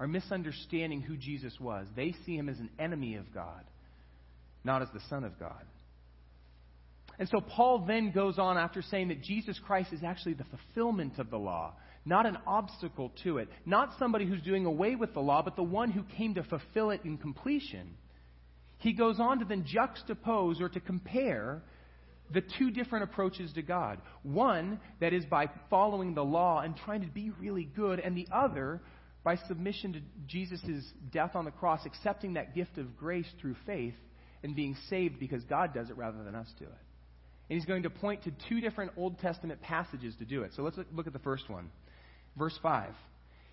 are 0.00 0.08
misunderstanding 0.08 1.02
who 1.02 1.16
Jesus 1.16 1.54
was. 1.60 1.86
They 1.94 2.14
see 2.24 2.34
him 2.34 2.48
as 2.48 2.58
an 2.58 2.70
enemy 2.78 3.16
of 3.16 3.32
God, 3.32 3.62
not 4.64 4.82
as 4.82 4.88
the 4.92 5.00
Son 5.08 5.22
of 5.22 5.38
God. 5.38 5.64
And 7.20 7.28
so 7.28 7.42
Paul 7.42 7.84
then 7.86 8.12
goes 8.12 8.38
on 8.38 8.56
after 8.56 8.80
saying 8.80 9.08
that 9.08 9.20
Jesus 9.22 9.60
Christ 9.66 9.92
is 9.92 10.02
actually 10.02 10.32
the 10.32 10.44
fulfillment 10.44 11.18
of 11.18 11.28
the 11.28 11.36
law, 11.36 11.74
not 12.06 12.24
an 12.24 12.38
obstacle 12.46 13.12
to 13.24 13.36
it, 13.36 13.50
not 13.66 13.90
somebody 13.98 14.24
who's 14.24 14.40
doing 14.40 14.64
away 14.64 14.94
with 14.94 15.12
the 15.12 15.20
law, 15.20 15.42
but 15.42 15.54
the 15.54 15.62
one 15.62 15.90
who 15.90 16.02
came 16.16 16.34
to 16.36 16.42
fulfill 16.42 16.88
it 16.88 17.02
in 17.04 17.18
completion. 17.18 17.94
He 18.78 18.94
goes 18.94 19.20
on 19.20 19.40
to 19.40 19.44
then 19.44 19.64
juxtapose 19.64 20.62
or 20.62 20.70
to 20.70 20.80
compare 20.80 21.62
the 22.32 22.42
two 22.58 22.70
different 22.70 23.04
approaches 23.04 23.52
to 23.52 23.60
God. 23.60 24.00
One 24.22 24.80
that 25.00 25.12
is 25.12 25.26
by 25.26 25.50
following 25.68 26.14
the 26.14 26.24
law 26.24 26.60
and 26.60 26.74
trying 26.74 27.02
to 27.02 27.08
be 27.08 27.32
really 27.38 27.64
good, 27.64 28.00
and 28.00 28.16
the 28.16 28.28
other 28.32 28.80
by 29.24 29.36
submission 29.46 29.92
to 29.92 30.00
Jesus' 30.26 30.90
death 31.12 31.36
on 31.36 31.44
the 31.44 31.50
cross, 31.50 31.84
accepting 31.84 32.32
that 32.34 32.54
gift 32.54 32.78
of 32.78 32.96
grace 32.96 33.28
through 33.42 33.56
faith 33.66 33.94
and 34.42 34.56
being 34.56 34.74
saved 34.88 35.20
because 35.20 35.44
God 35.44 35.74
does 35.74 35.90
it 35.90 35.98
rather 35.98 36.24
than 36.24 36.34
us 36.34 36.48
do 36.58 36.64
it. 36.64 36.89
And 37.50 37.58
he's 37.58 37.66
going 37.66 37.82
to 37.82 37.90
point 37.90 38.22
to 38.24 38.32
two 38.48 38.60
different 38.60 38.92
Old 38.96 39.18
Testament 39.18 39.60
passages 39.60 40.14
to 40.20 40.24
do 40.24 40.44
it. 40.44 40.52
So 40.54 40.62
let's 40.62 40.78
look 40.92 41.08
at 41.08 41.12
the 41.12 41.18
first 41.18 41.50
one. 41.50 41.70
Verse 42.38 42.56
5. 42.62 42.92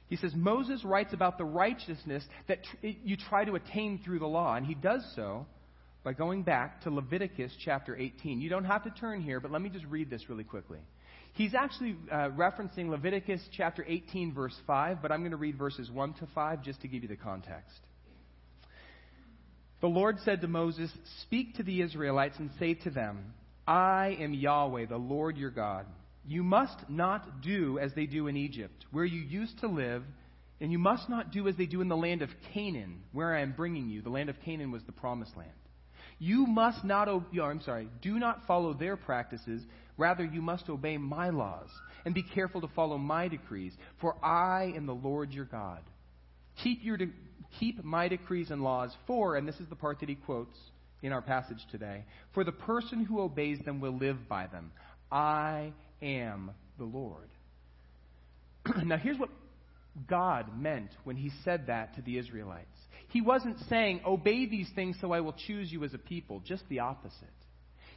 He 0.06 0.18
says, 0.18 0.34
Moses 0.36 0.86
writes 0.86 1.14
about 1.14 1.40
the 1.40 1.46
righteousness 1.46 2.24
that 2.48 2.64
tr- 2.64 2.88
you 3.04 3.18
try 3.18 3.44
to 3.44 3.56
attain 3.56 4.00
through 4.06 4.20
the 4.20 4.28
law. 4.28 4.54
And 4.54 4.68
he 4.68 4.76
does 4.76 5.04
so 5.16 5.48
by 6.04 6.14
going 6.14 6.44
back 6.44 6.84
to 6.84 6.92
Leviticus 6.92 7.52
chapter 7.66 7.98
18. 7.98 8.40
You 8.40 8.50
don't 8.52 8.66
have 8.66 8.84
to 8.84 8.92
turn 8.92 9.24
here, 9.24 9.40
but 9.40 9.52
let 9.52 9.64
me 9.64 9.70
just 9.70 9.86
read 9.86 10.12
this 10.12 10.30
really 10.30 10.44
quickly. 10.44 10.78
He's 11.34 11.56
actually 11.56 11.96
uh, 12.12 12.30
referencing 12.30 12.90
Leviticus 12.90 13.42
chapter 13.52 13.84
18, 13.88 14.32
verse 14.32 14.56
5, 14.68 15.02
but 15.02 15.12
I'm 15.12 15.22
going 15.22 15.32
to 15.32 15.38
read 15.38 15.58
verses 15.58 15.90
1 15.90 16.14
to 16.14 16.28
5 16.36 16.64
just 16.64 16.82
to 16.82 16.88
give 16.88 17.02
you 17.02 17.10
the 17.10 17.16
context. 17.16 17.80
The 19.82 19.88
Lord 19.88 20.20
said 20.24 20.42
to 20.42 20.48
Moses, 20.48 20.92
Speak 21.24 21.56
to 21.56 21.64
the 21.64 21.82
Israelites 21.82 22.38
and 22.38 22.52
say 22.60 22.76
to 22.76 22.92
them, 22.92 23.34
I 23.68 24.18
am 24.20 24.34
Yahweh, 24.34 24.86
the 24.86 24.98
Lord 24.98 25.38
your 25.38 25.50
God. 25.50 25.86
You 26.26 26.44
must 26.44 26.90
not 26.90 27.42
do 27.42 27.80
as 27.80 27.94
they 27.94 28.06
do 28.06 28.28
in 28.28 28.38
Egypt, 28.38 28.86
where 28.92 29.06
you 29.06 29.22
used 29.22 29.60
to 29.60 29.68
live, 29.68 30.04
and 30.60 30.72
you 30.72 30.80
must 30.80 31.10
not 31.10 31.32
do 31.32 31.48
as 31.48 31.56
they 31.56 31.66
do 31.66 31.82
in 31.82 31.90
the 31.90 31.98
land 31.98 32.22
of 32.22 32.30
Canaan, 32.54 33.02
where 33.12 33.36
I 33.36 33.42
am 33.42 33.54
bringing 33.56 33.90
you. 33.90 34.02
The 34.02 34.10
land 34.10 34.30
of 34.30 34.40
Canaan 34.44 34.72
was 34.72 34.84
the 34.84 34.92
promised 34.92 35.36
land. 35.36 35.52
You 36.20 36.48
must 36.48 36.84
not, 36.84 37.08
oh, 37.08 37.24
I'm 37.42 37.62
sorry, 37.62 37.90
do 38.02 38.18
not 38.18 38.48
follow 38.48 38.74
their 38.74 38.98
practices. 38.98 39.62
Rather, 39.98 40.26
you 40.26 40.42
must 40.42 40.70
obey 40.70 40.98
my 40.98 41.30
laws 41.30 41.70
and 42.06 42.14
be 42.14 42.24
careful 42.24 42.62
to 42.62 42.68
follow 42.70 42.98
my 42.98 43.28
decrees, 43.28 43.74
for 44.00 44.16
I 44.26 44.74
am 44.76 44.86
the 44.86 44.96
Lord 44.96 45.32
your 45.32 45.46
God. 45.46 45.82
Keep, 46.64 46.84
your 46.84 46.98
de- 46.98 47.14
keep 47.60 47.84
my 47.84 48.08
decrees 48.08 48.50
and 48.50 48.64
laws, 48.64 48.96
for, 49.06 49.36
and 49.36 49.48
this 49.48 49.60
is 49.60 49.68
the 49.68 49.76
part 49.76 50.00
that 50.00 50.10
he 50.10 50.16
quotes, 50.16 50.58
in 51.02 51.12
our 51.12 51.22
passage 51.22 51.60
today. 51.72 52.06
For 52.34 52.44
the 52.44 52.52
person 52.52 53.06
who 53.06 53.22
obeys 53.22 53.60
them 53.66 53.80
will 53.80 53.98
live 53.98 54.28
by 54.28 54.48
them. 54.48 54.72
I 55.12 55.74
am 56.02 56.52
the 56.78 56.86
Lord. 56.86 57.30
now, 58.84 58.98
here's 58.98 59.20
what 59.20 59.30
God 60.08 60.60
meant 60.60 60.90
when 61.04 61.16
he 61.16 61.32
said 61.44 61.68
that 61.68 61.96
to 61.96 62.02
the 62.02 62.18
Israelites. 62.18 62.68
He 63.10 63.22
wasn't 63.22 63.58
saying, 63.70 64.02
Obey 64.06 64.48
these 64.48 64.70
things 64.76 64.98
so 65.02 65.12
I 65.12 65.22
will 65.22 65.36
choose 65.48 65.72
you 65.72 65.84
as 65.84 65.94
a 65.94 65.98
people. 65.98 66.42
Just 66.46 66.64
the 66.70 66.80
opposite. 66.80 67.28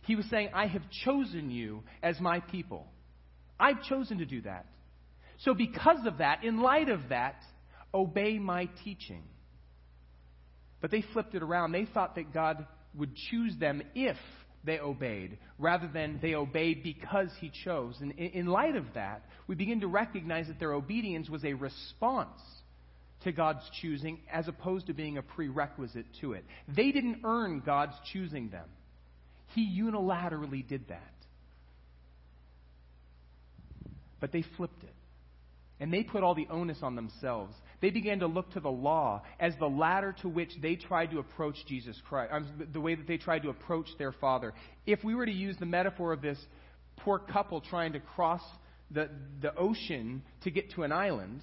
He 0.07 0.17
was 0.17 0.25
saying, 0.31 0.51
I 0.55 0.67
have 0.67 0.83
chosen 1.05 1.51
you 1.51 1.83
as 2.03 2.19
my 2.21 2.41
people. 2.41 2.87
I've 3.59 3.83
chosen 3.83 4.19
to 4.19 4.25
do 4.25 4.41
that. 4.43 4.67
So, 5.41 5.55
because 5.55 6.07
of 6.07 6.19
that, 6.19 6.45
in 6.45 6.61
light 6.61 6.89
of 6.89 7.01
that, 7.11 7.37
obey 7.93 8.39
my 8.39 8.69
teaching. 8.85 9.23
But 10.81 10.91
they 10.91 11.05
flipped 11.13 11.35
it 11.35 11.43
around. 11.43 11.73
They 11.73 11.87
thought 11.87 12.15
that 12.15 12.33
God 12.33 12.67
would 12.94 13.14
choose 13.31 13.57
them 13.59 13.83
if 13.94 14.16
they 14.64 14.79
obeyed, 14.79 15.38
rather 15.59 15.88
than 15.88 16.18
they 16.20 16.35
obeyed 16.35 16.83
because 16.83 17.29
he 17.40 17.50
chose. 17.64 17.96
And 18.00 18.12
in 18.12 18.46
light 18.46 18.76
of 18.76 18.85
that, 18.94 19.22
we 19.46 19.55
begin 19.55 19.81
to 19.81 19.87
recognize 19.87 20.48
that 20.48 20.59
their 20.59 20.74
obedience 20.74 21.31
was 21.31 21.44
a 21.44 21.55
response 21.55 22.40
to 23.24 23.33
God's 23.33 23.62
choosing 23.81 24.20
as 24.33 24.48
opposed 24.48 24.87
to 24.87 24.94
being 24.94 25.18
a 25.18 25.22
prerequisite 25.22 26.07
to 26.20 26.33
it. 26.33 26.44
They 26.68 26.92
didn't 26.92 27.20
earn 27.24 27.62
God's 27.64 27.94
choosing 28.12 28.50
them, 28.50 28.68
He 29.55 29.81
unilaterally 29.81 30.66
did 30.66 30.88
that. 30.88 31.03
But 34.20 34.33
they 34.33 34.44
flipped 34.57 34.83
it. 34.83 34.94
And 35.81 35.90
they 35.90 36.03
put 36.03 36.22
all 36.22 36.35
the 36.35 36.46
onus 36.50 36.76
on 36.83 36.94
themselves. 36.94 37.55
They 37.81 37.90
began 37.90 38.19
to 38.21 38.27
look 38.27 38.53
to 38.53 38.61
the 38.61 38.71
law 38.71 39.23
as 39.38 39.55
the 39.59 39.69
ladder 39.69 40.14
to 40.21 40.29
which 40.29 40.51
they 40.61 40.77
tried 40.77 41.11
to 41.12 41.19
approach 41.19 41.57
Jesus 41.66 41.97
Christ, 42.09 42.33
um, 42.33 42.69
the 42.73 42.81
way 42.81 42.95
that 42.95 43.07
they 43.07 43.16
tried 43.16 43.43
to 43.43 43.49
approach 43.49 43.88
their 43.99 44.12
Father. 44.12 44.53
If 44.87 45.03
we 45.03 45.14
were 45.14 45.27
to 45.27 45.33
use 45.33 45.57
the 45.59 45.66
metaphor 45.66 46.12
of 46.12 46.21
this 46.21 46.38
poor 46.99 47.19
couple 47.19 47.61
trying 47.61 47.95
to 47.95 48.01
cross 48.01 48.43
the, 48.90 49.09
the 49.40 49.55
ocean 49.57 50.23
to 50.43 50.51
get 50.51 50.73
to 50.73 50.83
an 50.83 50.93
island, 50.93 51.40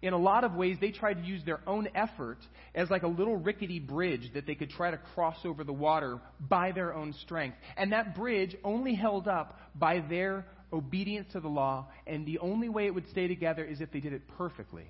in 0.00 0.12
a 0.12 0.18
lot 0.18 0.44
of 0.44 0.54
ways, 0.54 0.76
they 0.80 0.92
tried 0.92 1.14
to 1.14 1.22
use 1.22 1.42
their 1.44 1.60
own 1.66 1.88
effort 1.94 2.38
as 2.72 2.88
like 2.88 3.02
a 3.02 3.08
little 3.08 3.36
rickety 3.36 3.80
bridge 3.80 4.30
that 4.34 4.46
they 4.46 4.54
could 4.54 4.70
try 4.70 4.92
to 4.92 4.98
cross 5.14 5.38
over 5.44 5.64
the 5.64 5.72
water 5.72 6.20
by 6.48 6.70
their 6.70 6.94
own 6.94 7.12
strength. 7.24 7.56
And 7.76 7.92
that 7.92 8.14
bridge 8.14 8.56
only 8.62 8.94
held 8.94 9.26
up 9.26 9.58
by 9.74 10.04
their 10.08 10.46
obedience 10.72 11.26
to 11.32 11.40
the 11.40 11.48
law, 11.48 11.88
and 12.06 12.24
the 12.26 12.38
only 12.38 12.68
way 12.68 12.86
it 12.86 12.94
would 12.94 13.08
stay 13.10 13.26
together 13.26 13.64
is 13.64 13.80
if 13.80 13.90
they 13.90 14.00
did 14.00 14.12
it 14.12 14.22
perfectly. 14.36 14.84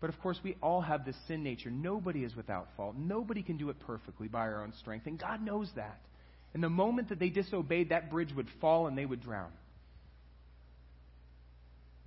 But 0.00 0.10
of 0.10 0.20
course, 0.20 0.38
we 0.42 0.56
all 0.62 0.80
have 0.80 1.04
this 1.04 1.16
sin 1.26 1.42
nature. 1.42 1.70
Nobody 1.70 2.24
is 2.24 2.36
without 2.36 2.68
fault. 2.76 2.94
Nobody 2.96 3.42
can 3.42 3.56
do 3.56 3.70
it 3.70 3.80
perfectly 3.80 4.28
by 4.28 4.40
our 4.40 4.62
own 4.62 4.72
strength, 4.80 5.06
and 5.06 5.18
God 5.18 5.42
knows 5.42 5.70
that. 5.76 6.00
And 6.52 6.62
the 6.62 6.70
moment 6.70 7.08
that 7.08 7.18
they 7.18 7.30
disobeyed, 7.30 7.88
that 7.88 8.10
bridge 8.10 8.32
would 8.34 8.48
fall 8.60 8.86
and 8.86 8.96
they 8.96 9.06
would 9.06 9.20
drown. 9.20 9.50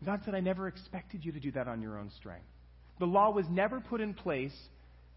God 0.05 0.21
said, 0.25 0.35
I 0.35 0.39
never 0.39 0.67
expected 0.67 1.25
you 1.25 1.31
to 1.31 1.39
do 1.39 1.51
that 1.51 1.67
on 1.67 1.81
your 1.81 1.97
own 1.97 2.11
strength. 2.17 2.45
The 2.99 3.05
law 3.05 3.31
was 3.31 3.45
never 3.49 3.79
put 3.79 3.99
in 3.99 4.13
place 4.13 4.55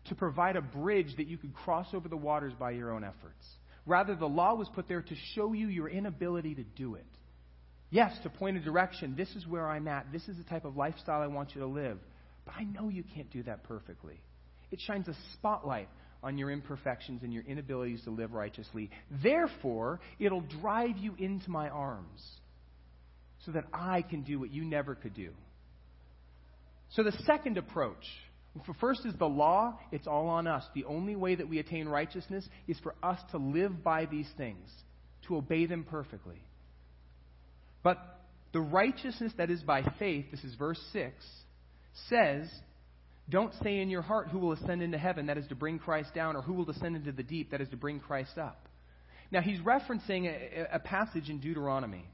to 0.06 0.14
provide 0.14 0.56
a 0.56 0.62
bridge 0.62 1.14
that 1.16 1.26
you 1.26 1.36
could 1.36 1.54
cross 1.54 1.86
over 1.92 2.08
the 2.08 2.16
waters 2.16 2.54
by 2.58 2.70
your 2.72 2.92
own 2.92 3.04
efforts. 3.04 3.46
Rather, 3.86 4.14
the 4.14 4.26
law 4.26 4.54
was 4.54 4.68
put 4.74 4.88
there 4.88 5.02
to 5.02 5.14
show 5.34 5.52
you 5.52 5.68
your 5.68 5.88
inability 5.88 6.54
to 6.54 6.62
do 6.62 6.94
it. 6.94 7.04
Yes, 7.90 8.12
to 8.22 8.30
point 8.30 8.56
a 8.56 8.60
direction. 8.60 9.14
This 9.16 9.30
is 9.34 9.46
where 9.46 9.68
I'm 9.68 9.88
at. 9.88 10.06
This 10.12 10.26
is 10.28 10.36
the 10.36 10.44
type 10.44 10.64
of 10.64 10.76
lifestyle 10.76 11.22
I 11.22 11.26
want 11.26 11.54
you 11.54 11.60
to 11.62 11.66
live. 11.66 11.98
But 12.44 12.54
I 12.56 12.64
know 12.64 12.88
you 12.88 13.04
can't 13.14 13.30
do 13.30 13.42
that 13.44 13.64
perfectly. 13.64 14.20
It 14.70 14.80
shines 14.86 15.08
a 15.08 15.16
spotlight 15.34 15.88
on 16.22 16.38
your 16.38 16.50
imperfections 16.50 17.22
and 17.22 17.32
your 17.32 17.44
inabilities 17.44 18.02
to 18.04 18.10
live 18.10 18.32
righteously. 18.32 18.90
Therefore, 19.22 20.00
it'll 20.18 20.42
drive 20.42 20.96
you 20.98 21.14
into 21.18 21.50
my 21.50 21.68
arms 21.68 22.22
so 23.46 23.52
that 23.52 23.64
I 23.72 24.02
can 24.02 24.22
do 24.22 24.38
what 24.38 24.52
you 24.52 24.64
never 24.64 24.94
could 24.94 25.14
do. 25.14 25.30
So 26.90 27.02
the 27.02 27.12
second 27.24 27.56
approach, 27.56 28.04
first 28.80 29.06
is 29.06 29.14
the 29.18 29.28
law, 29.28 29.78
it's 29.92 30.06
all 30.06 30.28
on 30.28 30.46
us. 30.46 30.64
The 30.74 30.84
only 30.84 31.16
way 31.16 31.36
that 31.36 31.48
we 31.48 31.58
attain 31.58 31.88
righteousness 31.88 32.46
is 32.66 32.78
for 32.80 32.94
us 33.02 33.18
to 33.30 33.38
live 33.38 33.82
by 33.82 34.06
these 34.06 34.28
things, 34.36 34.68
to 35.28 35.36
obey 35.36 35.66
them 35.66 35.84
perfectly. 35.88 36.42
But 37.82 37.98
the 38.52 38.60
righteousness 38.60 39.32
that 39.38 39.50
is 39.50 39.62
by 39.62 39.82
faith, 39.98 40.26
this 40.30 40.44
is 40.44 40.54
verse 40.56 40.80
6, 40.92 41.14
says, 42.08 42.48
Don't 43.28 43.52
say 43.62 43.80
in 43.80 43.90
your 43.90 44.02
heart, 44.02 44.28
Who 44.28 44.38
will 44.38 44.52
ascend 44.52 44.82
into 44.82 44.98
heaven, 44.98 45.26
that 45.26 45.38
is 45.38 45.46
to 45.48 45.54
bring 45.54 45.78
Christ 45.78 46.14
down, 46.14 46.36
or 46.36 46.42
who 46.42 46.52
will 46.52 46.64
descend 46.64 46.96
into 46.96 47.12
the 47.12 47.22
deep, 47.22 47.50
that 47.50 47.60
is 47.60 47.68
to 47.70 47.76
bring 47.76 48.00
Christ 48.00 48.38
up. 48.38 48.68
Now, 49.30 49.40
he's 49.40 49.60
referencing 49.60 50.26
a, 50.26 50.76
a 50.76 50.78
passage 50.80 51.28
in 51.28 51.38
Deuteronomy. 51.38 52.04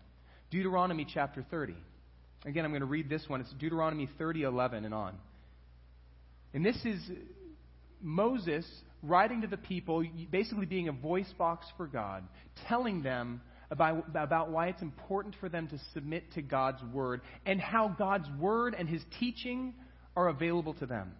Deuteronomy 0.50 1.06
chapter 1.12 1.44
30. 1.50 1.74
Again, 2.44 2.64
I'm 2.64 2.70
going 2.70 2.80
to 2.80 2.86
read 2.86 3.08
this 3.08 3.24
one. 3.26 3.40
It's 3.40 3.52
Deuteronomy 3.54 4.08
30, 4.18 4.42
11 4.42 4.84
and 4.84 4.94
on. 4.94 5.16
And 6.54 6.64
this 6.64 6.76
is 6.84 7.00
Moses 8.00 8.66
writing 9.02 9.40
to 9.42 9.46
the 9.46 9.56
people, 9.56 10.04
basically 10.30 10.66
being 10.66 10.88
a 10.88 10.92
voice 10.92 11.32
box 11.38 11.66
for 11.76 11.86
God, 11.86 12.24
telling 12.68 13.02
them 13.02 13.40
about, 13.70 14.04
about 14.14 14.50
why 14.50 14.68
it's 14.68 14.82
important 14.82 15.34
for 15.40 15.48
them 15.48 15.68
to 15.68 15.78
submit 15.94 16.32
to 16.34 16.42
God's 16.42 16.82
word 16.92 17.20
and 17.44 17.60
how 17.60 17.88
God's 17.88 18.28
word 18.38 18.74
and 18.78 18.88
his 18.88 19.02
teaching 19.18 19.74
are 20.16 20.28
available 20.28 20.74
to 20.74 20.86
them. 20.86 21.12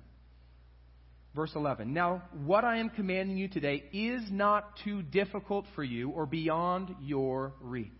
Verse 1.35 1.53
11. 1.55 1.93
Now, 1.93 2.23
what 2.45 2.65
I 2.65 2.79
am 2.79 2.89
commanding 2.89 3.37
you 3.37 3.49
today 3.49 3.85
is 3.93 4.23
not 4.31 4.79
too 4.85 5.03
difficult 5.03 5.67
for 5.75 5.85
you 5.85 6.11
or 6.11 6.25
beyond 6.25 6.95
your 7.03 7.53
reach. 7.61 7.91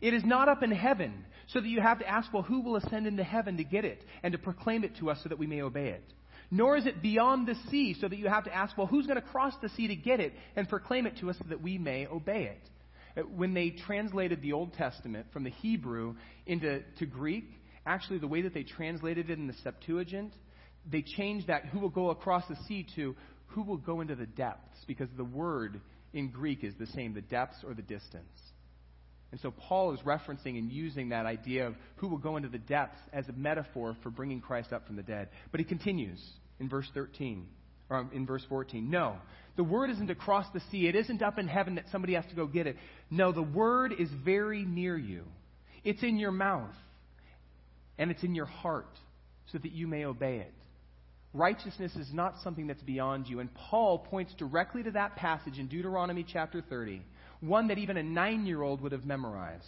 It 0.00 0.14
is 0.14 0.24
not 0.24 0.48
up 0.48 0.62
in 0.62 0.70
heaven, 0.70 1.24
so 1.48 1.60
that 1.60 1.68
you 1.68 1.80
have 1.80 1.98
to 2.00 2.08
ask, 2.08 2.32
well, 2.32 2.42
who 2.42 2.60
will 2.60 2.76
ascend 2.76 3.06
into 3.06 3.22
heaven 3.22 3.58
to 3.58 3.64
get 3.64 3.84
it 3.84 4.02
and 4.22 4.32
to 4.32 4.38
proclaim 4.38 4.84
it 4.84 4.96
to 4.98 5.10
us 5.10 5.18
so 5.22 5.28
that 5.28 5.38
we 5.38 5.46
may 5.46 5.62
obey 5.62 5.88
it? 5.88 6.12
Nor 6.50 6.76
is 6.76 6.86
it 6.86 7.02
beyond 7.02 7.46
the 7.46 7.56
sea, 7.70 7.94
so 8.00 8.08
that 8.08 8.18
you 8.18 8.28
have 8.28 8.44
to 8.44 8.54
ask, 8.54 8.76
well, 8.78 8.86
who's 8.86 9.06
going 9.06 9.20
to 9.20 9.26
cross 9.26 9.54
the 9.60 9.68
sea 9.70 9.88
to 9.88 9.96
get 9.96 10.20
it 10.20 10.32
and 10.54 10.68
proclaim 10.68 11.06
it 11.06 11.18
to 11.20 11.30
us 11.30 11.36
so 11.38 11.44
that 11.48 11.62
we 11.62 11.76
may 11.78 12.06
obey 12.06 12.44
it? 12.44 12.70
Uh, 13.16 13.22
when 13.22 13.54
they 13.54 13.70
translated 13.70 14.42
the 14.42 14.52
Old 14.52 14.74
Testament 14.74 15.26
from 15.32 15.44
the 15.44 15.50
Hebrew 15.50 16.14
into 16.46 16.82
to 16.98 17.06
Greek, 17.06 17.50
actually 17.84 18.18
the 18.18 18.28
way 18.28 18.42
that 18.42 18.54
they 18.54 18.64
translated 18.64 19.30
it 19.30 19.38
in 19.38 19.46
the 19.46 19.54
Septuagint, 19.62 20.32
they 20.90 21.02
changed 21.02 21.48
that 21.48 21.66
who 21.66 21.78
will 21.78 21.88
go 21.88 22.10
across 22.10 22.46
the 22.48 22.56
sea 22.68 22.86
to 22.96 23.16
who 23.48 23.62
will 23.62 23.76
go 23.76 24.00
into 24.00 24.14
the 24.14 24.26
depths, 24.26 24.78
because 24.86 25.08
the 25.16 25.24
word 25.24 25.80
in 26.12 26.30
Greek 26.30 26.64
is 26.64 26.74
the 26.78 26.86
same, 26.88 27.14
the 27.14 27.20
depths 27.22 27.58
or 27.66 27.74
the 27.74 27.82
distance. 27.82 28.38
And 29.32 29.40
so 29.40 29.50
Paul 29.50 29.92
is 29.92 30.00
referencing 30.00 30.58
and 30.58 30.70
using 30.70 31.10
that 31.10 31.26
idea 31.26 31.66
of 31.66 31.74
who 31.96 32.08
will 32.08 32.18
go 32.18 32.36
into 32.36 32.48
the 32.48 32.58
depths 32.58 33.00
as 33.12 33.28
a 33.28 33.32
metaphor 33.32 33.96
for 34.02 34.10
bringing 34.10 34.40
Christ 34.40 34.72
up 34.72 34.86
from 34.86 34.96
the 34.96 35.02
dead. 35.02 35.28
But 35.50 35.60
he 35.60 35.64
continues 35.64 36.22
in 36.60 36.68
verse 36.68 36.88
13, 36.94 37.46
or 37.90 38.08
in 38.12 38.24
verse 38.24 38.44
14. 38.48 38.88
No, 38.88 39.16
the 39.56 39.64
word 39.64 39.90
isn't 39.90 40.10
across 40.10 40.46
the 40.52 40.60
sea. 40.70 40.86
It 40.86 40.94
isn't 40.94 41.22
up 41.22 41.38
in 41.38 41.48
heaven 41.48 41.76
that 41.76 41.86
somebody 41.90 42.14
has 42.14 42.24
to 42.26 42.34
go 42.34 42.46
get 42.46 42.66
it. 42.66 42.76
No, 43.10 43.32
the 43.32 43.42
word 43.42 43.94
is 43.98 44.08
very 44.24 44.64
near 44.64 44.96
you. 44.96 45.24
It's 45.84 46.02
in 46.02 46.18
your 46.18 46.32
mouth, 46.32 46.74
and 47.98 48.10
it's 48.10 48.22
in 48.22 48.34
your 48.34 48.46
heart, 48.46 48.98
so 49.52 49.58
that 49.58 49.72
you 49.72 49.86
may 49.86 50.04
obey 50.04 50.38
it. 50.38 50.52
Righteousness 51.32 51.94
is 51.96 52.08
not 52.12 52.36
something 52.42 52.66
that's 52.66 52.82
beyond 52.82 53.28
you. 53.28 53.40
And 53.40 53.52
Paul 53.54 53.98
points 53.98 54.32
directly 54.38 54.82
to 54.82 54.90
that 54.92 55.16
passage 55.16 55.58
in 55.58 55.68
Deuteronomy 55.68 56.24
chapter 56.26 56.62
30 56.62 57.02
one 57.40 57.68
that 57.68 57.78
even 57.78 57.96
a 57.96 58.02
nine 58.02 58.46
year 58.46 58.62
old 58.62 58.80
would 58.80 58.92
have 58.92 59.04
memorized. 59.04 59.64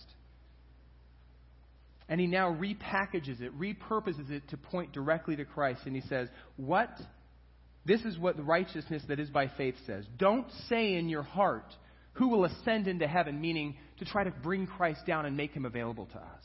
And 2.09 2.21
he 2.21 2.27
now 2.27 2.51
repackages 2.55 3.43
it, 3.43 3.59
repurposes 3.59 4.31
it 4.31 4.49
to 4.49 4.57
point 4.57 4.93
directly 4.93 5.37
to 5.37 5.45
Christ. 5.45 5.83
And 5.85 5.95
he 5.95 6.03
says, 6.09 6.29
What? 6.57 6.91
This 7.89 8.03
is 8.03 8.19
what 8.19 8.37
the 8.37 8.43
righteousness 8.43 9.03
that 9.09 9.19
is 9.19 9.31
by 9.31 9.49
faith 9.57 9.75
says. 9.87 10.05
Don't 10.19 10.47
say 10.69 10.95
in 10.95 11.09
your 11.09 11.23
heart, 11.23 11.75
Who 12.13 12.29
will 12.29 12.45
ascend 12.45 12.87
into 12.87 13.09
heaven? 13.09 13.41
Meaning 13.41 13.79
to 13.99 14.05
try 14.05 14.25
to 14.25 14.31
bring 14.31 14.67
Christ 14.67 15.07
down 15.07 15.25
and 15.25 15.37
make 15.37 15.53
him 15.53 15.65
available 15.65 16.07
to 16.07 16.19
us. 16.19 16.45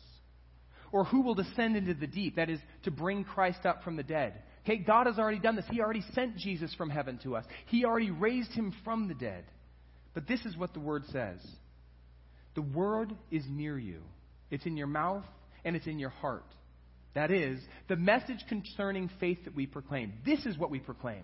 Or 0.94 1.04
who 1.04 1.22
will 1.22 1.36
descend 1.36 1.76
into 1.76 1.96
the 1.96 2.08
deep? 2.08 2.38
That 2.38 2.50
is, 2.50 2.60
to 2.84 2.92
bring 2.92 3.26
Christ 3.26 3.66
up 3.66 3.84
from 3.84 3.98
the 3.98 4.04
dead. 4.04 4.42
Okay, 4.64 4.78
God 4.78 5.08
has 5.08 5.20
already 5.20 5.40
done 5.40 5.58
this. 5.58 5.66
He 5.70 5.82
already 5.82 6.04
sent 6.14 6.38
Jesus 6.38 6.74
from 6.76 6.90
heaven 6.90 7.20
to 7.24 7.36
us, 7.36 7.46
He 7.68 7.84
already 7.84 8.12
raised 8.12 8.52
him 8.52 8.74
from 8.86 9.10
the 9.10 9.14
dead. 9.14 9.44
But 10.14 10.28
this 10.28 10.46
is 10.46 10.56
what 10.56 10.74
the 10.74 10.80
word 10.80 11.04
says 11.12 11.40
the 12.56 12.62
word 12.62 13.14
is 13.32 13.44
near 13.50 13.78
you, 13.78 14.02
it's 14.50 14.66
in 14.66 14.78
your 14.78 14.88
mouth 14.88 15.26
and 15.66 15.76
it's 15.76 15.88
in 15.88 16.00
your 16.00 16.10
heart. 16.10 16.46
That 17.16 17.32
is, 17.32 17.60
the 17.90 17.96
message 17.96 18.44
concerning 18.50 19.10
faith 19.20 19.40
that 19.46 19.56
we 19.56 19.68
proclaim. 19.68 20.14
This 20.26 20.46
is 20.46 20.58
what 20.58 20.72
we 20.72 20.80
proclaim. 20.80 21.24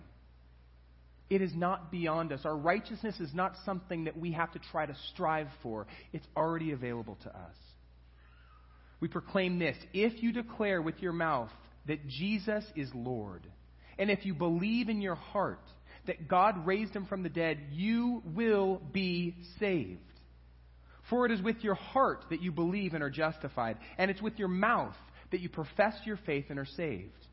It 1.30 1.40
is 1.40 1.54
not 1.54 1.92
beyond 1.92 2.32
us. 2.32 2.40
Our 2.44 2.56
righteousness 2.56 3.20
is 3.20 3.32
not 3.32 3.54
something 3.64 4.04
that 4.04 4.18
we 4.18 4.32
have 4.32 4.52
to 4.52 4.58
try 4.72 4.84
to 4.84 4.96
strive 5.12 5.46
for, 5.62 5.86
it's 6.12 6.26
already 6.36 6.72
available 6.72 7.16
to 7.22 7.28
us. 7.28 7.56
We 8.98 9.08
proclaim 9.08 9.58
this 9.58 9.76
if 9.94 10.22
you 10.22 10.32
declare 10.32 10.82
with 10.82 11.00
your 11.00 11.12
mouth 11.12 11.50
that 11.86 12.06
Jesus 12.06 12.64
is 12.76 12.90
Lord, 12.94 13.46
and 13.98 14.10
if 14.10 14.26
you 14.26 14.34
believe 14.34 14.88
in 14.88 15.00
your 15.00 15.14
heart 15.14 15.62
that 16.06 16.28
God 16.28 16.66
raised 16.66 16.94
him 16.94 17.06
from 17.06 17.22
the 17.22 17.28
dead, 17.28 17.58
you 17.70 18.22
will 18.24 18.80
be 18.92 19.36
saved. 19.58 20.00
For 21.08 21.26
it 21.26 21.32
is 21.32 21.42
with 21.42 21.62
your 21.62 21.74
heart 21.74 22.24
that 22.30 22.42
you 22.42 22.52
believe 22.52 22.94
and 22.94 23.02
are 23.02 23.10
justified, 23.10 23.78
and 23.98 24.10
it's 24.10 24.22
with 24.22 24.38
your 24.38 24.48
mouth 24.48 24.96
that 25.30 25.40
you 25.40 25.48
profess 25.48 25.94
your 26.04 26.18
faith 26.26 26.46
and 26.50 26.58
are 26.58 26.66
saved. 26.66 27.26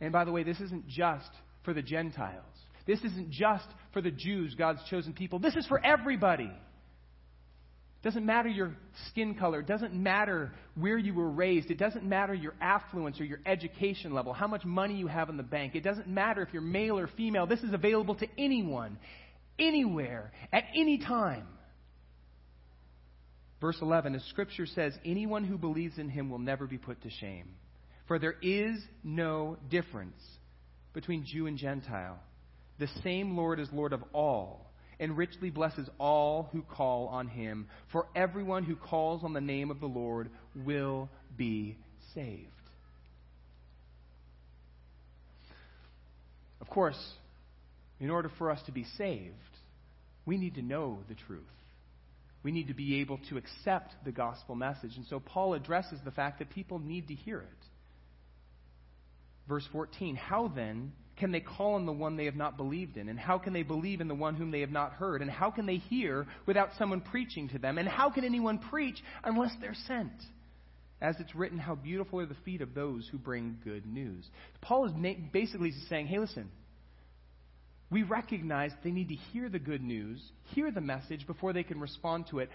And 0.00 0.12
by 0.12 0.24
the 0.24 0.32
way, 0.32 0.42
this 0.42 0.60
isn't 0.60 0.88
just 0.88 1.30
for 1.64 1.72
the 1.72 1.82
Gentiles. 1.82 2.44
This 2.86 3.00
isn't 3.00 3.30
just 3.30 3.66
for 3.92 4.02
the 4.02 4.10
Jews, 4.10 4.54
God's 4.54 4.80
chosen 4.90 5.12
people. 5.12 5.38
This 5.38 5.56
is 5.56 5.66
for 5.66 5.84
everybody. 5.84 6.44
It 6.44 8.02
Doesn't 8.02 8.26
matter 8.26 8.50
your 8.50 8.76
skin 9.08 9.34
color. 9.34 9.60
It 9.60 9.66
doesn't 9.66 9.94
matter 9.94 10.52
where 10.74 10.98
you 10.98 11.14
were 11.14 11.30
raised. 11.30 11.70
It 11.70 11.78
doesn't 11.78 12.04
matter 12.04 12.34
your 12.34 12.52
affluence 12.60 13.18
or 13.18 13.24
your 13.24 13.40
education 13.46 14.12
level, 14.12 14.34
how 14.34 14.46
much 14.46 14.64
money 14.66 14.96
you 14.96 15.06
have 15.06 15.30
in 15.30 15.38
the 15.38 15.42
bank. 15.42 15.74
It 15.74 15.82
doesn't 15.82 16.06
matter 16.06 16.42
if 16.42 16.50
you're 16.52 16.60
male 16.60 16.98
or 16.98 17.06
female. 17.16 17.46
This 17.46 17.60
is 17.60 17.72
available 17.72 18.14
to 18.16 18.26
anyone, 18.36 18.98
anywhere, 19.58 20.32
at 20.52 20.64
any 20.76 20.98
time. 20.98 21.46
Verse 23.58 23.78
11, 23.80 24.14
as 24.14 24.22
Scripture 24.24 24.66
says, 24.66 24.92
anyone 25.06 25.44
who 25.44 25.56
believes 25.56 25.96
in 25.96 26.10
him 26.10 26.28
will 26.28 26.38
never 26.38 26.66
be 26.66 26.76
put 26.76 27.00
to 27.04 27.08
shame. 27.08 27.48
For 28.06 28.18
there 28.18 28.34
is 28.42 28.78
no 29.02 29.56
difference 29.70 30.20
between 30.92 31.24
Jew 31.24 31.46
and 31.46 31.56
Gentile. 31.56 32.20
The 32.78 32.88
same 33.02 33.36
Lord 33.36 33.60
is 33.60 33.68
Lord 33.72 33.92
of 33.92 34.02
all 34.12 34.64
and 35.00 35.16
richly 35.16 35.50
blesses 35.50 35.88
all 35.98 36.48
who 36.52 36.62
call 36.62 37.08
on 37.08 37.28
him. 37.28 37.66
For 37.92 38.06
everyone 38.14 38.64
who 38.64 38.76
calls 38.76 39.24
on 39.24 39.32
the 39.32 39.40
name 39.40 39.70
of 39.70 39.80
the 39.80 39.86
Lord 39.86 40.30
will 40.54 41.08
be 41.36 41.76
saved. 42.14 42.48
Of 46.60 46.68
course, 46.68 46.98
in 48.00 48.10
order 48.10 48.30
for 48.38 48.50
us 48.50 48.60
to 48.66 48.72
be 48.72 48.84
saved, 48.96 49.34
we 50.26 50.36
need 50.36 50.54
to 50.54 50.62
know 50.62 50.98
the 51.08 51.14
truth. 51.14 51.42
We 52.42 52.52
need 52.52 52.68
to 52.68 52.74
be 52.74 53.00
able 53.00 53.18
to 53.30 53.38
accept 53.38 53.94
the 54.04 54.12
gospel 54.12 54.54
message. 54.54 54.96
And 54.96 55.06
so 55.08 55.20
Paul 55.20 55.54
addresses 55.54 55.98
the 56.04 56.10
fact 56.10 56.38
that 56.38 56.50
people 56.50 56.78
need 56.78 57.08
to 57.08 57.14
hear 57.14 57.40
it. 57.40 57.48
Verse 59.48 59.66
14 59.72 60.16
How 60.16 60.48
then 60.48 60.92
can 61.16 61.30
they 61.30 61.40
call 61.40 61.74
on 61.74 61.86
the 61.86 61.92
one 61.92 62.16
they 62.16 62.24
have 62.24 62.36
not 62.36 62.56
believed 62.56 62.96
in? 62.96 63.08
And 63.08 63.18
how 63.18 63.38
can 63.38 63.52
they 63.52 63.62
believe 63.62 64.00
in 64.00 64.08
the 64.08 64.14
one 64.14 64.34
whom 64.34 64.50
they 64.50 64.60
have 64.60 64.70
not 64.70 64.92
heard? 64.92 65.22
And 65.22 65.30
how 65.30 65.50
can 65.50 65.66
they 65.66 65.76
hear 65.76 66.26
without 66.46 66.70
someone 66.76 67.00
preaching 67.00 67.48
to 67.50 67.58
them? 67.58 67.78
And 67.78 67.88
how 67.88 68.10
can 68.10 68.24
anyone 68.24 68.58
preach 68.58 68.96
unless 69.22 69.52
they're 69.60 69.76
sent? 69.86 70.12
As 71.00 71.16
it's 71.20 71.34
written, 71.34 71.58
how 71.58 71.74
beautiful 71.74 72.20
are 72.20 72.26
the 72.26 72.36
feet 72.44 72.62
of 72.62 72.74
those 72.74 73.08
who 73.12 73.18
bring 73.18 73.58
good 73.62 73.86
news. 73.86 74.24
Paul 74.60 74.86
is 74.86 74.92
basically 75.32 75.72
saying, 75.88 76.06
hey, 76.06 76.18
listen, 76.18 76.50
we 77.90 78.02
recognize 78.02 78.72
they 78.82 78.90
need 78.90 79.08
to 79.10 79.14
hear 79.14 79.48
the 79.48 79.58
good 79.58 79.82
news, 79.82 80.20
hear 80.54 80.72
the 80.72 80.80
message 80.80 81.26
before 81.26 81.52
they 81.52 81.62
can 81.62 81.78
respond 81.78 82.26
to 82.30 82.40
it. 82.40 82.50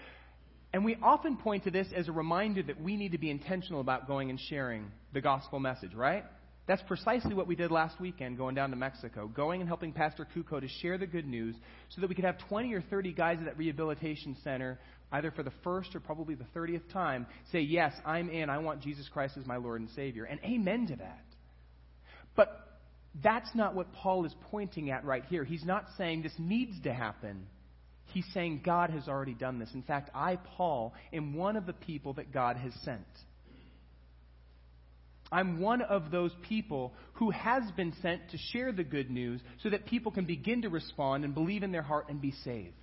And 0.72 0.84
we 0.84 0.96
often 1.02 1.36
point 1.36 1.64
to 1.64 1.70
this 1.70 1.86
as 1.94 2.08
a 2.08 2.12
reminder 2.12 2.62
that 2.64 2.80
we 2.80 2.96
need 2.96 3.12
to 3.12 3.18
be 3.18 3.30
intentional 3.30 3.80
about 3.80 4.06
going 4.06 4.30
and 4.30 4.38
sharing 4.38 4.90
the 5.12 5.20
gospel 5.20 5.58
message, 5.58 5.94
right? 5.94 6.24
That's 6.70 6.82
precisely 6.82 7.34
what 7.34 7.48
we 7.48 7.56
did 7.56 7.72
last 7.72 7.98
weekend 8.00 8.38
going 8.38 8.54
down 8.54 8.70
to 8.70 8.76
Mexico, 8.76 9.26
going 9.26 9.60
and 9.60 9.66
helping 9.66 9.92
Pastor 9.92 10.24
Kuko 10.32 10.60
to 10.60 10.68
share 10.80 10.98
the 10.98 11.06
good 11.06 11.26
news 11.26 11.56
so 11.88 12.00
that 12.00 12.08
we 12.08 12.14
could 12.14 12.24
have 12.24 12.38
20 12.48 12.72
or 12.72 12.80
30 12.80 13.12
guys 13.12 13.38
at 13.40 13.46
that 13.46 13.58
rehabilitation 13.58 14.36
center, 14.44 14.78
either 15.10 15.32
for 15.32 15.42
the 15.42 15.50
first 15.64 15.96
or 15.96 15.98
probably 15.98 16.36
the 16.36 16.46
30th 16.54 16.88
time, 16.92 17.26
say, 17.50 17.58
Yes, 17.58 17.92
I'm 18.06 18.30
in. 18.30 18.48
I 18.48 18.58
want 18.58 18.82
Jesus 18.82 19.08
Christ 19.12 19.36
as 19.36 19.44
my 19.46 19.56
Lord 19.56 19.80
and 19.80 19.90
Savior. 19.96 20.22
And 20.26 20.38
amen 20.44 20.86
to 20.90 20.96
that. 20.98 21.24
But 22.36 22.78
that's 23.20 23.52
not 23.52 23.74
what 23.74 23.92
Paul 23.92 24.24
is 24.24 24.34
pointing 24.52 24.92
at 24.92 25.04
right 25.04 25.24
here. 25.24 25.42
He's 25.42 25.64
not 25.64 25.86
saying 25.98 26.22
this 26.22 26.38
needs 26.38 26.80
to 26.82 26.94
happen. 26.94 27.48
He's 28.12 28.26
saying 28.32 28.62
God 28.64 28.90
has 28.90 29.08
already 29.08 29.34
done 29.34 29.58
this. 29.58 29.70
In 29.74 29.82
fact, 29.82 30.10
I, 30.14 30.36
Paul, 30.56 30.94
am 31.12 31.34
one 31.34 31.56
of 31.56 31.66
the 31.66 31.72
people 31.72 32.12
that 32.12 32.32
God 32.32 32.56
has 32.58 32.72
sent. 32.84 33.02
I'm 35.32 35.60
one 35.60 35.82
of 35.82 36.10
those 36.10 36.32
people 36.48 36.92
who 37.14 37.30
has 37.30 37.62
been 37.76 37.92
sent 38.02 38.30
to 38.30 38.38
share 38.52 38.72
the 38.72 38.84
good 38.84 39.10
news 39.10 39.40
so 39.62 39.70
that 39.70 39.86
people 39.86 40.10
can 40.10 40.24
begin 40.24 40.62
to 40.62 40.68
respond 40.68 41.24
and 41.24 41.34
believe 41.34 41.62
in 41.62 41.72
their 41.72 41.82
heart 41.82 42.08
and 42.08 42.20
be 42.20 42.32
saved. 42.44 42.74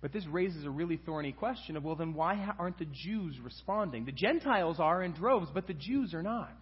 But 0.00 0.12
this 0.12 0.26
raises 0.26 0.64
a 0.64 0.70
really 0.70 0.96
thorny 0.96 1.32
question 1.32 1.76
of 1.76 1.84
well, 1.84 1.96
then 1.96 2.14
why 2.14 2.52
aren't 2.58 2.78
the 2.78 2.86
Jews 2.86 3.36
responding? 3.42 4.04
The 4.04 4.12
Gentiles 4.12 4.78
are 4.78 5.02
in 5.02 5.12
droves, 5.12 5.48
but 5.52 5.66
the 5.66 5.74
Jews 5.74 6.14
are 6.14 6.22
not. 6.22 6.56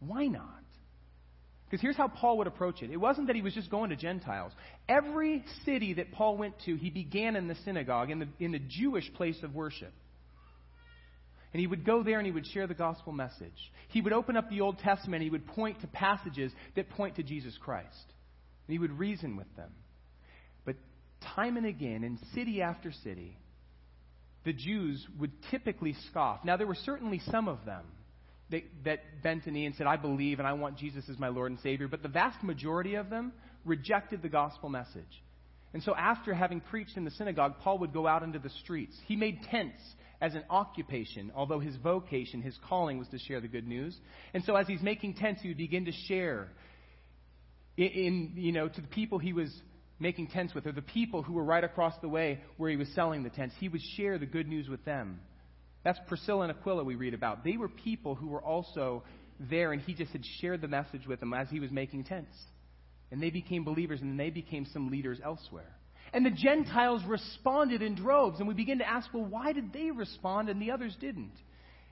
Why 0.00 0.26
not? 0.26 0.62
Because 1.64 1.80
here's 1.80 1.96
how 1.96 2.08
Paul 2.08 2.38
would 2.38 2.46
approach 2.46 2.82
it. 2.82 2.90
It 2.90 2.98
wasn't 2.98 3.28
that 3.28 3.36
he 3.36 3.40
was 3.40 3.54
just 3.54 3.70
going 3.70 3.90
to 3.90 3.96
Gentiles. 3.96 4.52
Every 4.88 5.42
city 5.64 5.94
that 5.94 6.12
Paul 6.12 6.36
went 6.36 6.54
to, 6.66 6.76
he 6.76 6.90
began 6.90 7.34
in 7.34 7.48
the 7.48 7.56
synagogue, 7.64 8.10
in 8.10 8.18
the, 8.18 8.28
in 8.40 8.52
the 8.52 8.58
Jewish 8.58 9.10
place 9.14 9.42
of 9.42 9.54
worship. 9.54 9.92
And 11.52 11.60
he 11.60 11.66
would 11.66 11.84
go 11.84 12.02
there 12.02 12.18
and 12.18 12.26
he 12.26 12.32
would 12.32 12.46
share 12.46 12.66
the 12.66 12.74
gospel 12.74 13.12
message. 13.12 13.72
He 13.88 14.00
would 14.00 14.12
open 14.12 14.36
up 14.36 14.48
the 14.48 14.62
Old 14.62 14.78
Testament 14.78 15.22
he 15.22 15.30
would 15.30 15.46
point 15.46 15.80
to 15.82 15.86
passages 15.86 16.50
that 16.76 16.88
point 16.90 17.16
to 17.16 17.22
Jesus 17.22 17.56
Christ. 17.60 18.12
And 18.66 18.72
he 18.72 18.78
would 18.78 18.98
reason 18.98 19.36
with 19.36 19.54
them. 19.56 19.70
But 20.64 20.76
time 21.34 21.56
and 21.56 21.66
again, 21.66 22.04
in 22.04 22.18
city 22.34 22.62
after 22.62 22.90
city, 23.04 23.36
the 24.44 24.52
Jews 24.52 25.06
would 25.20 25.32
typically 25.50 25.94
scoff. 26.10 26.40
Now, 26.44 26.56
there 26.56 26.66
were 26.66 26.74
certainly 26.74 27.20
some 27.30 27.48
of 27.48 27.64
them 27.66 27.84
that, 28.50 28.62
that 28.84 29.22
bent 29.22 29.46
a 29.46 29.50
knee 29.50 29.66
and 29.66 29.74
said, 29.74 29.86
I 29.86 29.96
believe 29.96 30.38
and 30.38 30.48
I 30.48 30.54
want 30.54 30.78
Jesus 30.78 31.04
as 31.10 31.18
my 31.18 31.28
Lord 31.28 31.50
and 31.50 31.60
Savior. 31.60 31.86
But 31.86 32.02
the 32.02 32.08
vast 32.08 32.42
majority 32.42 32.94
of 32.94 33.10
them 33.10 33.32
rejected 33.64 34.22
the 34.22 34.28
gospel 34.28 34.68
message. 34.68 35.22
And 35.74 35.82
so, 35.82 35.94
after 35.94 36.34
having 36.34 36.60
preached 36.60 36.96
in 36.96 37.04
the 37.04 37.10
synagogue, 37.12 37.54
Paul 37.60 37.78
would 37.78 37.92
go 37.92 38.06
out 38.06 38.22
into 38.22 38.38
the 38.38 38.50
streets. 38.62 38.94
He 39.06 39.16
made 39.16 39.38
tents 39.50 39.80
as 40.22 40.36
an 40.36 40.44
occupation, 40.48 41.32
although 41.34 41.58
his 41.58 41.74
vocation, 41.76 42.40
his 42.40 42.56
calling, 42.68 42.96
was 42.96 43.08
to 43.08 43.18
share 43.18 43.40
the 43.40 43.48
good 43.48 43.66
news. 43.66 43.98
And 44.32 44.44
so, 44.44 44.54
as 44.54 44.68
he's 44.68 44.80
making 44.80 45.14
tents, 45.14 45.42
he 45.42 45.48
would 45.48 45.58
begin 45.58 45.84
to 45.86 45.92
share 46.06 46.48
in, 47.76 47.86
in 47.86 48.32
you 48.36 48.52
know, 48.52 48.68
to 48.68 48.80
the 48.80 48.86
people 48.86 49.18
he 49.18 49.32
was 49.32 49.52
making 49.98 50.28
tents 50.28 50.54
with, 50.54 50.64
or 50.66 50.72
the 50.72 50.80
people 50.80 51.22
who 51.22 51.32
were 51.32 51.44
right 51.44 51.64
across 51.64 51.94
the 52.00 52.08
way 52.08 52.40
where 52.56 52.70
he 52.70 52.76
was 52.76 52.88
selling 52.94 53.24
the 53.24 53.30
tents. 53.30 53.54
He 53.58 53.68
would 53.68 53.82
share 53.96 54.16
the 54.16 54.26
good 54.26 54.46
news 54.48 54.68
with 54.68 54.84
them. 54.84 55.20
That's 55.84 55.98
Priscilla 56.06 56.42
and 56.42 56.52
Aquila 56.52 56.84
we 56.84 56.94
read 56.94 57.14
about. 57.14 57.42
They 57.42 57.56
were 57.56 57.68
people 57.68 58.14
who 58.14 58.28
were 58.28 58.42
also 58.42 59.02
there, 59.40 59.72
and 59.72 59.82
he 59.82 59.92
just 59.92 60.12
had 60.12 60.24
shared 60.40 60.60
the 60.60 60.68
message 60.68 61.04
with 61.06 61.18
them 61.18 61.34
as 61.34 61.48
he 61.50 61.58
was 61.58 61.72
making 61.72 62.04
tents. 62.04 62.36
And 63.10 63.20
they 63.20 63.30
became 63.30 63.64
believers, 63.64 64.00
and 64.00 64.18
they 64.18 64.30
became 64.30 64.66
some 64.72 64.88
leaders 64.88 65.18
elsewhere. 65.24 65.74
And 66.12 66.26
the 66.26 66.30
Gentiles 66.30 67.02
responded 67.06 67.80
in 67.80 67.94
droves, 67.94 68.38
and 68.38 68.46
we 68.46 68.54
begin 68.54 68.78
to 68.78 68.88
ask, 68.88 69.08
well, 69.14 69.24
why 69.24 69.52
did 69.52 69.72
they 69.72 69.90
respond 69.90 70.48
and 70.48 70.60
the 70.60 70.70
others 70.70 70.94
didn't? 71.00 71.32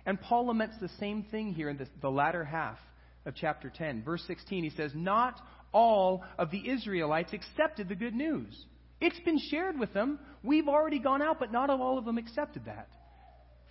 And 0.05 0.21
Paul 0.21 0.49
laments 0.49 0.77
the 0.81 0.91
same 1.01 1.25
thing 1.31 1.53
here 1.53 1.71
in 1.71 1.79
the, 1.79 1.87
the 2.03 2.11
latter 2.11 2.45
half 2.45 2.79
of 3.25 3.35
chapter 3.35 3.73
10. 3.75 4.03
Verse 4.03 4.23
16, 4.27 4.65
he 4.65 4.71
says, 4.71 4.93
Not 4.95 5.41
all 5.73 6.25
of 6.39 6.51
the 6.51 6.69
Israelites 6.69 7.33
accepted 7.33 7.89
the 7.89 7.95
good 7.95 8.15
news. 8.15 8.67
It's 9.01 9.21
been 9.21 9.39
shared 9.51 9.79
with 9.79 9.95
them. 9.95 10.19
We've 10.43 10.69
already 10.69 10.99
gone 10.99 11.23
out, 11.23 11.39
but 11.39 11.53
not 11.53 11.71
all 11.71 11.97
of 11.97 12.05
them 12.05 12.19
accepted 12.19 12.67
that. 12.67 12.89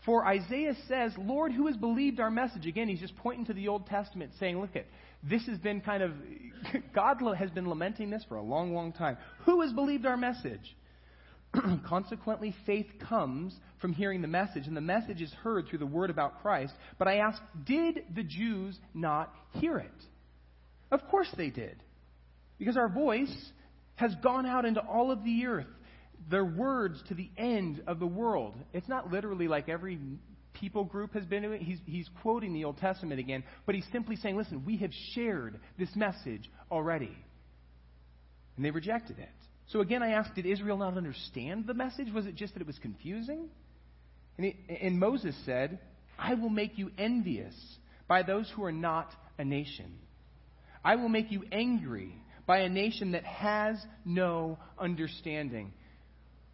For 0.05 0.25
Isaiah 0.25 0.75
says, 0.87 1.11
Lord, 1.17 1.51
who 1.51 1.67
has 1.67 1.75
believed 1.75 2.19
our 2.19 2.31
message? 2.31 2.65
Again, 2.65 2.87
he's 2.87 3.01
just 3.01 3.15
pointing 3.17 3.45
to 3.45 3.53
the 3.53 3.67
Old 3.67 3.85
Testament, 3.87 4.31
saying, 4.39 4.59
look 4.59 4.75
at 4.75 4.85
this 5.23 5.45
has 5.47 5.57
been 5.57 5.81
kind 5.81 6.03
of 6.03 6.11
God 6.93 7.17
has 7.37 7.51
been 7.51 7.69
lamenting 7.69 8.09
this 8.09 8.23
for 8.27 8.35
a 8.35 8.41
long, 8.41 8.73
long 8.73 8.91
time. 8.91 9.17
Who 9.45 9.61
has 9.61 9.71
believed 9.73 10.05
our 10.05 10.17
message? 10.17 10.75
Consequently, 11.87 12.55
faith 12.65 12.87
comes 13.07 13.55
from 13.81 13.93
hearing 13.93 14.21
the 14.21 14.27
message, 14.27 14.67
and 14.67 14.77
the 14.77 14.81
message 14.81 15.21
is 15.21 15.31
heard 15.43 15.67
through 15.67 15.79
the 15.79 15.85
word 15.85 16.09
about 16.09 16.41
Christ. 16.41 16.73
But 16.97 17.07
I 17.07 17.17
ask, 17.17 17.41
did 17.65 18.03
the 18.13 18.23
Jews 18.23 18.77
not 18.93 19.33
hear 19.53 19.77
it? 19.77 19.91
Of 20.91 21.07
course 21.09 21.29
they 21.37 21.49
did. 21.49 21.81
Because 22.57 22.77
our 22.77 22.89
voice 22.89 23.33
has 23.95 24.13
gone 24.21 24.45
out 24.45 24.65
into 24.65 24.81
all 24.81 25.11
of 25.11 25.23
the 25.23 25.45
earth 25.45 25.67
their 26.29 26.45
words 26.45 27.01
to 27.07 27.13
the 27.13 27.29
end 27.37 27.81
of 27.87 27.99
the 27.99 28.07
world. 28.07 28.55
It's 28.73 28.87
not 28.89 29.11
literally 29.11 29.47
like 29.47 29.69
every 29.69 29.97
people 30.59 30.83
group 30.83 31.13
has 31.13 31.25
been 31.25 31.43
doing. 31.43 31.61
He's, 31.61 31.79
he's 31.85 32.09
quoting 32.21 32.53
the 32.53 32.65
Old 32.65 32.77
Testament 32.77 33.19
again, 33.19 33.43
but 33.65 33.75
he's 33.75 33.87
simply 33.91 34.15
saying, 34.15 34.37
listen, 34.37 34.63
we 34.65 34.77
have 34.77 34.91
shared 35.13 35.59
this 35.77 35.89
message 35.95 36.49
already. 36.71 37.15
And 38.55 38.65
they 38.65 38.71
rejected 38.71 39.19
it. 39.19 39.29
So 39.67 39.81
again, 39.81 40.01
I 40.01 40.11
ask, 40.11 40.33
did 40.33 40.45
Israel 40.45 40.77
not 40.77 40.97
understand 40.97 41.67
the 41.67 41.73
message? 41.73 42.11
Was 42.13 42.25
it 42.25 42.35
just 42.35 42.53
that 42.53 42.61
it 42.61 42.67
was 42.67 42.79
confusing? 42.79 43.49
And, 44.37 44.53
and 44.81 44.99
Moses 44.99 45.35
said, 45.45 45.79
I 46.17 46.33
will 46.33 46.49
make 46.49 46.77
you 46.77 46.91
envious 46.97 47.55
by 48.07 48.23
those 48.23 48.51
who 48.55 48.63
are 48.63 48.71
not 48.71 49.09
a 49.37 49.45
nation. 49.45 49.99
I 50.83 50.95
will 50.95 51.09
make 51.09 51.31
you 51.31 51.43
angry 51.51 52.15
by 52.47 52.59
a 52.59 52.69
nation 52.69 53.11
that 53.11 53.23
has 53.23 53.77
no 54.03 54.57
understanding. 54.77 55.71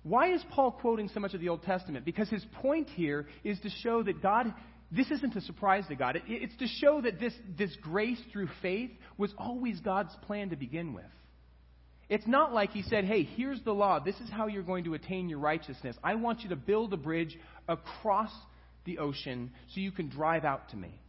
Why 0.05 0.31
is 0.33 0.45
Paul 0.51 0.71
quoting 0.71 1.09
so 1.11 1.19
much 1.19 1.33
of 1.33 1.41
the 1.41 1.49
Old 1.49 1.63
Testament? 1.63 2.05
Because 2.05 2.29
his 2.29 2.45
point 2.61 2.89
here 2.89 3.25
is 3.43 3.59
to 3.61 3.71
show 3.81 4.03
that 4.03 4.21
God, 4.21 4.53
this 4.91 5.09
isn't 5.09 5.35
a 5.35 5.41
surprise 5.41 5.85
to 5.87 5.95
God. 5.95 6.15
It, 6.15 6.23
it's 6.27 6.55
to 6.57 6.67
show 6.67 7.01
that 7.01 7.19
this, 7.19 7.33
this 7.57 7.75
grace 7.81 8.19
through 8.31 8.49
faith 8.61 8.91
was 9.17 9.33
always 9.35 9.79
God's 9.79 10.15
plan 10.27 10.51
to 10.51 10.55
begin 10.55 10.93
with. 10.93 11.05
It's 12.07 12.27
not 12.27 12.53
like 12.53 12.69
he 12.69 12.83
said, 12.83 13.05
hey, 13.05 13.23
here's 13.23 13.59
the 13.63 13.73
law. 13.73 13.99
This 13.99 14.13
is 14.17 14.29
how 14.29 14.45
you're 14.45 14.61
going 14.61 14.83
to 14.83 14.93
attain 14.93 15.27
your 15.27 15.39
righteousness. 15.39 15.97
I 16.03 16.13
want 16.13 16.41
you 16.41 16.49
to 16.49 16.55
build 16.55 16.93
a 16.93 16.97
bridge 16.97 17.35
across 17.67 18.31
the 18.85 18.99
ocean 18.99 19.49
so 19.73 19.79
you 19.79 19.91
can 19.91 20.09
drive 20.09 20.45
out 20.45 20.69
to 20.69 20.77
me. 20.77 21.01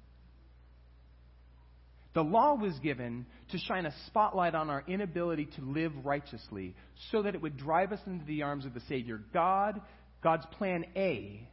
The 2.16 2.24
law 2.24 2.54
was 2.54 2.72
given 2.78 3.26
to 3.50 3.58
shine 3.58 3.84
a 3.84 3.92
spotlight 4.06 4.54
on 4.54 4.70
our 4.70 4.82
inability 4.88 5.50
to 5.56 5.60
live 5.60 5.92
righteously 6.02 6.74
so 7.10 7.20
that 7.20 7.34
it 7.34 7.42
would 7.42 7.58
drive 7.58 7.92
us 7.92 8.00
into 8.06 8.24
the 8.24 8.42
arms 8.42 8.64
of 8.64 8.72
the 8.72 8.80
Savior. 8.88 9.20
God, 9.34 9.82
God's 10.22 10.46
plan 10.52 10.86
A 10.96 11.46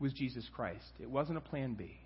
was 0.00 0.12
Jesus 0.12 0.44
Christ. 0.56 0.90
It 1.00 1.08
wasn't 1.08 1.38
a 1.38 1.40
plan 1.40 1.74
B. 1.74 2.00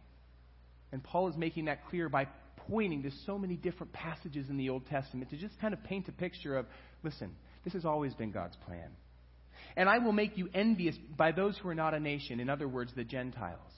And 0.93 1.03
Paul 1.03 1.31
is 1.31 1.39
making 1.39 1.65
that 1.65 1.87
clear 1.87 2.11
by 2.11 2.29
pointing 2.69 3.03
to 3.05 3.11
so 3.25 3.39
many 3.39 3.57
different 3.57 3.95
passages 3.95 4.51
in 4.51 4.59
the 4.59 4.69
Old 4.69 4.87
Testament 4.89 5.31
to 5.31 5.39
just 5.39 5.59
kind 5.59 5.73
of 5.73 5.83
paint 5.83 6.07
a 6.09 6.13
picture 6.13 6.55
of 6.55 6.67
listen, 7.03 7.35
this 7.65 7.73
has 7.73 7.87
always 7.87 8.13
been 8.13 8.31
God's 8.31 8.57
plan. 8.67 8.91
And 9.75 9.89
I 9.89 10.01
will 10.01 10.13
make 10.13 10.37
you 10.37 10.51
envious 10.53 10.97
by 11.17 11.33
those 11.33 11.57
who 11.57 11.71
are 11.71 11.75
not 11.75 11.95
a 11.95 12.01
nation, 12.01 12.41
in 12.41 12.51
other 12.51 12.69
words, 12.69 12.93
the 12.95 13.05
Gentiles. 13.05 13.73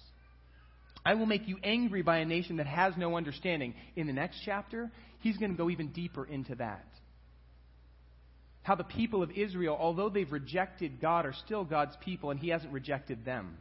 I 1.08 1.14
will 1.14 1.24
make 1.24 1.48
you 1.48 1.56
angry 1.64 2.02
by 2.02 2.18
a 2.18 2.26
nation 2.26 2.58
that 2.58 2.66
has 2.66 2.92
no 2.98 3.16
understanding. 3.16 3.72
In 3.96 4.06
the 4.06 4.12
next 4.12 4.42
chapter, 4.44 4.90
he's 5.20 5.38
going 5.38 5.50
to 5.50 5.56
go 5.56 5.70
even 5.70 5.88
deeper 5.88 6.22
into 6.22 6.54
that. 6.56 6.84
How 8.62 8.74
the 8.74 8.84
people 8.84 9.22
of 9.22 9.30
Israel, 9.30 9.74
although 9.80 10.10
they've 10.10 10.30
rejected 10.30 11.00
God, 11.00 11.24
are 11.24 11.32
still 11.46 11.64
God's 11.64 11.96
people, 12.04 12.30
and 12.30 12.38
he 12.38 12.50
hasn't 12.50 12.74
rejected 12.74 13.24
them. 13.24 13.56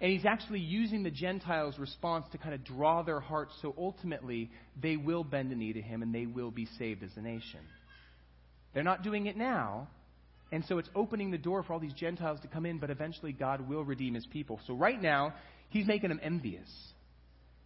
And 0.00 0.10
he's 0.10 0.24
actually 0.24 0.60
using 0.60 1.02
the 1.02 1.10
Gentiles' 1.10 1.78
response 1.78 2.24
to 2.32 2.38
kind 2.38 2.54
of 2.54 2.64
draw 2.64 3.02
their 3.02 3.20
hearts 3.20 3.52
so 3.60 3.74
ultimately 3.76 4.50
they 4.80 4.96
will 4.96 5.22
bend 5.22 5.52
a 5.52 5.54
knee 5.54 5.74
to 5.74 5.82
him 5.82 6.00
and 6.02 6.14
they 6.14 6.24
will 6.24 6.50
be 6.50 6.66
saved 6.78 7.02
as 7.02 7.10
a 7.16 7.20
nation. 7.20 7.60
They're 8.72 8.82
not 8.82 9.02
doing 9.02 9.26
it 9.26 9.36
now, 9.36 9.88
and 10.50 10.64
so 10.64 10.78
it's 10.78 10.88
opening 10.94 11.30
the 11.30 11.36
door 11.36 11.62
for 11.62 11.74
all 11.74 11.78
these 11.78 11.92
Gentiles 11.92 12.40
to 12.40 12.48
come 12.48 12.64
in, 12.64 12.78
but 12.78 12.88
eventually 12.88 13.32
God 13.32 13.68
will 13.68 13.84
redeem 13.84 14.14
his 14.14 14.24
people. 14.24 14.58
So 14.66 14.72
right 14.72 15.00
now, 15.00 15.34
he's 15.70 15.86
making 15.86 16.10
them 16.10 16.20
envious. 16.22 16.68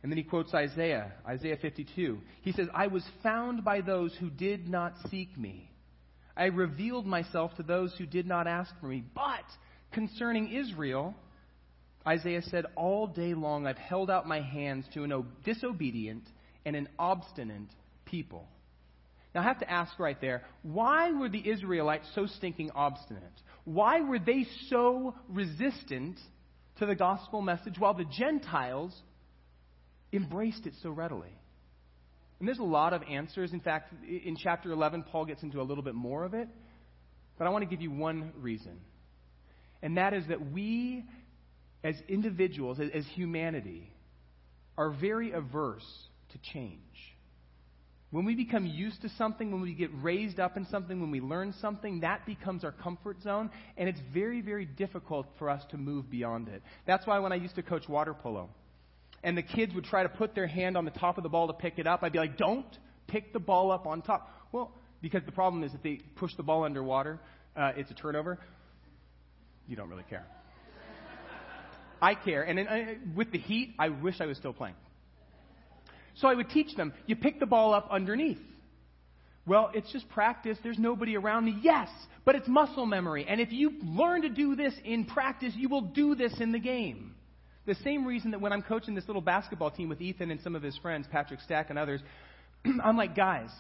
And 0.03 0.13
then 0.13 0.19
he 0.19 0.25
quotes 0.25 0.53
Isaiah, 0.55 1.13
Isaiah 1.27 1.57
52. 1.61 2.19
He 2.43 2.53
says, 2.53 2.69
I 2.75 2.89
was 2.89 3.05
found 3.23 3.65
by 3.65 3.81
those 3.81 4.15
who 4.21 4.31
did 4.31 4.69
not 4.69 4.95
seek 5.11 5.37
me. 5.37 5.71
I 6.37 6.47
revealed 6.47 7.07
myself 7.07 7.55
to 7.57 7.63
those 7.63 7.95
who 7.97 8.07
did 8.07 8.27
not 8.27 8.47
ask 8.47 8.71
for 8.81 8.87
me. 8.87 9.05
But 9.15 9.45
concerning 9.93 10.53
Israel, 10.53 11.15
Isaiah 12.07 12.43
said, 12.43 12.67
All 12.77 13.07
day 13.07 13.35
long 13.35 13.67
I've 13.67 13.79
held 13.79 14.11
out 14.11 14.29
my 14.29 14.41
hands 14.41 14.85
to 14.95 15.05
an 15.05 15.27
disobedient 15.45 16.25
and 16.67 16.77
an 16.77 16.89
obstinate 16.99 17.71
people. 18.05 18.47
Now 19.35 19.41
I 19.41 19.45
have 19.45 19.61
to 19.61 19.71
ask 19.71 19.99
right 19.99 20.21
there, 20.21 20.43
why 20.63 21.13
were 21.13 21.29
the 21.29 21.49
Israelites 21.49 22.07
so 22.15 22.27
stinking 22.27 22.71
obstinate? 22.73 23.23
Why 23.65 24.01
were 24.01 24.19
they 24.19 24.47
so 24.69 25.15
resistant 25.29 26.19
to 26.79 26.87
the 26.87 26.95
gospel 26.95 27.41
message 27.41 27.79
while 27.79 27.95
the 27.95 28.05
Gentiles 28.05 28.95
embraced 30.13 30.67
it 30.67 30.75
so 30.83 30.91
readily? 30.91 31.33
And 32.39 32.49
there's 32.49 32.59
a 32.59 32.65
lot 32.65 32.93
of 32.93 33.03
answers. 33.05 33.53
In 33.53 33.61
fact, 33.61 33.93
in 34.05 34.37
chapter 34.37 34.71
11, 34.71 35.05
Paul 35.11 35.25
gets 35.25 35.43
into 35.43 35.61
a 35.61 35.65
little 35.65 35.85
bit 35.85 35.95
more 35.95 36.25
of 36.25 36.35
it. 36.35 36.49
But 37.39 37.47
I 37.47 37.51
want 37.51 37.63
to 37.63 37.71
give 37.71 37.81
you 37.81 37.91
one 37.91 38.33
reason. 38.41 38.81
And 39.83 39.97
that 39.97 40.15
is 40.15 40.25
that 40.29 40.53
we, 40.53 41.05
as 41.83 41.95
individuals, 42.09 42.79
as 42.81 43.05
humanity, 43.15 43.91
are 44.77 44.91
very 44.91 45.33
averse 45.33 45.87
to 46.33 46.39
change. 46.53 46.81
When 48.15 48.25
we 48.25 48.37
become 48.37 48.65
used 48.65 49.03
to 49.03 49.09
something, 49.19 49.51
when 49.51 49.61
we 49.61 49.75
get 49.75 49.91
raised 50.01 50.39
up 50.39 50.57
in 50.57 50.67
something, 50.67 51.01
when 51.01 51.11
we 51.11 51.21
learn 51.21 51.53
something, 51.61 51.99
that 52.03 52.25
becomes 52.25 52.63
our 52.63 52.71
comfort 52.71 53.21
zone, 53.25 53.51
and 53.77 53.89
it's 53.89 53.99
very, 54.13 54.41
very 54.41 54.67
difficult 54.67 55.27
for 55.37 55.51
us 55.51 55.65
to 55.73 55.77
move 55.77 56.09
beyond 56.09 56.47
it. 56.47 56.63
That's 56.87 57.05
why 57.09 57.19
when 57.19 57.33
I 57.33 57.35
used 57.35 57.57
to 57.57 57.63
coach 57.65 57.89
water 57.89 58.15
polo, 58.15 58.51
and 59.25 59.37
the 59.37 59.43
kids 59.43 59.75
would 59.75 59.83
try 59.83 60.05
to 60.05 60.09
put 60.09 60.33
their 60.37 60.47
hand 60.47 60.77
on 60.77 60.85
the 60.85 60.93
top 60.93 61.17
of 61.19 61.25
the 61.25 61.29
ball 61.29 61.49
to 61.49 61.55
pick 61.55 61.81
it 61.81 61.89
up, 61.89 62.05
I'd 62.05 62.13
be 62.13 62.21
like, 62.21 62.37
don't 62.37 62.79
pick 63.09 63.33
the 63.33 63.41
ball 63.41 63.73
up 63.73 63.85
on 63.85 64.01
top. 64.01 64.31
Well, 64.53 64.71
because 65.03 65.25
the 65.27 65.33
problem 65.33 65.65
is 65.65 65.75
if 65.75 65.83
they 65.83 65.99
push 66.15 66.31
the 66.37 66.45
ball 66.45 66.63
underwater, 66.63 67.19
uh, 67.57 67.73
it's 67.77 67.91
a 67.91 67.95
turnover. 67.95 68.39
You 69.67 69.75
don't 69.75 69.91
really 69.91 70.05
care. 70.09 70.25
I 72.01 72.15
care. 72.15 72.43
And 72.45 72.59
then, 72.59 72.69
uh, 72.69 72.85
with 73.17 73.33
the 73.33 73.39
heat, 73.39 73.75
I 73.77 73.89
wish 73.89 74.21
I 74.21 74.27
was 74.27 74.37
still 74.37 74.53
playing. 74.53 74.77
So 76.17 76.29
I 76.29 76.35
would 76.35 76.51
teach 76.51 76.75
them, 76.77 76.93
you 77.07 77.17
pick 77.17 77.41
the 77.41 77.47
ball 77.47 77.75
up 77.75 77.89
underneath. 77.91 78.39
Well, 79.47 79.71
it's 79.75 79.93
just 79.93 80.09
practice. 80.09 80.57
There's 80.63 80.79
nobody 80.79 81.17
around 81.17 81.45
me. 81.45 81.59
Yes, 81.61 81.89
but 82.25 82.35
it's 82.35 82.49
muscle 82.49 82.87
memory. 82.87 83.27
And 83.29 83.41
if 83.41 83.53
you 83.53 83.73
learn 83.83 84.23
to 84.23 84.31
do 84.31 84.57
this 84.57 84.73
in 84.85 85.05
practice, 85.05 85.53
you 85.55 85.69
will 85.69 85.83
do 85.83 86.15
this 86.15 86.41
in 86.41 86.53
the 86.53 86.59
game. 86.59 87.15
The 87.67 87.75
same 87.77 88.07
reason 88.07 88.31
that 88.31 88.41
when 88.41 88.53
I'm 88.53 88.63
coaching 88.63 88.95
this 88.95 89.07
little 89.07 89.23
basketball 89.23 89.71
team 89.71 89.89
with 89.89 90.01
Ethan 90.01 90.31
and 90.31 90.41
some 90.41 90.55
of 90.55 90.63
his 90.63 90.77
friends, 90.79 91.07
Patrick 91.11 91.41
Stack 91.41 91.71
and 91.71 91.79
others, 91.79 92.01
I'm 92.83 92.97
like, 92.97 93.15
guys, 93.15 93.51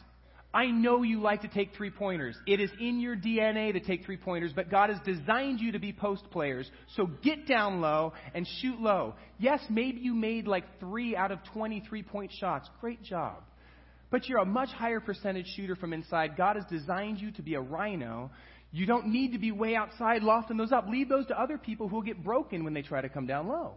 I 0.54 0.66
know 0.66 1.02
you 1.02 1.20
like 1.20 1.42
to 1.42 1.48
take 1.48 1.74
three 1.74 1.90
pointers. 1.90 2.36
It 2.46 2.60
is 2.60 2.70
in 2.78 3.00
your 3.00 3.16
DNA 3.16 3.72
to 3.72 3.80
take 3.80 4.04
three 4.04 4.16
pointers, 4.16 4.52
but 4.54 4.70
God 4.70 4.88
has 4.88 5.00
designed 5.04 5.58
you 5.58 5.72
to 5.72 5.80
be 5.80 5.92
post 5.92 6.22
players. 6.30 6.70
So 6.94 7.06
get 7.06 7.48
down 7.48 7.80
low 7.80 8.12
and 8.34 8.46
shoot 8.60 8.80
low. 8.80 9.16
Yes, 9.40 9.60
maybe 9.68 9.98
you 10.00 10.14
made 10.14 10.46
like 10.46 10.64
three 10.78 11.16
out 11.16 11.32
of 11.32 11.40
23 11.52 12.04
point 12.04 12.30
shots. 12.38 12.68
Great 12.80 13.02
job. 13.02 13.42
But 14.12 14.28
you're 14.28 14.38
a 14.38 14.46
much 14.46 14.68
higher 14.68 15.00
percentage 15.00 15.52
shooter 15.56 15.74
from 15.74 15.92
inside. 15.92 16.36
God 16.36 16.54
has 16.54 16.64
designed 16.70 17.18
you 17.18 17.32
to 17.32 17.42
be 17.42 17.56
a 17.56 17.60
rhino. 17.60 18.30
You 18.70 18.86
don't 18.86 19.08
need 19.08 19.32
to 19.32 19.40
be 19.40 19.50
way 19.50 19.74
outside 19.74 20.22
lofting 20.22 20.56
those 20.56 20.70
up. 20.70 20.86
Leave 20.88 21.08
those 21.08 21.26
to 21.26 21.40
other 21.40 21.58
people 21.58 21.88
who 21.88 21.96
will 21.96 22.02
get 22.02 22.22
broken 22.22 22.62
when 22.62 22.74
they 22.74 22.82
try 22.82 23.00
to 23.00 23.08
come 23.08 23.26
down 23.26 23.48
low. 23.48 23.72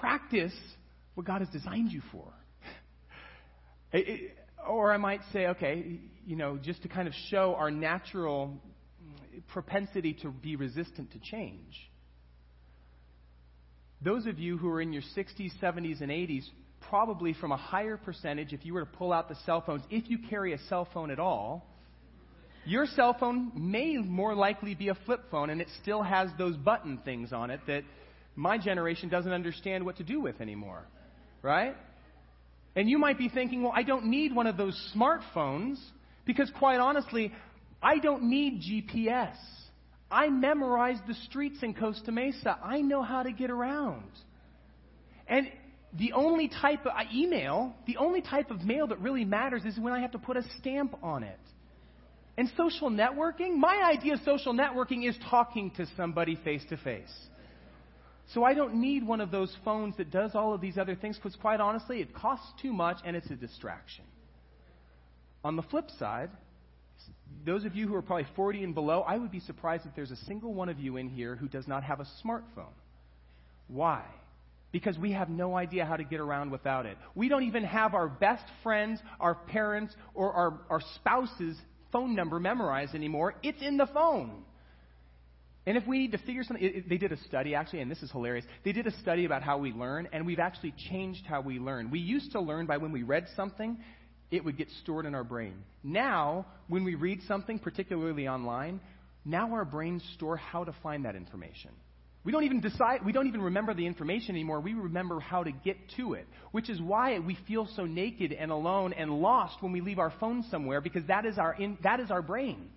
Practice 0.00 0.54
what 1.14 1.28
God 1.28 1.42
has 1.42 1.48
designed 1.50 1.92
you 1.92 2.02
for. 2.10 2.24
It, 3.92 4.36
or 4.68 4.92
I 4.92 4.96
might 4.96 5.20
say, 5.32 5.46
okay, 5.48 6.00
you 6.26 6.36
know, 6.36 6.58
just 6.58 6.82
to 6.82 6.88
kind 6.88 7.08
of 7.08 7.14
show 7.30 7.54
our 7.56 7.70
natural 7.70 8.60
propensity 9.48 10.14
to 10.22 10.30
be 10.30 10.56
resistant 10.56 11.12
to 11.12 11.18
change. 11.18 11.90
Those 14.02 14.26
of 14.26 14.38
you 14.38 14.56
who 14.56 14.68
are 14.68 14.80
in 14.80 14.92
your 14.92 15.02
60s, 15.16 15.50
70s, 15.60 16.00
and 16.00 16.10
80s, 16.10 16.44
probably 16.88 17.34
from 17.34 17.52
a 17.52 17.56
higher 17.56 17.96
percentage, 17.96 18.52
if 18.52 18.64
you 18.64 18.74
were 18.74 18.80
to 18.80 18.86
pull 18.86 19.12
out 19.12 19.28
the 19.28 19.36
cell 19.44 19.62
phones, 19.64 19.82
if 19.90 20.08
you 20.08 20.18
carry 20.30 20.54
a 20.54 20.58
cell 20.68 20.88
phone 20.92 21.10
at 21.10 21.18
all, 21.18 21.66
your 22.64 22.86
cell 22.86 23.16
phone 23.18 23.52
may 23.54 23.96
more 23.96 24.34
likely 24.34 24.74
be 24.74 24.88
a 24.88 24.94
flip 25.06 25.22
phone 25.30 25.50
and 25.50 25.60
it 25.60 25.68
still 25.82 26.02
has 26.02 26.28
those 26.38 26.56
button 26.56 26.98
things 27.04 27.32
on 27.32 27.50
it 27.50 27.60
that 27.66 27.84
my 28.36 28.58
generation 28.58 29.08
doesn't 29.08 29.32
understand 29.32 29.84
what 29.84 29.96
to 29.96 30.04
do 30.04 30.20
with 30.20 30.40
anymore. 30.40 30.86
Right? 31.42 31.74
And 32.76 32.88
you 32.88 32.98
might 32.98 33.18
be 33.18 33.28
thinking, 33.28 33.62
well, 33.62 33.72
I 33.74 33.82
don't 33.82 34.06
need 34.06 34.34
one 34.34 34.46
of 34.46 34.56
those 34.56 34.78
smartphones 34.96 35.78
because, 36.24 36.50
quite 36.58 36.78
honestly, 36.78 37.32
I 37.82 37.98
don't 37.98 38.24
need 38.24 38.62
GPS. 38.62 39.36
I 40.10 40.28
memorized 40.28 41.06
the 41.06 41.14
streets 41.14 41.58
in 41.62 41.74
Costa 41.74 42.12
Mesa. 42.12 42.58
I 42.62 42.80
know 42.80 43.02
how 43.02 43.22
to 43.22 43.32
get 43.32 43.50
around. 43.50 44.10
And 45.28 45.48
the 45.98 46.12
only 46.12 46.48
type 46.48 46.86
of 46.86 46.92
uh, 46.92 47.02
email, 47.12 47.74
the 47.86 47.96
only 47.96 48.20
type 48.20 48.50
of 48.50 48.64
mail 48.64 48.86
that 48.88 49.00
really 49.00 49.24
matters 49.24 49.64
is 49.64 49.78
when 49.78 49.92
I 49.92 50.00
have 50.00 50.12
to 50.12 50.18
put 50.18 50.36
a 50.36 50.42
stamp 50.58 50.96
on 51.02 51.22
it. 51.22 51.38
And 52.36 52.50
social 52.56 52.90
networking, 52.90 53.56
my 53.56 53.92
idea 53.92 54.14
of 54.14 54.20
social 54.24 54.52
networking 54.52 55.08
is 55.08 55.16
talking 55.28 55.70
to 55.72 55.86
somebody 55.96 56.36
face 56.36 56.62
to 56.70 56.76
face. 56.76 57.12
So 58.34 58.44
I 58.44 58.54
don't 58.54 58.76
need 58.76 59.04
one 59.04 59.20
of 59.20 59.30
those 59.30 59.54
phones 59.64 59.96
that 59.96 60.10
does 60.10 60.34
all 60.34 60.54
of 60.54 60.60
these 60.60 60.78
other 60.78 60.94
things 60.94 61.16
because, 61.16 61.36
quite 61.36 61.60
honestly, 61.60 62.00
it 62.00 62.14
costs 62.14 62.46
too 62.62 62.72
much 62.72 62.98
and 63.04 63.16
it's 63.16 63.30
a 63.30 63.34
distraction. 63.34 64.04
On 65.42 65.56
the 65.56 65.62
flip 65.62 65.90
side, 65.98 66.30
those 67.44 67.64
of 67.64 67.74
you 67.74 67.88
who 67.88 67.94
are 67.94 68.02
probably 68.02 68.26
40 68.36 68.62
and 68.62 68.74
below, 68.74 69.00
I 69.00 69.18
would 69.18 69.32
be 69.32 69.40
surprised 69.40 69.86
if 69.86 69.94
there's 69.96 70.10
a 70.10 70.16
single 70.26 70.54
one 70.54 70.68
of 70.68 70.78
you 70.78 70.96
in 70.96 71.08
here 71.08 71.34
who 71.34 71.48
does 71.48 71.66
not 71.66 71.82
have 71.82 72.00
a 72.00 72.06
smartphone. 72.24 72.74
Why? 73.68 74.04
Because 74.70 74.96
we 74.98 75.12
have 75.12 75.28
no 75.28 75.56
idea 75.56 75.84
how 75.84 75.96
to 75.96 76.04
get 76.04 76.20
around 76.20 76.50
without 76.50 76.86
it. 76.86 76.98
We 77.16 77.28
don't 77.28 77.44
even 77.44 77.64
have 77.64 77.94
our 77.94 78.08
best 78.08 78.44
friends, 78.62 79.00
our 79.18 79.34
parents, 79.34 79.94
or 80.14 80.32
our, 80.32 80.60
our 80.68 80.80
spouse's 80.96 81.56
phone 81.90 82.14
number 82.14 82.38
memorized 82.38 82.94
anymore. 82.94 83.34
It's 83.42 83.62
in 83.62 83.76
the 83.76 83.86
phone. 83.86 84.44
And 85.66 85.76
if 85.76 85.86
we 85.86 85.98
need 85.98 86.12
to 86.12 86.18
figure 86.18 86.42
something, 86.42 86.64
it, 86.64 86.76
it, 86.76 86.88
they 86.88 86.96
did 86.96 87.12
a 87.12 87.18
study 87.24 87.54
actually, 87.54 87.80
and 87.80 87.90
this 87.90 88.02
is 88.02 88.10
hilarious. 88.10 88.44
They 88.64 88.72
did 88.72 88.86
a 88.86 88.98
study 88.98 89.24
about 89.24 89.42
how 89.42 89.58
we 89.58 89.72
learn, 89.72 90.08
and 90.12 90.26
we've 90.26 90.38
actually 90.38 90.74
changed 90.90 91.24
how 91.26 91.42
we 91.42 91.58
learn. 91.58 91.90
We 91.90 91.98
used 91.98 92.32
to 92.32 92.40
learn 92.40 92.66
by 92.66 92.78
when 92.78 92.92
we 92.92 93.02
read 93.02 93.26
something, 93.36 93.78
it 94.30 94.44
would 94.44 94.56
get 94.56 94.68
stored 94.82 95.06
in 95.06 95.14
our 95.14 95.24
brain. 95.24 95.54
Now, 95.82 96.46
when 96.68 96.84
we 96.84 96.94
read 96.94 97.20
something, 97.26 97.58
particularly 97.58 98.28
online, 98.28 98.80
now 99.24 99.52
our 99.52 99.64
brains 99.64 100.02
store 100.14 100.36
how 100.36 100.64
to 100.64 100.72
find 100.82 101.04
that 101.04 101.16
information. 101.16 101.70
We 102.22 102.32
don't 102.32 102.44
even 102.44 102.60
decide, 102.60 103.04
we 103.04 103.12
don't 103.12 103.28
even 103.28 103.40
remember 103.40 103.72
the 103.72 103.86
information 103.86 104.34
anymore. 104.34 104.60
We 104.60 104.74
remember 104.74 105.20
how 105.20 105.42
to 105.42 105.52
get 105.52 105.76
to 105.96 106.14
it, 106.14 106.26
which 106.52 106.68
is 106.68 106.80
why 106.80 107.18
we 107.18 107.38
feel 107.48 107.66
so 107.76 107.86
naked 107.86 108.32
and 108.32 108.50
alone 108.50 108.92
and 108.92 109.10
lost 109.10 109.56
when 109.60 109.72
we 109.72 109.80
leave 109.80 109.98
our 109.98 110.12
phone 110.20 110.44
somewhere 110.50 110.82
because 110.82 111.06
that 111.06 111.24
is 111.24 111.38
our, 111.38 111.54
in, 111.54 111.78
that 111.82 111.98
is 111.98 112.10
our 112.10 112.20
brain. 112.20 112.68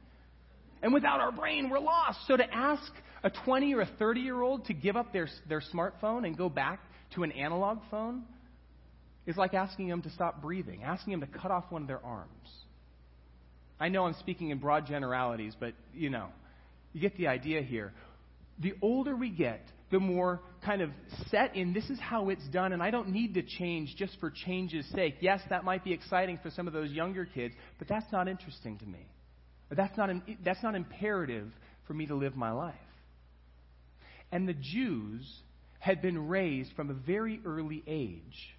And 0.84 0.94
without 0.94 1.22
our 1.22 1.32
brain, 1.32 1.70
we're 1.70 1.80
lost. 1.80 2.20
So 2.28 2.36
to 2.36 2.54
ask 2.54 2.84
a 3.24 3.32
20 3.32 3.74
or 3.74 3.82
a 3.82 3.90
30 3.98 4.20
year 4.20 4.42
old 4.42 4.66
to 4.66 4.74
give 4.74 4.98
up 4.98 5.14
their, 5.14 5.30
their 5.48 5.64
smartphone 5.74 6.28
and 6.28 6.38
go 6.38 6.50
back 6.50 6.82
to 7.16 7.24
an 7.24 7.32
analog 7.32 7.80
phone 7.90 8.24
is 9.26 9.38
like 9.38 9.54
asking 9.54 9.88
them 9.88 10.02
to 10.02 10.10
stop 10.10 10.42
breathing, 10.42 10.84
asking 10.84 11.12
them 11.12 11.22
to 11.22 11.40
cut 11.40 11.52
off 11.52 11.64
one 11.70 11.82
of 11.82 11.88
their 11.88 12.04
arms. 12.04 12.30
I 13.80 13.88
know 13.88 14.06
I'm 14.06 14.16
speaking 14.20 14.50
in 14.50 14.58
broad 14.58 14.86
generalities, 14.86 15.56
but 15.58 15.74
you 15.94 16.10
know, 16.10 16.28
you 16.92 17.00
get 17.00 17.16
the 17.16 17.28
idea 17.28 17.62
here. 17.62 17.94
The 18.60 18.74
older 18.82 19.16
we 19.16 19.30
get, 19.30 19.62
the 19.90 20.00
more 20.00 20.42
kind 20.66 20.82
of 20.82 20.90
set 21.30 21.56
in 21.56 21.74
this 21.74 21.90
is 21.90 22.00
how 22.00 22.30
it's 22.30 22.46
done, 22.50 22.74
and 22.74 22.84
I 22.84 22.92
don't 22.92 23.10
need 23.10 23.36
to 23.36 23.42
change 23.42 23.96
just 23.98 24.20
for 24.20 24.32
change's 24.46 24.86
sake. 24.94 25.16
Yes, 25.22 25.40
that 25.50 25.64
might 25.64 25.84
be 25.86 25.94
exciting 25.94 26.40
for 26.44 26.50
some 26.50 26.68
of 26.68 26.74
those 26.74 26.92
younger 26.92 27.26
kids, 27.26 27.54
but 27.80 27.88
that's 27.88 28.12
not 28.12 28.28
interesting 28.28 28.78
to 28.80 28.86
me. 28.86 29.08
But 29.74 29.88
that's 29.88 29.98
not, 29.98 30.12
that's 30.46 30.62
not 30.62 30.76
imperative 30.76 31.48
for 31.88 31.96
me 31.96 32.06
to 32.06 32.14
live 32.14 32.36
my 32.36 32.52
life. 32.52 32.76
And 34.32 34.48
the 34.48 34.54
Jews 34.54 35.28
had 35.80 36.00
been 36.00 36.28
raised 36.28 36.74
from 36.76 36.92
a 36.92 36.94
very 36.94 37.42
early 37.44 37.82
age 37.88 38.56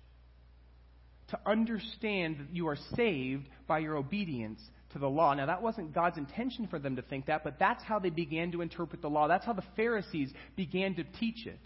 to 1.28 1.38
understand 1.46 2.38
that 2.40 2.48
you 2.52 2.66
are 2.66 2.76
saved 2.96 3.46
by 3.68 3.78
your 3.78 3.96
obedience 3.96 4.58
to 4.92 4.98
the 4.98 5.08
law. 5.08 5.34
Now, 5.34 5.46
that 5.46 5.62
wasn't 5.62 5.94
God's 5.94 6.18
intention 6.18 6.66
for 6.66 6.80
them 6.80 6.96
to 6.96 7.02
think 7.02 7.26
that, 7.26 7.44
but 7.44 7.60
that's 7.60 7.84
how 7.84 8.00
they 8.00 8.10
began 8.10 8.50
to 8.50 8.60
interpret 8.60 9.00
the 9.00 9.08
law. 9.08 9.28
That's 9.28 9.46
how 9.46 9.52
the 9.52 9.62
Pharisees 9.76 10.32
began 10.56 10.96
to 10.96 11.04
teach 11.20 11.46
it. 11.46 11.60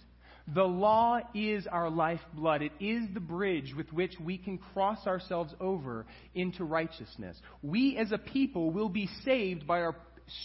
The 0.55 0.65
law 0.65 1.21
is 1.35 1.67
our 1.67 1.91
lifeblood. 1.91 2.63
It 2.63 2.73
is 2.81 3.05
the 3.13 3.21
bridge 3.21 3.75
with 3.77 3.93
which 3.93 4.15
we 4.19 4.39
can 4.39 4.57
cross 4.57 5.07
ourselves 5.07 5.53
over 5.61 6.07
into 6.35 6.65
righteousness. 6.65 7.37
We 7.63 7.99
as 7.99 8.13
a 8.13 8.19
people 8.19 8.71
will 8.71 8.89
be 8.89 9.11
saved 9.25 9.67
by 9.67 9.83
our 9.83 9.95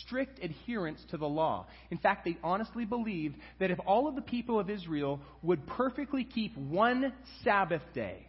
strict 0.01 0.43
adherence 0.43 0.99
to 1.11 1.17
the 1.17 1.27
law. 1.27 1.67
In 1.89 1.97
fact, 1.97 2.25
they 2.25 2.37
honestly 2.43 2.83
believed 2.83 3.37
that 3.59 3.71
if 3.71 3.79
all 3.85 4.07
of 4.07 4.15
the 4.15 4.21
people 4.21 4.59
of 4.59 4.69
Israel 4.69 5.21
would 5.41 5.65
perfectly 5.67 6.25
keep 6.25 6.57
one 6.57 7.13
Sabbath 7.43 7.81
day, 7.93 8.27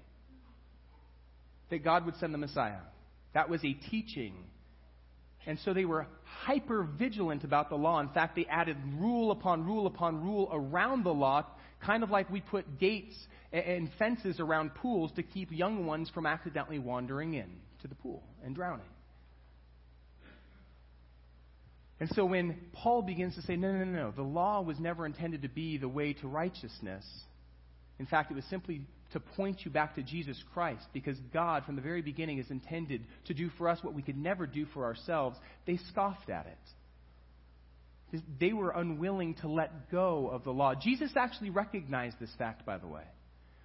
that 1.71 1.83
God 1.83 2.07
would 2.07 2.17
send 2.17 2.33
the 2.33 2.39
Messiah. 2.39 2.81
That 3.33 3.49
was 3.49 3.65
a 3.65 3.73
teaching. 3.73 4.35
And 5.47 5.59
so 5.65 5.75
they 5.75 5.85
were 5.85 6.07
hyper 6.25 6.85
vigilant 6.85 7.45
about 7.45 7.69
the 7.69 7.77
law. 7.77 8.01
In 8.01 8.09
fact, 8.11 8.37
they 8.37 8.47
added 8.47 8.77
rule 8.97 9.31
upon 9.31 9.67
rule 9.67 9.87
upon 9.87 10.23
rule 10.23 10.49
around 10.53 11.05
the 11.05 11.13
law 11.13 11.45
kind 11.85 12.03
of 12.03 12.11
like 12.11 12.31
we 12.31 12.41
put 12.41 12.79
gates 12.79 13.15
and 13.53 13.91
fences 13.99 14.41
around 14.41 14.75
pools 14.75 15.13
to 15.13 15.23
keep 15.23 15.53
young 15.53 15.87
ones 15.87 16.11
from 16.11 16.27
accidentally 16.27 16.79
wandering 16.79 17.35
in 17.35 17.51
to 17.83 17.89
the 17.89 17.95
pool 17.95 18.23
and 18.45 18.55
drowning. 18.55 18.87
And 22.01 22.11
so 22.15 22.25
when 22.25 22.57
Paul 22.73 23.03
begins 23.03 23.37
to 23.37 23.43
say, 23.43 23.57
no, 23.57 23.71
no, 23.71 23.85
no, 23.85 23.93
no, 23.93 24.11
the 24.11 24.23
law 24.23 24.61
was 24.63 24.79
never 24.81 25.07
intended 25.07 25.43
to 25.43 25.49
be 25.49 25.79
the 25.79 25.89
way 25.89 26.13
to 26.15 26.29
righteousness. 26.29 27.05
In 27.99 28.07
fact, 28.07 28.33
it 28.33 28.35
was 28.35 28.45
simply 28.47 28.83
to 29.13 29.21
point 29.21 29.61
you 29.65 29.71
back 29.71 29.95
to 29.95 30.03
Jesus 30.03 30.43
Christ 30.53 30.85
because 30.93 31.17
God, 31.33 31.65
from 31.65 31.77
the 31.77 31.83
very 31.83 32.03
beginning, 32.03 32.39
is 32.39 32.51
intended 32.51 33.05
to 33.27 33.35
do 33.35 33.49
for 33.57 33.69
us 33.69 33.79
what 33.83 33.95
we 33.95 34.03
could 34.03 34.19
never 34.19 34.47
do 34.47 34.67
for 34.75 34.85
ourselves. 34.85 35.39
They 35.67 35.79
scoffed 35.91 36.29
at 36.29 36.47
it 36.47 36.59
they 38.39 38.53
were 38.53 38.71
unwilling 38.71 39.35
to 39.37 39.49
let 39.49 39.91
go 39.91 40.29
of 40.29 40.45
the 40.45 40.51
law. 40.51 40.75
Jesus 40.75 41.11
actually 41.17 41.51
recognized 41.51 42.17
this 42.21 42.31
fact, 42.39 42.65
by 42.67 42.79
the 42.79 42.87
way. 42.87 43.05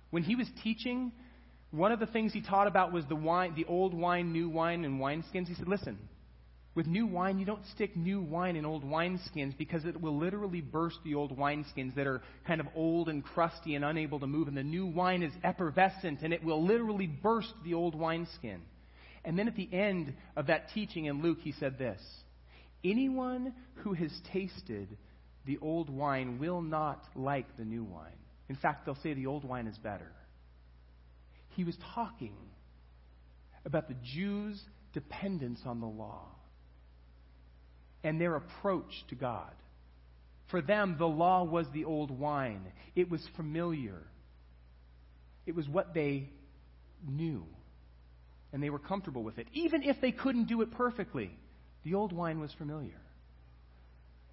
When 0.10 0.24
he 0.24 0.36
was 0.36 0.48
teaching, 0.64 1.12
one 1.72 1.92
of 1.92 2.00
the 2.00 2.08
things 2.08 2.34
he 2.34 2.42
taught 2.42 2.68
about 2.68 2.92
was 2.92 3.06
the 3.06 3.16
wine, 3.16 3.54
the 3.56 3.66
old 3.66 3.94
wine, 3.94 4.32
new 4.32 4.50
wine, 4.50 4.86
and 4.86 5.00
wineskins. 5.00 5.48
He 5.48 5.54
said, 5.56 5.68
listen, 5.68 5.98
with 6.76 6.88
new 6.88 7.06
wine, 7.06 7.40
you 7.40 7.46
don't 7.46 7.66
stick 7.76 7.96
new 7.98 8.22
wine 8.22 8.56
in 8.56 8.66
old 8.66 8.84
wineskins 8.84 9.58
because 9.58 9.86
it 9.86 10.00
will 10.00 10.18
literally 10.18 10.62
burst 10.62 10.98
the 11.04 11.16
old 11.16 11.38
wineskins 11.38 11.96
that 11.96 12.08
are 12.08 12.22
kind 12.48 12.62
of 12.62 12.68
old 12.76 13.10
and 13.10 13.24
crusty 13.24 13.76
and 13.76 13.84
unable 13.84 14.20
to 14.20 14.28
move. 14.28 14.48
And 14.48 14.56
the 14.56 14.64
new 14.64 14.86
wine 14.86 15.22
is 15.22 15.34
effervescent 15.44 16.22
and 16.22 16.34
it 16.34 16.44
will 16.44 16.66
literally 16.66 17.08
burst 17.08 17.54
the 17.64 17.74
old 17.74 17.96
wineskin. 17.96 18.62
And 19.26 19.38
then 19.38 19.48
at 19.48 19.56
the 19.56 19.70
end 19.74 20.14
of 20.36 20.48
that 20.48 20.70
teaching 20.74 21.06
in 21.06 21.22
Luke, 21.22 21.40
he 21.42 21.52
said 21.60 21.78
this 21.78 22.00
Anyone 22.84 23.54
who 23.76 23.94
has 23.94 24.12
tasted 24.32 24.98
the 25.46 25.58
old 25.62 25.90
wine 25.90 26.40
will 26.40 26.62
not 26.62 27.04
like 27.16 27.58
the 27.58 27.66
new 27.66 27.84
wine. 27.84 28.12
In 28.50 28.56
fact, 28.56 28.86
they'll 28.86 28.98
say 29.04 29.14
the 29.14 29.28
old 29.28 29.44
wine 29.44 29.68
is 29.68 29.78
better. 29.78 30.12
He 31.56 31.64
was 31.64 31.76
talking 31.94 32.36
about 33.66 33.88
the 33.88 33.96
Jews' 34.16 34.62
dependence 34.94 35.60
on 35.66 35.82
the 35.82 35.88
law 35.88 36.26
and 38.04 38.20
their 38.20 38.36
approach 38.36 38.92
to 39.10 39.16
God. 39.16 39.52
For 40.50 40.62
them, 40.62 40.96
the 40.98 41.08
law 41.08 41.44
was 41.44 41.68
the 41.74 41.86
old 41.86 42.12
wine, 42.12 42.66
it 42.96 43.10
was 43.10 43.22
familiar, 43.36 44.02
it 45.46 45.56
was 45.56 45.68
what 45.68 45.94
they 45.94 46.30
knew, 47.08 47.46
and 48.52 48.64
they 48.64 48.70
were 48.70 48.80
comfortable 48.80 49.24
with 49.24 49.38
it, 49.38 49.48
even 49.54 49.84
if 49.84 50.02
they 50.02 50.12
couldn't 50.12 50.48
do 50.48 50.62
it 50.62 50.72
perfectly. 50.72 51.32
The 51.90 51.96
old 51.96 52.14
wine 52.14 52.40
was 52.40 52.54
familiar. 52.54 53.02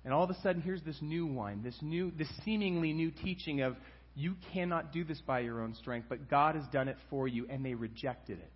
And 0.05 0.13
all 0.13 0.23
of 0.23 0.29
a 0.29 0.39
sudden, 0.43 0.61
here's 0.61 0.83
this 0.83 0.99
new 1.01 1.27
wine, 1.27 1.63
this 1.63 1.77
new, 1.81 2.11
this 2.11 2.29
seemingly 2.45 2.93
new 2.93 3.11
teaching 3.11 3.63
of 3.63 3.77
you 4.15 4.35
cannot 4.53 4.93
do 4.93 5.05
this 5.05 5.23
by 5.27 5.41
your 5.41 5.63
own 5.63 5.75
strength, 5.75 6.07
but 6.11 6.29
God 6.29 6.55
has 6.55 6.65
done 6.71 6.89
it 6.89 6.99
for 7.09 7.27
you, 7.27 7.47
and 7.49 7.65
they 7.65 7.73
rejected 7.73 8.39
it. 8.39 8.53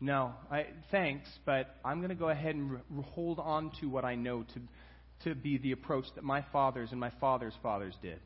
No, 0.00 0.32
I, 0.50 0.68
thanks, 0.90 1.28
but 1.44 1.76
I'm 1.84 1.98
going 1.98 2.08
to 2.08 2.14
go 2.14 2.30
ahead 2.30 2.54
and 2.54 2.72
re- 2.72 2.80
hold 3.10 3.38
on 3.38 3.70
to 3.80 3.86
what 3.86 4.06
I 4.06 4.14
know 4.14 4.44
to, 4.44 5.28
to 5.28 5.34
be 5.34 5.58
the 5.58 5.72
approach 5.72 6.06
that 6.14 6.24
my 6.24 6.42
fathers 6.52 6.88
and 6.90 6.98
my 6.98 7.12
father's 7.20 7.54
fathers 7.62 7.94
did. 8.00 8.18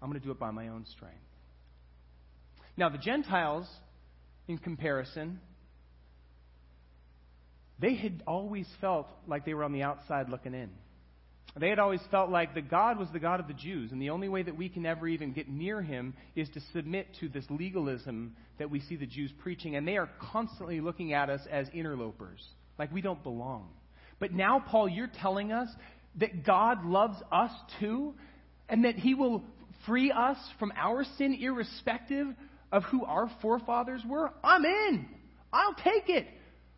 I'm 0.00 0.08
going 0.08 0.18
to 0.18 0.24
do 0.24 0.32
it 0.32 0.38
by 0.38 0.50
my 0.50 0.68
own 0.68 0.86
strength. 0.96 1.18
Now, 2.74 2.88
the 2.88 2.98
Gentiles, 2.98 3.68
in 4.48 4.56
comparison, 4.56 5.40
they 7.82 7.94
had 7.94 8.22
always 8.26 8.66
felt 8.80 9.08
like 9.26 9.44
they 9.44 9.54
were 9.54 9.64
on 9.64 9.72
the 9.72 9.82
outside 9.82 10.28
looking 10.30 10.54
in. 10.54 10.70
They 11.58 11.68
had 11.68 11.80
always 11.80 12.00
felt 12.10 12.30
like 12.30 12.54
the 12.54 12.62
God 12.62 12.96
was 12.98 13.08
the 13.12 13.18
God 13.18 13.40
of 13.40 13.48
the 13.48 13.52
Jews, 13.52 13.92
and 13.92 14.00
the 14.00 14.10
only 14.10 14.28
way 14.28 14.42
that 14.42 14.56
we 14.56 14.70
can 14.70 14.86
ever 14.86 15.06
even 15.06 15.32
get 15.32 15.48
near 15.48 15.82
him 15.82 16.14
is 16.34 16.48
to 16.50 16.60
submit 16.72 17.08
to 17.20 17.28
this 17.28 17.44
legalism 17.50 18.36
that 18.58 18.70
we 18.70 18.80
see 18.80 18.96
the 18.96 19.04
Jews 19.04 19.30
preaching, 19.40 19.76
and 19.76 19.86
they 19.86 19.98
are 19.98 20.08
constantly 20.32 20.80
looking 20.80 21.12
at 21.12 21.28
us 21.28 21.42
as 21.50 21.68
interlopers, 21.74 22.42
like 22.78 22.90
we 22.92 23.02
don't 23.02 23.22
belong. 23.22 23.68
But 24.18 24.32
now, 24.32 24.64
Paul, 24.66 24.88
you're 24.88 25.10
telling 25.20 25.52
us 25.52 25.68
that 26.20 26.46
God 26.46 26.86
loves 26.86 27.16
us 27.30 27.50
too, 27.80 28.14
and 28.68 28.84
that 28.84 28.94
he 28.94 29.14
will 29.14 29.42
free 29.86 30.12
us 30.12 30.38
from 30.58 30.72
our 30.76 31.04
sin 31.18 31.34
irrespective 31.34 32.28
of 32.70 32.84
who 32.84 33.04
our 33.04 33.30
forefathers 33.42 34.02
were? 34.08 34.30
I'm 34.42 34.64
in. 34.64 35.06
I'll 35.52 35.74
take 35.74 36.08
it. 36.08 36.26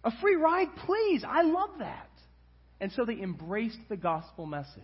A 0.05 0.11
free 0.21 0.37
ride, 0.37 0.69
please. 0.85 1.25
I 1.27 1.43
love 1.43 1.71
that. 1.79 2.11
And 2.81 2.93
so 2.93 3.05
they 3.05 3.21
embraced 3.21 3.79
the 3.89 3.97
gospel 3.97 4.45
message. 4.45 4.83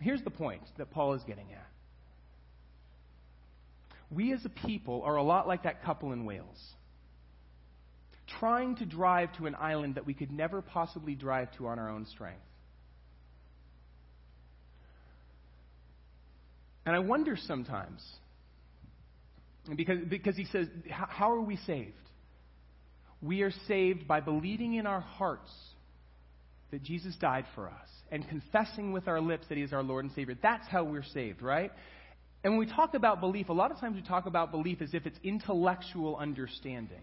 Here's 0.00 0.22
the 0.22 0.30
point 0.30 0.62
that 0.76 0.90
Paul 0.90 1.14
is 1.14 1.22
getting 1.24 1.50
at. 1.52 1.66
We 4.10 4.32
as 4.32 4.44
a 4.44 4.48
people 4.48 5.02
are 5.02 5.16
a 5.16 5.22
lot 5.22 5.48
like 5.48 5.64
that 5.64 5.82
couple 5.82 6.12
in 6.12 6.24
Wales, 6.24 6.58
trying 8.38 8.76
to 8.76 8.86
drive 8.86 9.32
to 9.38 9.46
an 9.46 9.54
island 9.54 9.96
that 9.96 10.06
we 10.06 10.14
could 10.14 10.30
never 10.30 10.62
possibly 10.62 11.14
drive 11.14 11.50
to 11.56 11.66
on 11.66 11.78
our 11.78 11.90
own 11.90 12.06
strength. 12.06 12.40
And 16.86 16.96
I 16.96 17.00
wonder 17.00 17.36
sometimes, 17.36 18.02
because, 19.76 19.98
because 20.08 20.36
he 20.36 20.46
says, 20.46 20.68
How 20.90 21.32
are 21.32 21.40
we 21.40 21.56
saved? 21.56 21.92
We 23.20 23.42
are 23.42 23.52
saved 23.66 24.06
by 24.06 24.20
believing 24.20 24.74
in 24.74 24.86
our 24.86 25.00
hearts 25.00 25.50
that 26.70 26.82
Jesus 26.82 27.16
died 27.16 27.46
for 27.54 27.66
us 27.68 27.88
and 28.10 28.28
confessing 28.28 28.92
with 28.92 29.08
our 29.08 29.20
lips 29.20 29.46
that 29.48 29.56
He 29.56 29.64
is 29.64 29.72
our 29.72 29.82
Lord 29.82 30.04
and 30.04 30.14
Savior. 30.14 30.36
That's 30.40 30.66
how 30.68 30.84
we're 30.84 31.02
saved, 31.02 31.42
right? 31.42 31.72
And 32.44 32.52
when 32.52 32.60
we 32.60 32.72
talk 32.72 32.94
about 32.94 33.20
belief, 33.20 33.48
a 33.48 33.52
lot 33.52 33.70
of 33.70 33.80
times 33.80 33.96
we 33.96 34.02
talk 34.02 34.26
about 34.26 34.50
belief 34.50 34.80
as 34.80 34.94
if 34.94 35.06
it's 35.06 35.18
intellectual 35.24 36.16
understanding. 36.16 37.02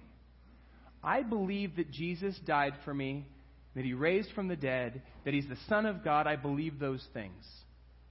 I 1.03 1.23
believe 1.23 1.75
that 1.75 1.91
Jesus 1.91 2.39
died 2.45 2.73
for 2.85 2.93
me, 2.93 3.27
that 3.75 3.83
He 3.83 3.93
raised 3.93 4.31
from 4.33 4.47
the 4.47 4.55
dead, 4.55 5.01
that 5.25 5.33
He's 5.33 5.47
the 5.47 5.57
Son 5.67 5.85
of 5.85 6.03
God. 6.03 6.27
I 6.27 6.37
believe 6.37 6.79
those 6.79 7.05
things. 7.13 7.45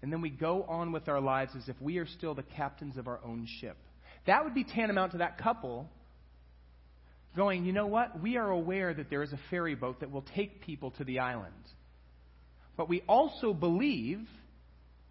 And 0.03 0.13
then 0.13 0.21
we 0.21 0.29
go 0.29 0.65
on 0.65 0.93
with 0.93 1.09
our 1.09 1.21
lives 1.21 1.53
as 1.57 1.69
if 1.69 1.81
we 1.81 1.97
are 1.97 2.07
still 2.07 2.35
the 2.35 2.43
captains 2.43 2.99
of 2.99 3.09
our 3.09 3.21
own 3.25 3.49
ship. 3.61 3.79
That 4.27 4.45
would 4.45 4.55
be 4.55 4.65
tantamount 4.65 5.13
to 5.13 5.19
that 5.19 5.39
couple 5.39 5.89
going, 7.37 7.65
you 7.65 7.73
know 7.73 7.87
what? 7.87 8.21
We 8.21 8.37
are 8.37 8.51
aware 8.51 8.95
that 8.95 9.11
there 9.11 9.23
is 9.23 9.33
a 9.33 9.41
ferry 9.51 9.75
boat 9.75 10.01
that 10.01 10.11
will 10.11 10.25
take 10.35 10.63
people 10.63 10.93
to 10.93 11.05
the 11.05 11.19
island. 11.21 11.53
But 12.77 12.89
we 12.89 13.03
also 13.09 13.53
believe 13.53 14.21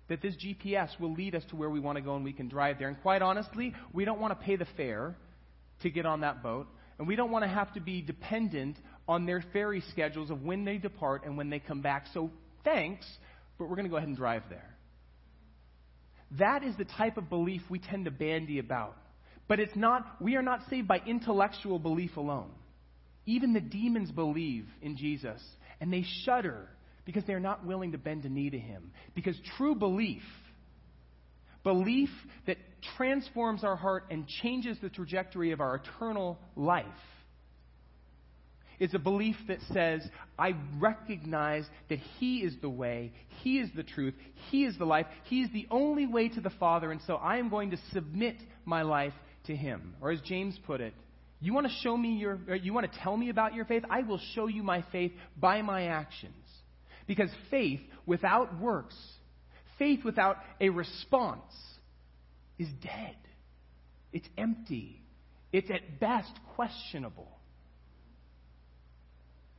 that 0.10 0.22
this 0.22 0.36
GPS 0.36 0.90
will 1.00 1.14
lead 1.14 1.36
us 1.36 1.44
to 1.50 1.56
where 1.56 1.70
we 1.70 1.80
want 1.80 1.98
to 1.98 2.02
go 2.02 2.16
and 2.16 2.24
we 2.24 2.34
can 2.34 2.50
drive 2.50 2.78
there. 2.80 2.88
And 2.88 3.02
quite 3.02 3.22
honestly, 3.22 3.74
we 3.94 4.06
don't 4.06 4.20
want 4.20 4.38
to 4.38 4.46
pay 4.46 4.56
the 4.56 4.68
fare 4.78 5.16
to 5.82 5.90
get 5.90 6.06
on 6.06 6.22
that 6.22 6.44
boat. 6.44 6.68
And 7.00 7.08
we 7.08 7.16
don't 7.16 7.32
want 7.32 7.44
to 7.44 7.50
have 7.50 7.74
to 7.74 7.80
be 7.80 8.02
dependent 8.02 8.78
on 9.08 9.26
their 9.26 9.44
ferry 9.54 9.84
schedules 9.92 10.30
of 10.30 10.44
when 10.44 10.66
they 10.66 10.78
depart 10.78 11.26
and 11.26 11.38
when 11.38 11.50
they 11.50 11.60
come 11.60 11.82
back. 11.82 12.06
So 12.14 12.32
thanks, 12.64 13.06
but 13.58 13.66
we're 13.66 13.76
going 13.76 13.86
to 13.86 13.90
go 13.90 13.98
ahead 13.98 14.08
and 14.08 14.18
drive 14.18 14.44
there. 14.50 14.76
That 16.40 16.64
is 16.64 16.76
the 16.78 16.86
type 16.86 17.18
of 17.18 17.30
belief 17.30 17.62
we 17.70 17.80
tend 17.80 18.06
to 18.06 18.12
bandy 18.12 18.60
about. 18.60 18.98
But 19.48 19.60
it's 19.60 19.76
not, 19.76 20.06
we 20.22 20.36
are 20.36 20.42
not 20.42 20.62
saved 20.70 20.88
by 20.88 21.02
intellectual 21.06 21.80
belief 21.80 22.18
alone. 22.18 22.52
Even 23.26 23.54
the 23.54 23.62
demons 23.62 24.12
believe 24.12 24.66
in 24.82 24.98
Jesus, 24.98 25.42
and 25.80 25.92
they 25.92 26.06
shudder 26.26 26.68
because 27.06 27.24
they're 27.26 27.40
not 27.40 27.66
willing 27.66 27.92
to 27.92 27.98
bend 27.98 28.26
a 28.26 28.30
knee 28.30 28.50
to 28.50 28.60
him. 28.60 28.92
Because 29.16 29.36
true 29.58 29.76
belief, 29.76 30.24
belief 31.64 32.10
that 32.48 32.58
transforms 32.98 33.64
our 33.64 33.76
heart 33.76 34.06
and 34.10 34.28
changes 34.42 34.78
the 34.82 34.90
trajectory 34.90 35.52
of 35.52 35.62
our 35.62 35.76
eternal 35.76 36.40
life, 36.56 36.86
is 38.80 38.94
a 38.94 39.00
belief 39.00 39.36
that 39.48 39.60
says, 39.72 40.02
I 40.38 40.56
recognize 40.80 41.66
that 41.90 42.00
He 42.20 42.40
is 42.40 42.56
the 42.62 42.70
way, 42.70 43.14
He 43.42 43.60
is 43.60 43.70
the 43.76 43.84
truth, 43.84 44.14
He 44.50 44.66
is 44.66 44.78
the 44.78 44.86
life, 44.86 45.06
He 45.26 45.42
is 45.42 45.50
the 45.54 45.68
only 45.72 46.06
way 46.06 46.28
to 46.30 46.42
the 46.42 46.50
Father, 46.50 46.92
and 46.92 47.00
so 47.06 47.16
I 47.16 47.38
am 47.38 47.50
going 47.50 47.72
to 47.72 47.78
submit 47.94 48.36
my 48.66 48.82
life 48.82 49.14
to 49.46 49.56
him. 49.56 49.96
Or 50.02 50.12
as 50.12 50.22
James 50.22 50.58
put 50.66 50.82
it, 50.82 50.94
you 51.40 51.54
want 51.54 51.68
to 51.68 51.74
show 51.82 51.96
me 51.98 52.14
your, 52.14 52.40
you 52.56 52.74
want 52.74 52.92
to 52.92 53.00
tell 53.00 53.18
me 53.18 53.30
about 53.30 53.54
your 53.54 53.66
faith? 53.66 53.84
I 53.90 54.02
will 54.02 54.20
show 54.34 54.48
you 54.48 54.64
my 54.64 54.84
faith 54.92 55.12
by 55.38 55.62
my 55.62 55.88
actions. 55.88 56.34
Because 57.06 57.30
faith 57.52 57.82
without 58.06 58.60
works, 58.62 58.96
Faith 59.78 60.04
without 60.04 60.38
a 60.62 60.70
response 60.70 61.54
is 62.60 62.68
dead. 62.82 63.16
It's 64.12 64.28
empty. 64.38 65.02
It's 65.52 65.70
at 65.72 66.00
best 66.00 66.32
questionable. 66.56 67.28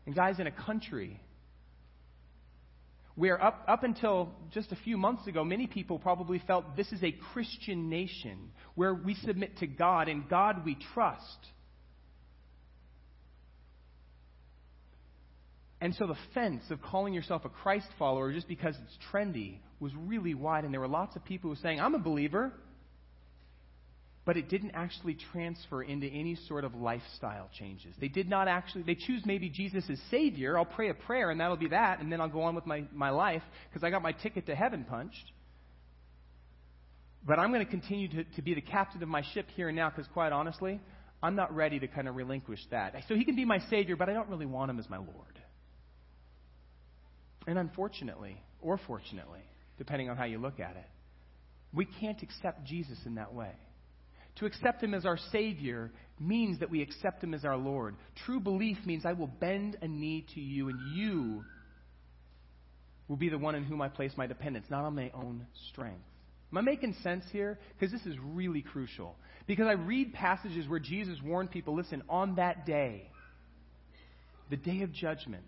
And, 0.06 0.14
guys, 0.14 0.38
in 0.38 0.46
a 0.46 0.52
country 0.52 1.20
where 3.16 3.42
up, 3.42 3.64
up 3.68 3.84
until 3.84 4.32
just 4.52 4.72
a 4.72 4.76
few 4.76 4.96
months 4.96 5.26
ago, 5.26 5.44
many 5.44 5.66
people 5.66 5.98
probably 5.98 6.40
felt 6.46 6.76
this 6.76 6.90
is 6.92 7.02
a 7.02 7.12
Christian 7.32 7.88
nation 7.88 8.50
where 8.74 8.94
we 8.94 9.14
submit 9.14 9.58
to 9.58 9.66
God 9.66 10.08
and 10.08 10.28
God 10.28 10.64
we 10.64 10.76
trust. 10.94 11.38
And 15.80 15.94
so 15.94 16.06
the 16.06 16.16
fence 16.32 16.62
of 16.70 16.80
calling 16.80 17.12
yourself 17.14 17.44
a 17.44 17.50
Christ 17.50 17.86
follower 17.98 18.32
just 18.32 18.48
because 18.48 18.74
it's 18.82 18.98
trendy 19.12 19.58
was 19.80 19.92
really 19.94 20.34
wide, 20.34 20.64
and 20.64 20.72
there 20.72 20.80
were 20.80 20.88
lots 20.88 21.14
of 21.14 21.24
people 21.24 21.48
who 21.48 21.56
were 21.56 21.62
saying, 21.62 21.78
I'm 21.78 21.94
a 21.94 21.98
believer. 21.98 22.52
But 24.26 24.38
it 24.38 24.48
didn't 24.48 24.70
actually 24.70 25.18
transfer 25.32 25.82
into 25.82 26.06
any 26.06 26.36
sort 26.48 26.64
of 26.64 26.74
lifestyle 26.74 27.50
changes. 27.58 27.94
They 28.00 28.08
did 28.08 28.28
not 28.28 28.48
actually, 28.48 28.82
they 28.82 28.94
choose 28.94 29.22
maybe 29.26 29.50
Jesus 29.50 29.84
as 29.90 29.98
Savior. 30.10 30.56
I'll 30.56 30.64
pray 30.64 30.88
a 30.88 30.94
prayer 30.94 31.30
and 31.30 31.40
that'll 31.40 31.58
be 31.58 31.68
that, 31.68 32.00
and 32.00 32.10
then 32.10 32.22
I'll 32.22 32.28
go 32.28 32.42
on 32.42 32.54
with 32.54 32.64
my, 32.64 32.84
my 32.92 33.10
life 33.10 33.42
because 33.68 33.84
I 33.84 33.90
got 33.90 34.00
my 34.02 34.12
ticket 34.12 34.46
to 34.46 34.54
heaven 34.54 34.84
punched. 34.84 35.32
But 37.26 37.38
I'm 37.38 37.52
going 37.52 37.64
to 37.64 37.70
continue 37.70 38.08
to, 38.08 38.24
to 38.24 38.42
be 38.42 38.54
the 38.54 38.60
captain 38.60 39.02
of 39.02 39.08
my 39.08 39.22
ship 39.32 39.46
here 39.56 39.68
and 39.68 39.76
now 39.76 39.90
because, 39.90 40.06
quite 40.12 40.32
honestly, 40.32 40.80
I'm 41.22 41.36
not 41.36 41.54
ready 41.54 41.78
to 41.78 41.88
kind 41.88 42.06
of 42.06 42.16
relinquish 42.16 42.60
that. 42.70 42.94
So 43.08 43.14
he 43.14 43.24
can 43.24 43.34
be 43.34 43.46
my 43.46 43.58
Savior, 43.70 43.96
but 43.96 44.10
I 44.10 44.12
don't 44.12 44.28
really 44.28 44.46
want 44.46 44.70
him 44.70 44.78
as 44.78 44.88
my 44.90 44.98
Lord. 44.98 45.40
And 47.46 47.58
unfortunately, 47.58 48.40
or 48.60 48.78
fortunately, 48.86 49.40
depending 49.78 50.10
on 50.10 50.16
how 50.16 50.24
you 50.24 50.38
look 50.38 50.60
at 50.60 50.76
it, 50.76 50.88
we 51.72 51.86
can't 51.86 52.22
accept 52.22 52.64
Jesus 52.64 52.98
in 53.06 53.14
that 53.16 53.32
way. 53.34 53.52
To 54.36 54.46
accept 54.46 54.82
Him 54.82 54.94
as 54.94 55.06
our 55.06 55.18
Savior 55.30 55.92
means 56.18 56.60
that 56.60 56.70
we 56.70 56.82
accept 56.82 57.22
Him 57.22 57.34
as 57.34 57.44
our 57.44 57.56
Lord. 57.56 57.96
True 58.24 58.40
belief 58.40 58.78
means 58.84 59.04
I 59.06 59.12
will 59.12 59.28
bend 59.28 59.76
a 59.80 59.88
knee 59.88 60.26
to 60.34 60.40
you, 60.40 60.68
and 60.68 60.78
you 60.94 61.44
will 63.08 63.16
be 63.16 63.28
the 63.28 63.38
one 63.38 63.54
in 63.54 63.64
whom 63.64 63.82
I 63.82 63.88
place 63.88 64.12
my 64.16 64.26
dependence, 64.26 64.66
not 64.70 64.84
on 64.84 64.94
my 64.94 65.10
own 65.14 65.46
strength. 65.70 66.02
Am 66.50 66.58
I 66.58 66.60
making 66.60 66.94
sense 67.02 67.24
here? 67.32 67.58
Because 67.78 67.92
this 67.92 68.06
is 68.06 68.16
really 68.22 68.62
crucial. 68.62 69.16
Because 69.46 69.66
I 69.66 69.72
read 69.72 70.14
passages 70.14 70.68
where 70.68 70.78
Jesus 70.78 71.18
warned 71.22 71.50
people 71.50 71.74
listen, 71.74 72.02
on 72.08 72.36
that 72.36 72.64
day, 72.64 73.10
the 74.50 74.56
day 74.56 74.82
of 74.82 74.92
judgment, 74.92 75.44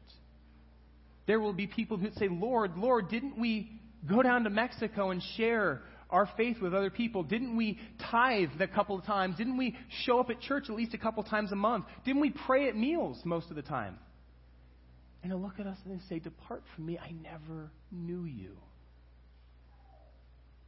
there 1.27 1.41
will 1.41 1.53
be 1.53 1.67
people 1.67 1.97
who 1.97 2.09
say, 2.19 2.29
Lord, 2.29 2.77
Lord, 2.77 3.09
didn't 3.09 3.39
we 3.39 3.81
go 4.09 4.23
down 4.23 4.45
to 4.45 4.51
Mexico 4.51 5.11
and 5.11 5.23
share 5.37 5.83
our 6.11 6.29
faith 6.37 6.61
with 6.61 6.75
other 6.75 6.91
people? 6.91 7.23
Didn't 7.23 7.57
we 7.57 7.79
tithe 8.11 8.61
a 8.61 8.69
couple 8.69 8.99
of 8.99 9.05
times? 9.05 9.37
Didn't 9.37 9.57
we 9.57 9.77
show 10.05 10.21
up 10.21 10.31
at 10.31 10.41
church 10.41 10.65
at 10.69 10.77
least 10.77 10.95
a 10.95 10.99
couple 10.99 11.23
times 11.23 11.53
a 11.53 11.57
month? 11.57 11.85
Didn't 12.05 12.21
we 12.21 12.31
pray 12.31 12.69
at 12.69 12.77
meals 12.77 13.21
most 13.25 13.51
of 13.51 13.57
the 13.57 13.63
time? 13.63 13.99
And 15.23 15.33
they'll 15.33 15.41
look 15.41 15.59
at 15.59 15.67
us 15.67 15.79
and 15.85 16.01
say, 16.09 16.19
Depart 16.19 16.63
from 16.75 16.87
me, 16.87 16.99
I 16.99 17.11
never 17.11 17.71
knew 17.91 18.25
you. 18.25 18.57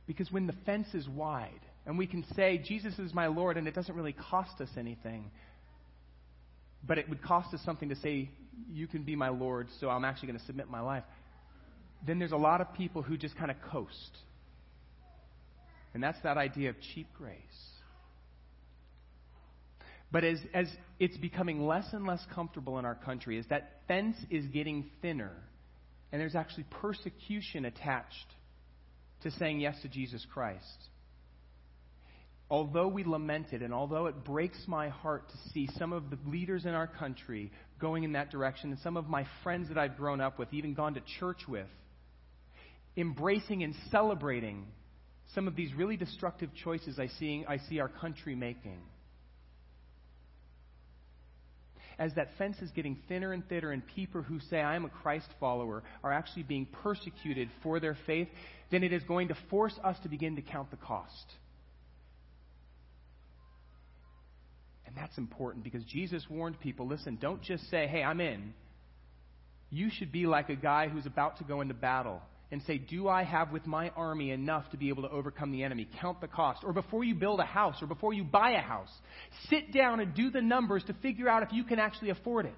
Because 0.07 0.33
when 0.33 0.47
the 0.47 0.55
fence 0.65 0.89
is 0.95 1.07
wide 1.09 1.61
and 1.87 1.99
we 1.99 2.07
can 2.07 2.25
say, 2.35 2.59
Jesus 2.59 2.99
is 2.99 3.15
my 3.15 3.29
Lord, 3.29 3.57
and 3.57 3.69
it 3.69 3.75
doesn't 3.75 3.95
really 3.95 4.15
cost 4.15 4.61
us 4.61 4.71
anything, 4.77 5.31
but 6.85 6.99
it 6.99 7.09
would 7.09 7.23
cost 7.23 7.53
us 7.55 7.61
something 7.65 7.91
to 7.91 7.97
say, 7.97 8.31
You 8.73 8.87
can 8.89 9.05
be 9.05 9.15
my 9.15 9.29
Lord, 9.29 9.69
so 9.81 9.89
I'm 9.91 10.05
actually 10.05 10.29
going 10.29 10.41
to 10.41 10.47
submit 10.47 10.69
my 10.69 10.81
life. 10.81 11.05
Then 12.07 12.19
there's 12.19 12.33
a 12.33 12.37
lot 12.37 12.61
of 12.61 12.73
people 12.75 13.03
who 13.03 13.17
just 13.17 13.37
kind 13.37 13.51
of 13.51 13.57
coast. 13.71 14.19
And 15.99 16.03
that's 16.05 16.23
that 16.23 16.39
idea 16.39 16.71
of 16.71 16.77
cheap 16.95 17.09
grace. 17.13 17.35
But 20.13 20.23
as, 20.23 20.39
as 20.55 20.69
it's 21.01 21.17
becoming 21.17 21.67
less 21.67 21.87
and 21.93 22.07
less 22.07 22.25
comfortable 22.33 22.79
in 22.79 22.85
our 22.85 22.95
country, 22.95 23.37
as 23.37 23.45
that 23.49 23.81
fence 23.89 24.15
is 24.31 24.47
getting 24.47 24.91
thinner, 25.03 25.33
and 26.13 26.21
there's 26.21 26.37
actually 26.37 26.67
persecution 26.71 27.65
attached 27.65 28.15
to 29.23 29.33
saying 29.33 29.59
yes 29.59 29.75
to 29.83 29.89
Jesus 29.89 30.25
Christ, 30.33 30.63
although 32.49 32.87
we 32.87 33.03
lament 33.03 33.49
it, 33.51 33.61
and 33.61 33.75
although 33.75 34.07
it 34.07 34.23
breaks 34.23 34.63
my 34.69 34.91
heart 34.91 35.29
to 35.31 35.51
see 35.53 35.69
some 35.81 35.93
of 35.93 36.11
the 36.11 36.19
leaders 36.29 36.65
in 36.65 36.75
our 36.75 36.87
country 36.87 37.51
going 37.81 38.05
in 38.05 38.13
that 38.13 38.31
direction, 38.31 38.71
and 38.71 38.79
some 38.83 38.97
of 38.97 39.09
my 39.09 39.27
friends 39.43 39.67
that 39.67 39.79
I've 39.79 39.97
grown 39.97 40.21
up 40.21 40.39
with, 40.39 40.53
even 40.53 40.75
gone 40.75 40.95
to 40.95 41.03
church 41.19 41.41
with, 41.49 41.67
embracing 42.97 43.65
and 43.65 43.75
celebrating 43.91 44.65
some 45.35 45.47
of 45.47 45.57
these 45.57 45.75
really 45.75 45.97
destructive 45.97 46.51
choices 46.65 46.99
I 46.99 47.09
see, 47.19 47.45
I 47.47 47.59
see 47.59 47.81
our 47.81 47.89
country 47.89 48.35
making. 48.35 48.81
As 51.99 52.15
that 52.15 52.29
fence 52.39 52.57
is 52.63 52.71
getting 52.71 52.97
thinner 53.09 53.33
and 53.33 53.47
thinner, 53.49 53.73
and 53.73 53.83
people 53.87 54.23
who 54.23 54.39
say, 54.51 54.61
I 54.61 54.77
am 54.77 54.85
a 54.85 54.89
Christ 54.89 55.27
follower, 55.41 55.83
are 56.05 56.13
actually 56.13 56.45
being 56.45 56.67
persecuted 56.67 57.51
for 57.63 57.81
their 57.81 57.97
faith, 58.07 58.29
then 58.71 58.85
it 58.85 58.93
is 58.93 59.03
going 59.03 59.29
to 59.29 59.37
force 59.51 59.75
us 59.83 59.97
to 60.05 60.09
begin 60.09 60.37
to 60.37 60.43
count 60.43 60.71
the 60.71 60.77
cost. 60.77 61.33
And 64.87 64.97
that's 64.97 65.19
important 65.19 65.65
because 65.65 65.85
Jesus 65.85 66.25
warned 66.31 66.61
people 66.61 66.87
listen, 66.87 67.19
don't 67.21 67.43
just 67.43 67.69
say, 67.69 67.87
hey, 67.87 68.03
I'm 68.03 68.21
in. 68.21 68.55
You 69.71 69.91
should 69.91 70.13
be 70.13 70.27
like 70.27 70.49
a 70.49 70.57
guy 70.57 70.89
who's 70.89 71.05
about 71.05 71.39
to 71.39 71.45
go 71.45 71.61
into 71.61 71.75
battle 71.75 72.23
and 72.51 72.63
say, 72.67 72.79
Do 72.79 73.09
I 73.09 73.25
have 73.25 73.53
with 73.53 73.67
my 73.67 73.91
army 73.91 74.31
enough 74.31 74.71
to 74.71 74.77
be 74.77 74.89
able 74.89 75.03
to 75.03 75.11
overcome 75.11 75.53
the 75.53 75.63
enemy? 75.63 75.89
Count 76.01 76.21
the 76.21 76.29
cost. 76.29 76.61
Or 76.65 76.73
before 76.73 77.05
you 77.05 77.15
build 77.15 77.41
a 77.41 77.45
house 77.45 77.77
or 77.83 77.87
before 77.87 78.13
you 78.13 78.25
buy 78.25 78.53
a 78.53 78.61
house, 78.61 78.91
sit 79.49 79.73
down 79.73 80.01
and 80.01 80.15
do 80.15 80.31
the 80.31 80.41
numbers 80.41 80.83
to 80.87 80.95
figure 80.95 81.29
out 81.29 81.43
if 81.43 81.53
you 81.53 81.65
can 81.65 81.79
actually 81.79 82.11
afford 82.11 82.47
it. 82.47 82.53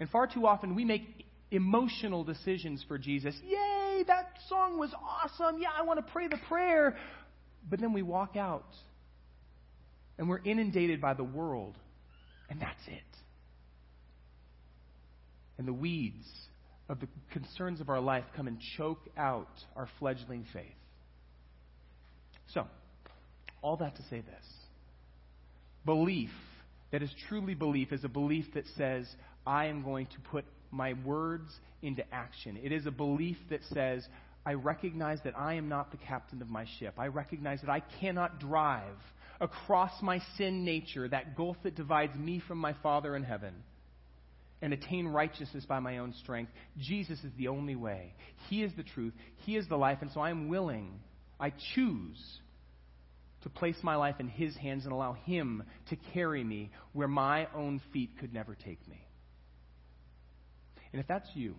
And 0.00 0.08
far 0.10 0.26
too 0.26 0.46
often 0.46 0.74
we 0.74 0.84
make 0.84 1.26
emotional 1.50 2.24
decisions 2.24 2.84
for 2.88 2.98
Jesus. 2.98 3.34
Yay, 3.46 4.04
that 4.06 4.30
song 4.48 4.78
was 4.78 4.90
awesome. 4.94 5.60
Yeah, 5.60 5.68
I 5.76 5.82
want 5.82 6.04
to 6.04 6.12
pray 6.12 6.28
the 6.28 6.38
prayer. 6.48 6.96
But 7.68 7.80
then 7.80 7.92
we 7.92 8.02
walk 8.02 8.36
out 8.36 8.66
and 10.18 10.28
we're 10.28 10.42
inundated 10.44 11.00
by 11.00 11.14
the 11.14 11.24
world, 11.24 11.76
and 12.48 12.60
that's 12.60 12.86
it. 12.86 13.02
And 15.58 15.68
the 15.68 15.72
weeds 15.72 16.26
of 16.88 17.00
the 17.00 17.08
concerns 17.32 17.80
of 17.80 17.88
our 17.88 18.00
life 18.00 18.24
come 18.36 18.46
and 18.46 18.58
choke 18.76 19.00
out 19.16 19.48
our 19.74 19.88
fledgling 19.98 20.44
faith. 20.52 20.66
So, 22.54 22.66
all 23.62 23.76
that 23.78 23.96
to 23.96 24.02
say 24.02 24.20
this 24.20 24.44
belief 25.84 26.30
that 26.92 27.02
is 27.02 27.10
truly 27.28 27.54
belief 27.54 27.92
is 27.92 28.04
a 28.04 28.08
belief 28.08 28.46
that 28.54 28.64
says, 28.76 29.06
I 29.46 29.66
am 29.66 29.82
going 29.82 30.06
to 30.06 30.20
put 30.30 30.44
my 30.70 30.94
words 31.04 31.50
into 31.82 32.02
action. 32.12 32.58
It 32.62 32.72
is 32.72 32.86
a 32.86 32.90
belief 32.90 33.36
that 33.50 33.60
says, 33.72 34.06
I 34.44 34.54
recognize 34.54 35.18
that 35.24 35.36
I 35.36 35.54
am 35.54 35.68
not 35.68 35.90
the 35.90 35.96
captain 35.96 36.40
of 36.42 36.48
my 36.48 36.66
ship. 36.78 36.94
I 36.98 37.08
recognize 37.08 37.60
that 37.62 37.70
I 37.70 37.80
cannot 38.00 38.38
drive 38.38 38.96
across 39.40 39.90
my 40.00 40.20
sin 40.38 40.64
nature, 40.64 41.08
that 41.08 41.36
gulf 41.36 41.56
that 41.64 41.74
divides 41.74 42.16
me 42.16 42.42
from 42.46 42.58
my 42.58 42.74
Father 42.82 43.16
in 43.16 43.24
heaven 43.24 43.54
and 44.62 44.72
attain 44.72 45.06
righteousness 45.06 45.64
by 45.66 45.80
my 45.80 45.98
own 45.98 46.14
strength. 46.22 46.50
Jesus 46.78 47.18
is 47.22 47.32
the 47.36 47.48
only 47.48 47.76
way. 47.76 48.14
He 48.48 48.62
is 48.62 48.72
the 48.76 48.82
truth. 48.82 49.12
He 49.44 49.56
is 49.56 49.68
the 49.68 49.76
life. 49.76 49.98
And 50.00 50.10
so 50.12 50.20
I 50.20 50.30
am 50.30 50.48
willing, 50.48 51.00
I 51.38 51.52
choose 51.74 52.18
to 53.42 53.50
place 53.50 53.76
my 53.82 53.96
life 53.96 54.16
in 54.18 54.28
His 54.28 54.56
hands 54.56 54.84
and 54.84 54.92
allow 54.92 55.12
Him 55.24 55.62
to 55.90 55.96
carry 56.14 56.42
me 56.42 56.70
where 56.92 57.08
my 57.08 57.48
own 57.54 57.80
feet 57.92 58.10
could 58.18 58.32
never 58.32 58.54
take 58.54 58.86
me. 58.88 59.00
And 60.92 61.00
if 61.00 61.06
that's 61.06 61.28
you, 61.34 61.54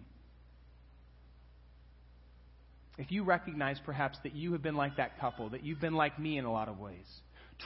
if 2.98 3.12
you 3.12 3.24
recognize 3.24 3.80
perhaps 3.86 4.18
that 4.24 4.36
you 4.36 4.54
have 4.54 4.64
been 4.64 4.76
like 4.76 4.98
that 4.98 5.20
couple, 5.20 5.50
that 5.50 5.64
you've 5.64 5.80
been 5.80 5.94
like 5.94 6.18
me 6.20 6.40
in 6.40 6.46
a 6.46 6.52
lot 6.52 6.68
of 6.68 6.80
ways, 6.80 7.06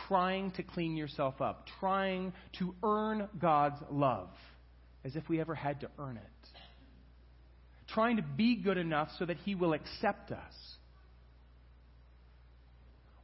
trying 0.08 0.52
to 0.52 0.64
clean 0.64 0.98
yourself 0.98 1.42
up, 1.42 1.66
trying 1.80 2.34
to 2.60 2.76
earn 2.84 3.30
God's 3.40 3.82
love 3.90 4.30
as 5.04 5.16
if 5.16 5.28
we 5.28 5.40
ever 5.40 5.56
had 5.56 5.82
to 5.82 5.90
earn 5.98 6.18
it. 6.18 6.50
Trying 7.94 8.18
to 8.18 8.24
be 8.24 8.56
good 8.56 8.78
enough 8.78 9.10
so 9.20 9.26
that 9.26 9.38
He 9.38 9.56
will 9.56 9.74
accept 9.74 10.32
us. 10.32 10.54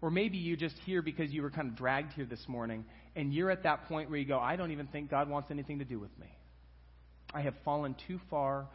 Or 0.01 0.11
maybe 0.11 0.37
you 0.37 0.57
just 0.57 0.75
here 0.85 1.01
because 1.01 1.31
you 1.31 1.41
were 1.41 1.49
kind 1.49 1.69
of 1.69 1.75
dragged 1.75 2.13
here 2.13 2.25
this 2.25 2.43
morning, 2.47 2.85
and 3.15 3.33
you're 3.33 3.49
at 3.49 3.63
that 3.63 3.87
point 3.87 4.09
where 4.09 4.19
you 4.19 4.25
go, 4.25 4.39
I 4.39 4.55
don't 4.55 4.71
even 4.71 4.87
think 4.87 5.09
God 5.09 5.29
wants 5.29 5.49
anything 5.49 5.79
to 5.79 5.85
do 5.85 5.99
with 5.99 6.15
me. 6.19 6.27
I 7.33 7.41
have 7.41 7.55
fallen 7.65 7.95
too 8.07 8.19
far, 8.29 8.67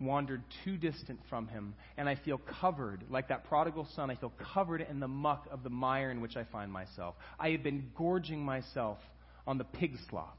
wandered 0.00 0.42
too 0.64 0.76
distant 0.76 1.20
from 1.28 1.48
Him, 1.48 1.74
and 1.96 2.08
I 2.08 2.16
feel 2.16 2.40
covered, 2.60 3.04
like 3.10 3.28
that 3.28 3.44
prodigal 3.44 3.86
son, 3.94 4.10
I 4.10 4.16
feel 4.16 4.32
covered 4.54 4.80
in 4.80 5.00
the 5.00 5.08
muck 5.08 5.46
of 5.50 5.62
the 5.62 5.70
mire 5.70 6.10
in 6.10 6.20
which 6.20 6.36
I 6.36 6.44
find 6.44 6.72
myself. 6.72 7.14
I 7.38 7.50
have 7.50 7.62
been 7.62 7.90
gorging 7.96 8.42
myself 8.42 8.98
on 9.46 9.58
the 9.58 9.64
pig 9.64 9.96
slop 10.10 10.36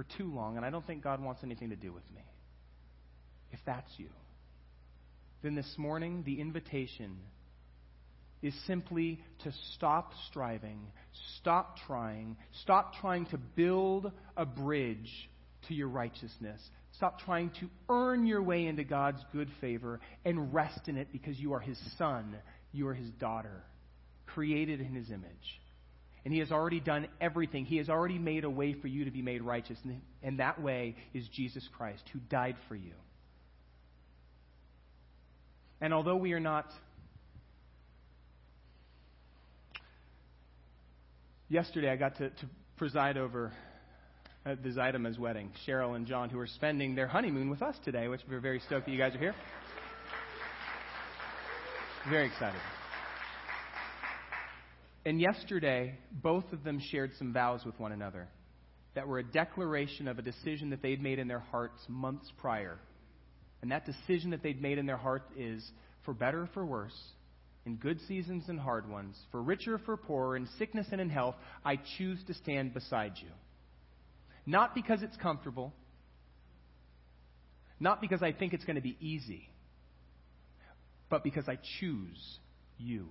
for 0.00 0.06
too 0.16 0.32
long, 0.32 0.56
and 0.56 0.64
I 0.64 0.70
don't 0.70 0.86
think 0.86 1.04
God 1.04 1.22
wants 1.22 1.42
anything 1.44 1.68
to 1.70 1.76
do 1.76 1.92
with 1.92 2.10
me. 2.14 2.24
If 3.50 3.58
that's 3.66 3.90
you, 3.98 4.08
then 5.42 5.54
this 5.54 5.74
morning 5.76 6.22
the 6.24 6.40
invitation 6.40 7.18
is 8.40 8.54
simply 8.66 9.20
to 9.44 9.52
stop 9.74 10.12
striving, 10.30 10.80
stop 11.38 11.76
trying, 11.86 12.38
stop 12.62 12.94
trying 13.02 13.26
to 13.26 13.36
build 13.36 14.10
a 14.38 14.46
bridge 14.46 15.28
to 15.68 15.74
your 15.74 15.88
righteousness. 15.88 16.60
Stop 16.96 17.20
trying 17.20 17.50
to 17.60 17.68
earn 17.90 18.26
your 18.26 18.42
way 18.42 18.66
into 18.66 18.84
God's 18.84 19.22
good 19.34 19.50
favor 19.60 20.00
and 20.24 20.54
rest 20.54 20.80
in 20.88 20.96
it 20.96 21.08
because 21.12 21.38
you 21.38 21.52
are 21.52 21.60
His 21.60 21.78
son, 21.98 22.36
you 22.72 22.88
are 22.88 22.94
His 22.94 23.10
daughter, 23.10 23.64
created 24.28 24.80
in 24.80 24.94
His 24.94 25.10
image. 25.10 25.60
And 26.24 26.34
He 26.34 26.40
has 26.40 26.52
already 26.52 26.80
done 26.80 27.08
everything. 27.20 27.64
He 27.64 27.78
has 27.78 27.88
already 27.88 28.18
made 28.18 28.44
a 28.44 28.50
way 28.50 28.74
for 28.74 28.88
you 28.88 29.04
to 29.04 29.10
be 29.10 29.22
made 29.22 29.42
righteous. 29.42 29.78
And 30.22 30.38
that 30.38 30.60
way 30.60 30.96
is 31.14 31.26
Jesus 31.28 31.66
Christ, 31.76 32.02
who 32.12 32.18
died 32.18 32.56
for 32.68 32.74
you. 32.74 32.92
And 35.80 35.94
although 35.94 36.16
we 36.16 36.34
are 36.34 36.40
not 36.40 36.66
Yesterday, 41.50 41.90
I 41.90 41.96
got 41.96 42.16
to, 42.18 42.30
to 42.30 42.46
preside 42.76 43.16
over 43.16 43.52
uh, 44.46 44.50
at 44.50 44.62
the 44.62 44.68
Zeidema's 44.68 45.18
wedding, 45.18 45.50
Cheryl 45.66 45.96
and 45.96 46.06
John, 46.06 46.30
who 46.30 46.38
are 46.38 46.46
spending 46.46 46.94
their 46.94 47.08
honeymoon 47.08 47.50
with 47.50 47.60
us 47.60 47.74
today, 47.84 48.06
which 48.06 48.20
we're 48.30 48.38
very 48.38 48.60
stoked 48.60 48.86
that 48.86 48.92
you 48.92 48.98
guys 48.98 49.16
are 49.16 49.18
here. 49.18 49.34
Very 52.08 52.28
excited. 52.28 52.60
And 55.04 55.20
yesterday, 55.20 55.98
both 56.12 56.52
of 56.52 56.62
them 56.62 56.80
shared 56.90 57.12
some 57.18 57.32
vows 57.32 57.64
with 57.64 57.78
one 57.78 57.92
another 57.92 58.28
that 58.94 59.06
were 59.06 59.18
a 59.18 59.24
declaration 59.24 60.08
of 60.08 60.18
a 60.18 60.22
decision 60.22 60.70
that 60.70 60.82
they'd 60.82 61.02
made 61.02 61.18
in 61.18 61.28
their 61.28 61.38
hearts 61.38 61.80
months 61.88 62.30
prior. 62.38 62.78
And 63.62 63.70
that 63.70 63.86
decision 63.86 64.30
that 64.30 64.42
they'd 64.42 64.60
made 64.60 64.78
in 64.78 64.86
their 64.86 64.96
heart 64.96 65.22
is 65.36 65.64
for 66.04 66.12
better 66.12 66.42
or 66.42 66.50
for 66.52 66.66
worse, 66.66 66.98
in 67.66 67.76
good 67.76 68.00
seasons 68.08 68.44
and 68.48 68.58
hard 68.58 68.88
ones, 68.88 69.16
for 69.30 69.42
richer 69.42 69.74
or 69.74 69.78
for 69.78 69.96
poorer, 69.96 70.36
in 70.36 70.48
sickness 70.58 70.86
and 70.92 71.00
in 71.00 71.10
health, 71.10 71.36
I 71.64 71.78
choose 71.98 72.18
to 72.26 72.34
stand 72.34 72.74
beside 72.74 73.12
you. 73.16 73.28
Not 74.46 74.74
because 74.74 75.02
it's 75.02 75.16
comfortable, 75.18 75.72
not 77.78 78.00
because 78.00 78.22
I 78.22 78.32
think 78.32 78.54
it's 78.54 78.64
going 78.64 78.76
to 78.76 78.82
be 78.82 78.96
easy, 79.00 79.48
but 81.10 81.22
because 81.22 81.44
I 81.48 81.58
choose 81.78 82.38
you. 82.78 83.08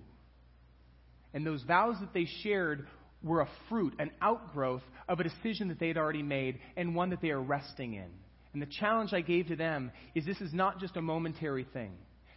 And 1.34 1.46
those 1.46 1.62
vows 1.62 1.96
that 2.00 2.12
they 2.12 2.26
shared 2.42 2.86
were 3.22 3.40
a 3.40 3.48
fruit, 3.68 3.94
an 3.98 4.10
outgrowth 4.20 4.82
of 5.08 5.20
a 5.20 5.24
decision 5.24 5.68
that 5.68 5.78
they 5.78 5.88
had 5.88 5.96
already 5.96 6.22
made 6.22 6.58
and 6.76 6.94
one 6.94 7.10
that 7.10 7.20
they 7.20 7.30
are 7.30 7.40
resting 7.40 7.94
in. 7.94 8.08
And 8.52 8.60
the 8.60 8.66
challenge 8.66 9.12
I 9.12 9.20
gave 9.20 9.48
to 9.48 9.56
them 9.56 9.92
is 10.14 10.24
this 10.24 10.40
is 10.40 10.52
not 10.52 10.80
just 10.80 10.96
a 10.96 11.02
momentary 11.02 11.66
thing. 11.72 11.92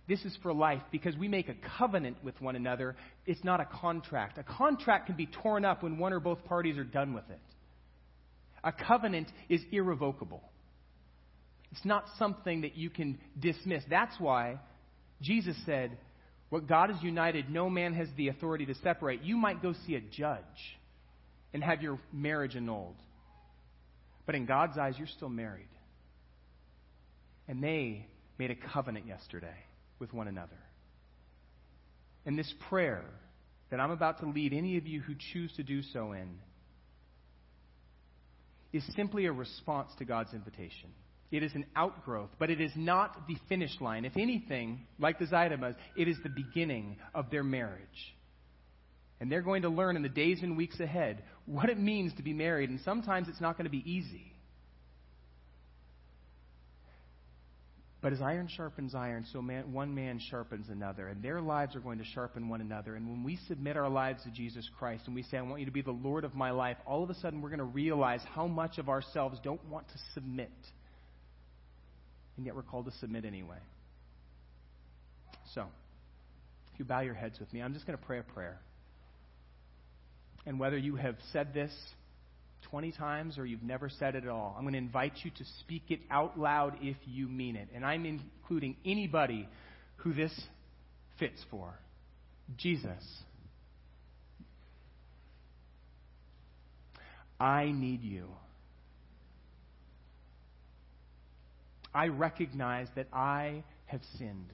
This 0.07 0.23
is 0.25 0.37
for 0.43 0.53
life 0.53 0.81
because 0.91 1.15
we 1.15 1.27
make 1.27 1.47
a 1.47 1.55
covenant 1.77 2.17
with 2.23 2.39
one 2.41 2.55
another. 2.55 2.95
It's 3.25 3.43
not 3.43 3.61
a 3.61 3.65
contract. 3.65 4.37
A 4.37 4.43
contract 4.43 5.07
can 5.07 5.15
be 5.15 5.27
torn 5.27 5.63
up 5.63 5.81
when 5.81 5.97
one 5.97 6.11
or 6.11 6.19
both 6.19 6.43
parties 6.43 6.77
are 6.77 6.83
done 6.83 7.13
with 7.13 7.29
it. 7.29 7.39
A 8.63 8.71
covenant 8.71 9.29
is 9.49 9.61
irrevocable. 9.71 10.43
It's 11.71 11.85
not 11.85 12.05
something 12.19 12.61
that 12.61 12.75
you 12.75 12.89
can 12.89 13.17
dismiss. 13.39 13.83
That's 13.89 14.13
why 14.19 14.59
Jesus 15.21 15.55
said, 15.65 15.97
What 16.53 16.67
God 16.67 16.91
has 16.91 17.01
united, 17.01 17.49
no 17.49 17.67
man 17.67 17.95
has 17.95 18.07
the 18.15 18.27
authority 18.27 18.67
to 18.67 18.75
separate. 18.75 19.23
You 19.23 19.37
might 19.37 19.63
go 19.63 19.73
see 19.87 19.95
a 19.95 19.99
judge 19.99 20.43
and 21.51 21.63
have 21.63 21.81
your 21.81 21.97
marriage 22.11 22.55
annulled. 22.55 22.93
But 24.27 24.35
in 24.35 24.45
God's 24.45 24.77
eyes, 24.77 24.93
you're 24.95 25.07
still 25.07 25.29
married. 25.29 25.65
And 27.47 27.63
they 27.63 28.05
made 28.37 28.51
a 28.51 28.55
covenant 28.71 29.07
yesterday 29.07 29.55
with 29.97 30.13
one 30.13 30.27
another. 30.27 30.59
And 32.23 32.37
this 32.37 32.53
prayer 32.69 33.03
that 33.71 33.79
I'm 33.79 33.89
about 33.89 34.19
to 34.19 34.27
lead 34.27 34.53
any 34.53 34.77
of 34.77 34.85
you 34.85 35.01
who 35.01 35.15
choose 35.33 35.51
to 35.53 35.63
do 35.63 35.81
so 35.81 36.11
in 36.11 36.37
is 38.71 38.83
simply 38.95 39.25
a 39.25 39.31
response 39.31 39.89
to 39.97 40.05
God's 40.05 40.35
invitation. 40.35 40.91
It 41.33 41.41
is 41.41 41.55
an 41.55 41.65
outgrowth, 41.75 42.29
but 42.37 42.51
it 42.51 42.61
is 42.61 42.71
not 42.75 43.27
the 43.27 43.35
finish 43.49 43.81
line. 43.81 44.05
If 44.05 44.17
anything, 44.17 44.85
like 44.99 45.17
the 45.17 45.25
Zeidemas, 45.25 45.73
it 45.97 46.07
is 46.07 46.15
the 46.21 46.29
beginning 46.29 46.97
of 47.15 47.31
their 47.31 47.43
marriage. 47.43 48.15
And 49.19 49.31
they're 49.31 49.41
going 49.41 49.63
to 49.63 49.69
learn 49.69 49.95
in 49.95 50.03
the 50.03 50.09
days 50.09 50.43
and 50.43 50.55
weeks 50.55 50.79
ahead 50.79 51.23
what 51.47 51.71
it 51.71 51.79
means 51.79 52.13
to 52.17 52.21
be 52.21 52.33
married, 52.33 52.69
and 52.69 52.79
sometimes 52.81 53.27
it's 53.29 53.41
not 53.41 53.57
going 53.57 53.65
to 53.65 53.71
be 53.71 53.81
easy. 53.83 54.31
But 57.99 58.13
as 58.13 58.21
iron 58.21 58.47
sharpens 58.47 58.93
iron, 58.93 59.25
so 59.33 59.41
man, 59.41 59.73
one 59.73 59.95
man 59.95 60.19
sharpens 60.29 60.69
another. 60.69 61.07
And 61.07 61.23
their 61.23 61.41
lives 61.41 61.75
are 61.75 61.79
going 61.79 61.97
to 61.97 62.05
sharpen 62.05 62.47
one 62.47 62.61
another. 62.61 62.93
And 62.93 63.09
when 63.09 63.23
we 63.23 63.39
submit 63.47 63.75
our 63.75 63.89
lives 63.89 64.21
to 64.25 64.29
Jesus 64.29 64.69
Christ 64.77 65.05
and 65.07 65.15
we 65.15 65.23
say, 65.23 65.37
I 65.37 65.41
want 65.41 65.61
you 65.61 65.65
to 65.65 65.71
be 65.71 65.81
the 65.81 65.91
Lord 65.91 66.25
of 66.25 66.35
my 66.35 66.51
life, 66.51 66.77
all 66.85 67.03
of 67.03 67.09
a 67.09 67.15
sudden 67.15 67.41
we're 67.41 67.49
going 67.49 67.57
to 67.57 67.65
realize 67.65 68.21
how 68.35 68.45
much 68.45 68.77
of 68.77 68.87
ourselves 68.87 69.39
don't 69.43 69.65
want 69.67 69.87
to 69.87 69.95
submit. 70.13 70.51
And 72.37 72.45
yet 72.45 72.55
we're 72.55 72.63
called 72.63 72.85
to 72.85 72.91
submit 72.99 73.25
anyway. 73.25 73.57
So, 75.53 75.65
if 76.73 76.79
you 76.79 76.85
bow 76.85 77.01
your 77.01 77.13
heads 77.13 77.39
with 77.39 77.51
me, 77.53 77.61
I'm 77.61 77.73
just 77.73 77.85
going 77.85 77.97
to 77.97 78.03
pray 78.03 78.19
a 78.19 78.23
prayer. 78.23 78.59
And 80.45 80.59
whether 80.59 80.77
you 80.77 80.95
have 80.95 81.15
said 81.31 81.53
this 81.53 81.71
20 82.69 82.91
times 82.93 83.37
or 83.37 83.45
you've 83.45 83.63
never 83.63 83.89
said 83.89 84.15
it 84.15 84.23
at 84.23 84.29
all, 84.29 84.55
I'm 84.57 84.63
going 84.63 84.73
to 84.73 84.79
invite 84.79 85.13
you 85.23 85.31
to 85.31 85.45
speak 85.59 85.83
it 85.89 85.99
out 86.09 86.39
loud 86.39 86.77
if 86.81 86.97
you 87.05 87.27
mean 87.27 87.55
it. 87.55 87.69
And 87.73 87.85
I'm 87.85 88.05
including 88.05 88.75
anybody 88.85 89.47
who 89.97 90.13
this 90.13 90.33
fits 91.19 91.39
for. 91.51 91.73
Jesus. 92.57 93.03
I 97.39 97.71
need 97.71 98.01
you. 98.01 98.27
I 101.93 102.07
recognize 102.07 102.87
that 102.95 103.07
I 103.13 103.63
have 103.85 104.01
sinned. 104.17 104.51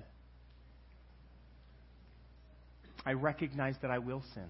I 3.05 3.13
recognize 3.13 3.75
that 3.81 3.91
I 3.91 3.99
will 3.99 4.23
sin 4.33 4.49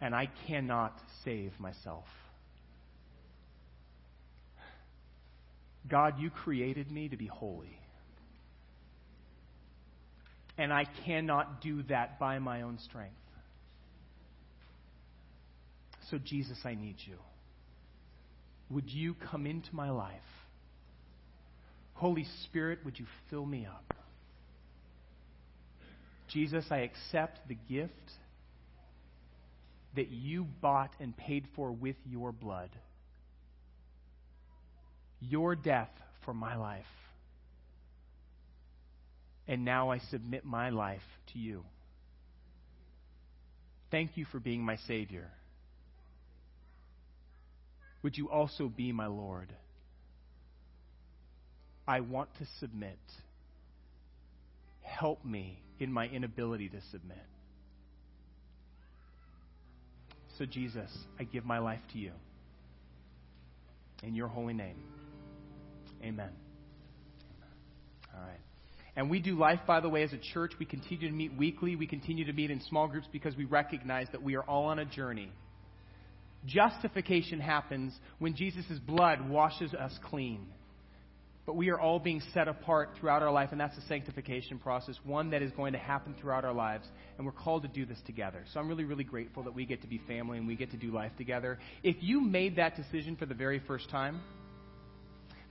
and 0.00 0.14
I 0.14 0.28
cannot 0.46 0.98
save 1.24 1.58
myself. 1.58 2.04
God, 5.88 6.18
you 6.18 6.30
created 6.30 6.90
me 6.90 7.08
to 7.08 7.16
be 7.16 7.26
holy. 7.26 7.78
And 10.58 10.72
I 10.72 10.86
cannot 11.04 11.60
do 11.60 11.82
that 11.84 12.18
by 12.18 12.38
my 12.38 12.62
own 12.62 12.78
strength. 12.78 13.14
So, 16.10 16.18
Jesus, 16.18 16.58
I 16.64 16.74
need 16.74 16.96
you. 17.06 17.16
Would 18.70 18.90
you 18.90 19.14
come 19.30 19.46
into 19.46 19.74
my 19.74 19.90
life? 19.90 20.12
Holy 21.94 22.26
Spirit, 22.44 22.80
would 22.84 22.98
you 22.98 23.06
fill 23.30 23.46
me 23.46 23.66
up? 23.66 23.94
Jesus, 26.28 26.64
I 26.70 26.78
accept 26.78 27.48
the 27.48 27.56
gift 27.68 27.92
that 29.94 30.10
you 30.10 30.46
bought 30.60 30.90
and 31.00 31.16
paid 31.16 31.46
for 31.54 31.72
with 31.72 31.96
your 32.04 32.32
blood. 32.32 32.70
Your 35.20 35.56
death 35.56 35.90
for 36.24 36.34
my 36.34 36.56
life. 36.56 36.84
And 39.48 39.64
now 39.64 39.90
I 39.90 40.00
submit 40.10 40.44
my 40.44 40.70
life 40.70 41.00
to 41.32 41.38
you. 41.38 41.62
Thank 43.90 44.16
you 44.16 44.26
for 44.26 44.40
being 44.40 44.62
my 44.62 44.76
Savior. 44.88 45.30
Would 48.06 48.16
you 48.16 48.30
also 48.30 48.68
be 48.68 48.92
my 48.92 49.08
Lord? 49.08 49.52
I 51.88 51.98
want 52.02 52.28
to 52.38 52.46
submit. 52.60 53.00
Help 54.80 55.24
me 55.24 55.58
in 55.80 55.92
my 55.92 56.06
inability 56.06 56.68
to 56.68 56.80
submit. 56.92 57.18
So, 60.38 60.46
Jesus, 60.46 60.88
I 61.18 61.24
give 61.24 61.44
my 61.44 61.58
life 61.58 61.80
to 61.94 61.98
you. 61.98 62.12
In 64.04 64.14
your 64.14 64.28
holy 64.28 64.54
name. 64.54 64.76
Amen. 66.00 66.30
All 68.14 68.20
right. 68.20 68.38
And 68.94 69.10
we 69.10 69.18
do 69.18 69.36
life, 69.36 69.58
by 69.66 69.80
the 69.80 69.88
way, 69.88 70.04
as 70.04 70.12
a 70.12 70.20
church. 70.32 70.52
We 70.60 70.66
continue 70.66 71.08
to 71.08 71.12
meet 71.12 71.36
weekly. 71.36 71.74
We 71.74 71.88
continue 71.88 72.24
to 72.26 72.32
meet 72.32 72.52
in 72.52 72.60
small 72.60 72.86
groups 72.86 73.08
because 73.10 73.36
we 73.36 73.46
recognize 73.46 74.06
that 74.12 74.22
we 74.22 74.36
are 74.36 74.44
all 74.44 74.66
on 74.66 74.78
a 74.78 74.84
journey. 74.84 75.32
Justification 76.46 77.40
happens 77.40 77.92
when 78.18 78.34
Jesus' 78.34 78.78
blood 78.86 79.28
washes 79.28 79.74
us 79.74 79.96
clean. 80.04 80.46
But 81.44 81.54
we 81.54 81.70
are 81.70 81.78
all 81.78 82.00
being 82.00 82.20
set 82.34 82.48
apart 82.48 82.90
throughout 82.98 83.22
our 83.22 83.30
life, 83.30 83.50
and 83.52 83.60
that's 83.60 83.76
a 83.78 83.82
sanctification 83.82 84.58
process, 84.58 84.96
one 85.04 85.30
that 85.30 85.42
is 85.42 85.52
going 85.52 85.74
to 85.74 85.78
happen 85.78 86.14
throughout 86.20 86.44
our 86.44 86.52
lives, 86.52 86.84
and 87.16 87.26
we're 87.26 87.32
called 87.32 87.62
to 87.62 87.68
do 87.68 87.86
this 87.86 87.98
together. 88.04 88.42
So 88.52 88.58
I'm 88.58 88.68
really, 88.68 88.82
really 88.82 89.04
grateful 89.04 89.44
that 89.44 89.54
we 89.54 89.64
get 89.64 89.80
to 89.82 89.86
be 89.86 90.00
family 90.08 90.38
and 90.38 90.46
we 90.48 90.56
get 90.56 90.72
to 90.72 90.76
do 90.76 90.90
life 90.90 91.12
together. 91.16 91.58
If 91.84 91.96
you 92.00 92.20
made 92.20 92.56
that 92.56 92.74
decision 92.74 93.14
for 93.14 93.26
the 93.26 93.34
very 93.34 93.60
first 93.60 93.88
time, 93.90 94.20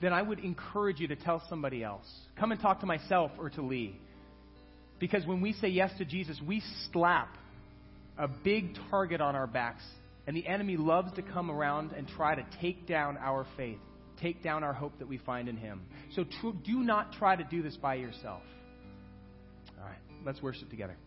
then 0.01 0.11
I 0.11 0.21
would 0.21 0.39
encourage 0.39 0.99
you 0.99 1.07
to 1.07 1.15
tell 1.15 1.41
somebody 1.47 1.81
else. 1.81 2.05
Come 2.37 2.51
and 2.51 2.59
talk 2.59 2.81
to 2.81 2.85
myself 2.85 3.31
or 3.39 3.49
to 3.51 3.61
Lee. 3.61 3.97
Because 4.99 5.25
when 5.25 5.39
we 5.39 5.53
say 5.53 5.69
yes 5.69 5.91
to 5.97 6.05
Jesus, 6.05 6.39
we 6.45 6.61
slap 6.91 7.37
a 8.17 8.27
big 8.27 8.77
target 8.89 9.21
on 9.21 9.35
our 9.35 9.47
backs. 9.47 9.83
And 10.27 10.35
the 10.35 10.45
enemy 10.47 10.77
loves 10.77 11.11
to 11.13 11.21
come 11.21 11.51
around 11.51 11.91
and 11.91 12.07
try 12.07 12.35
to 12.35 12.45
take 12.61 12.87
down 12.87 13.17
our 13.17 13.45
faith, 13.57 13.79
take 14.21 14.41
down 14.43 14.63
our 14.63 14.73
hope 14.73 14.97
that 14.99 15.07
we 15.07 15.17
find 15.19 15.47
in 15.47 15.57
Him. 15.57 15.81
So 16.15 16.23
do 16.23 16.79
not 16.79 17.13
try 17.13 17.35
to 17.35 17.43
do 17.43 17.61
this 17.61 17.77
by 17.77 17.95
yourself. 17.95 18.41
All 19.79 19.85
right, 19.85 19.99
let's 20.25 20.41
worship 20.41 20.69
together. 20.69 20.97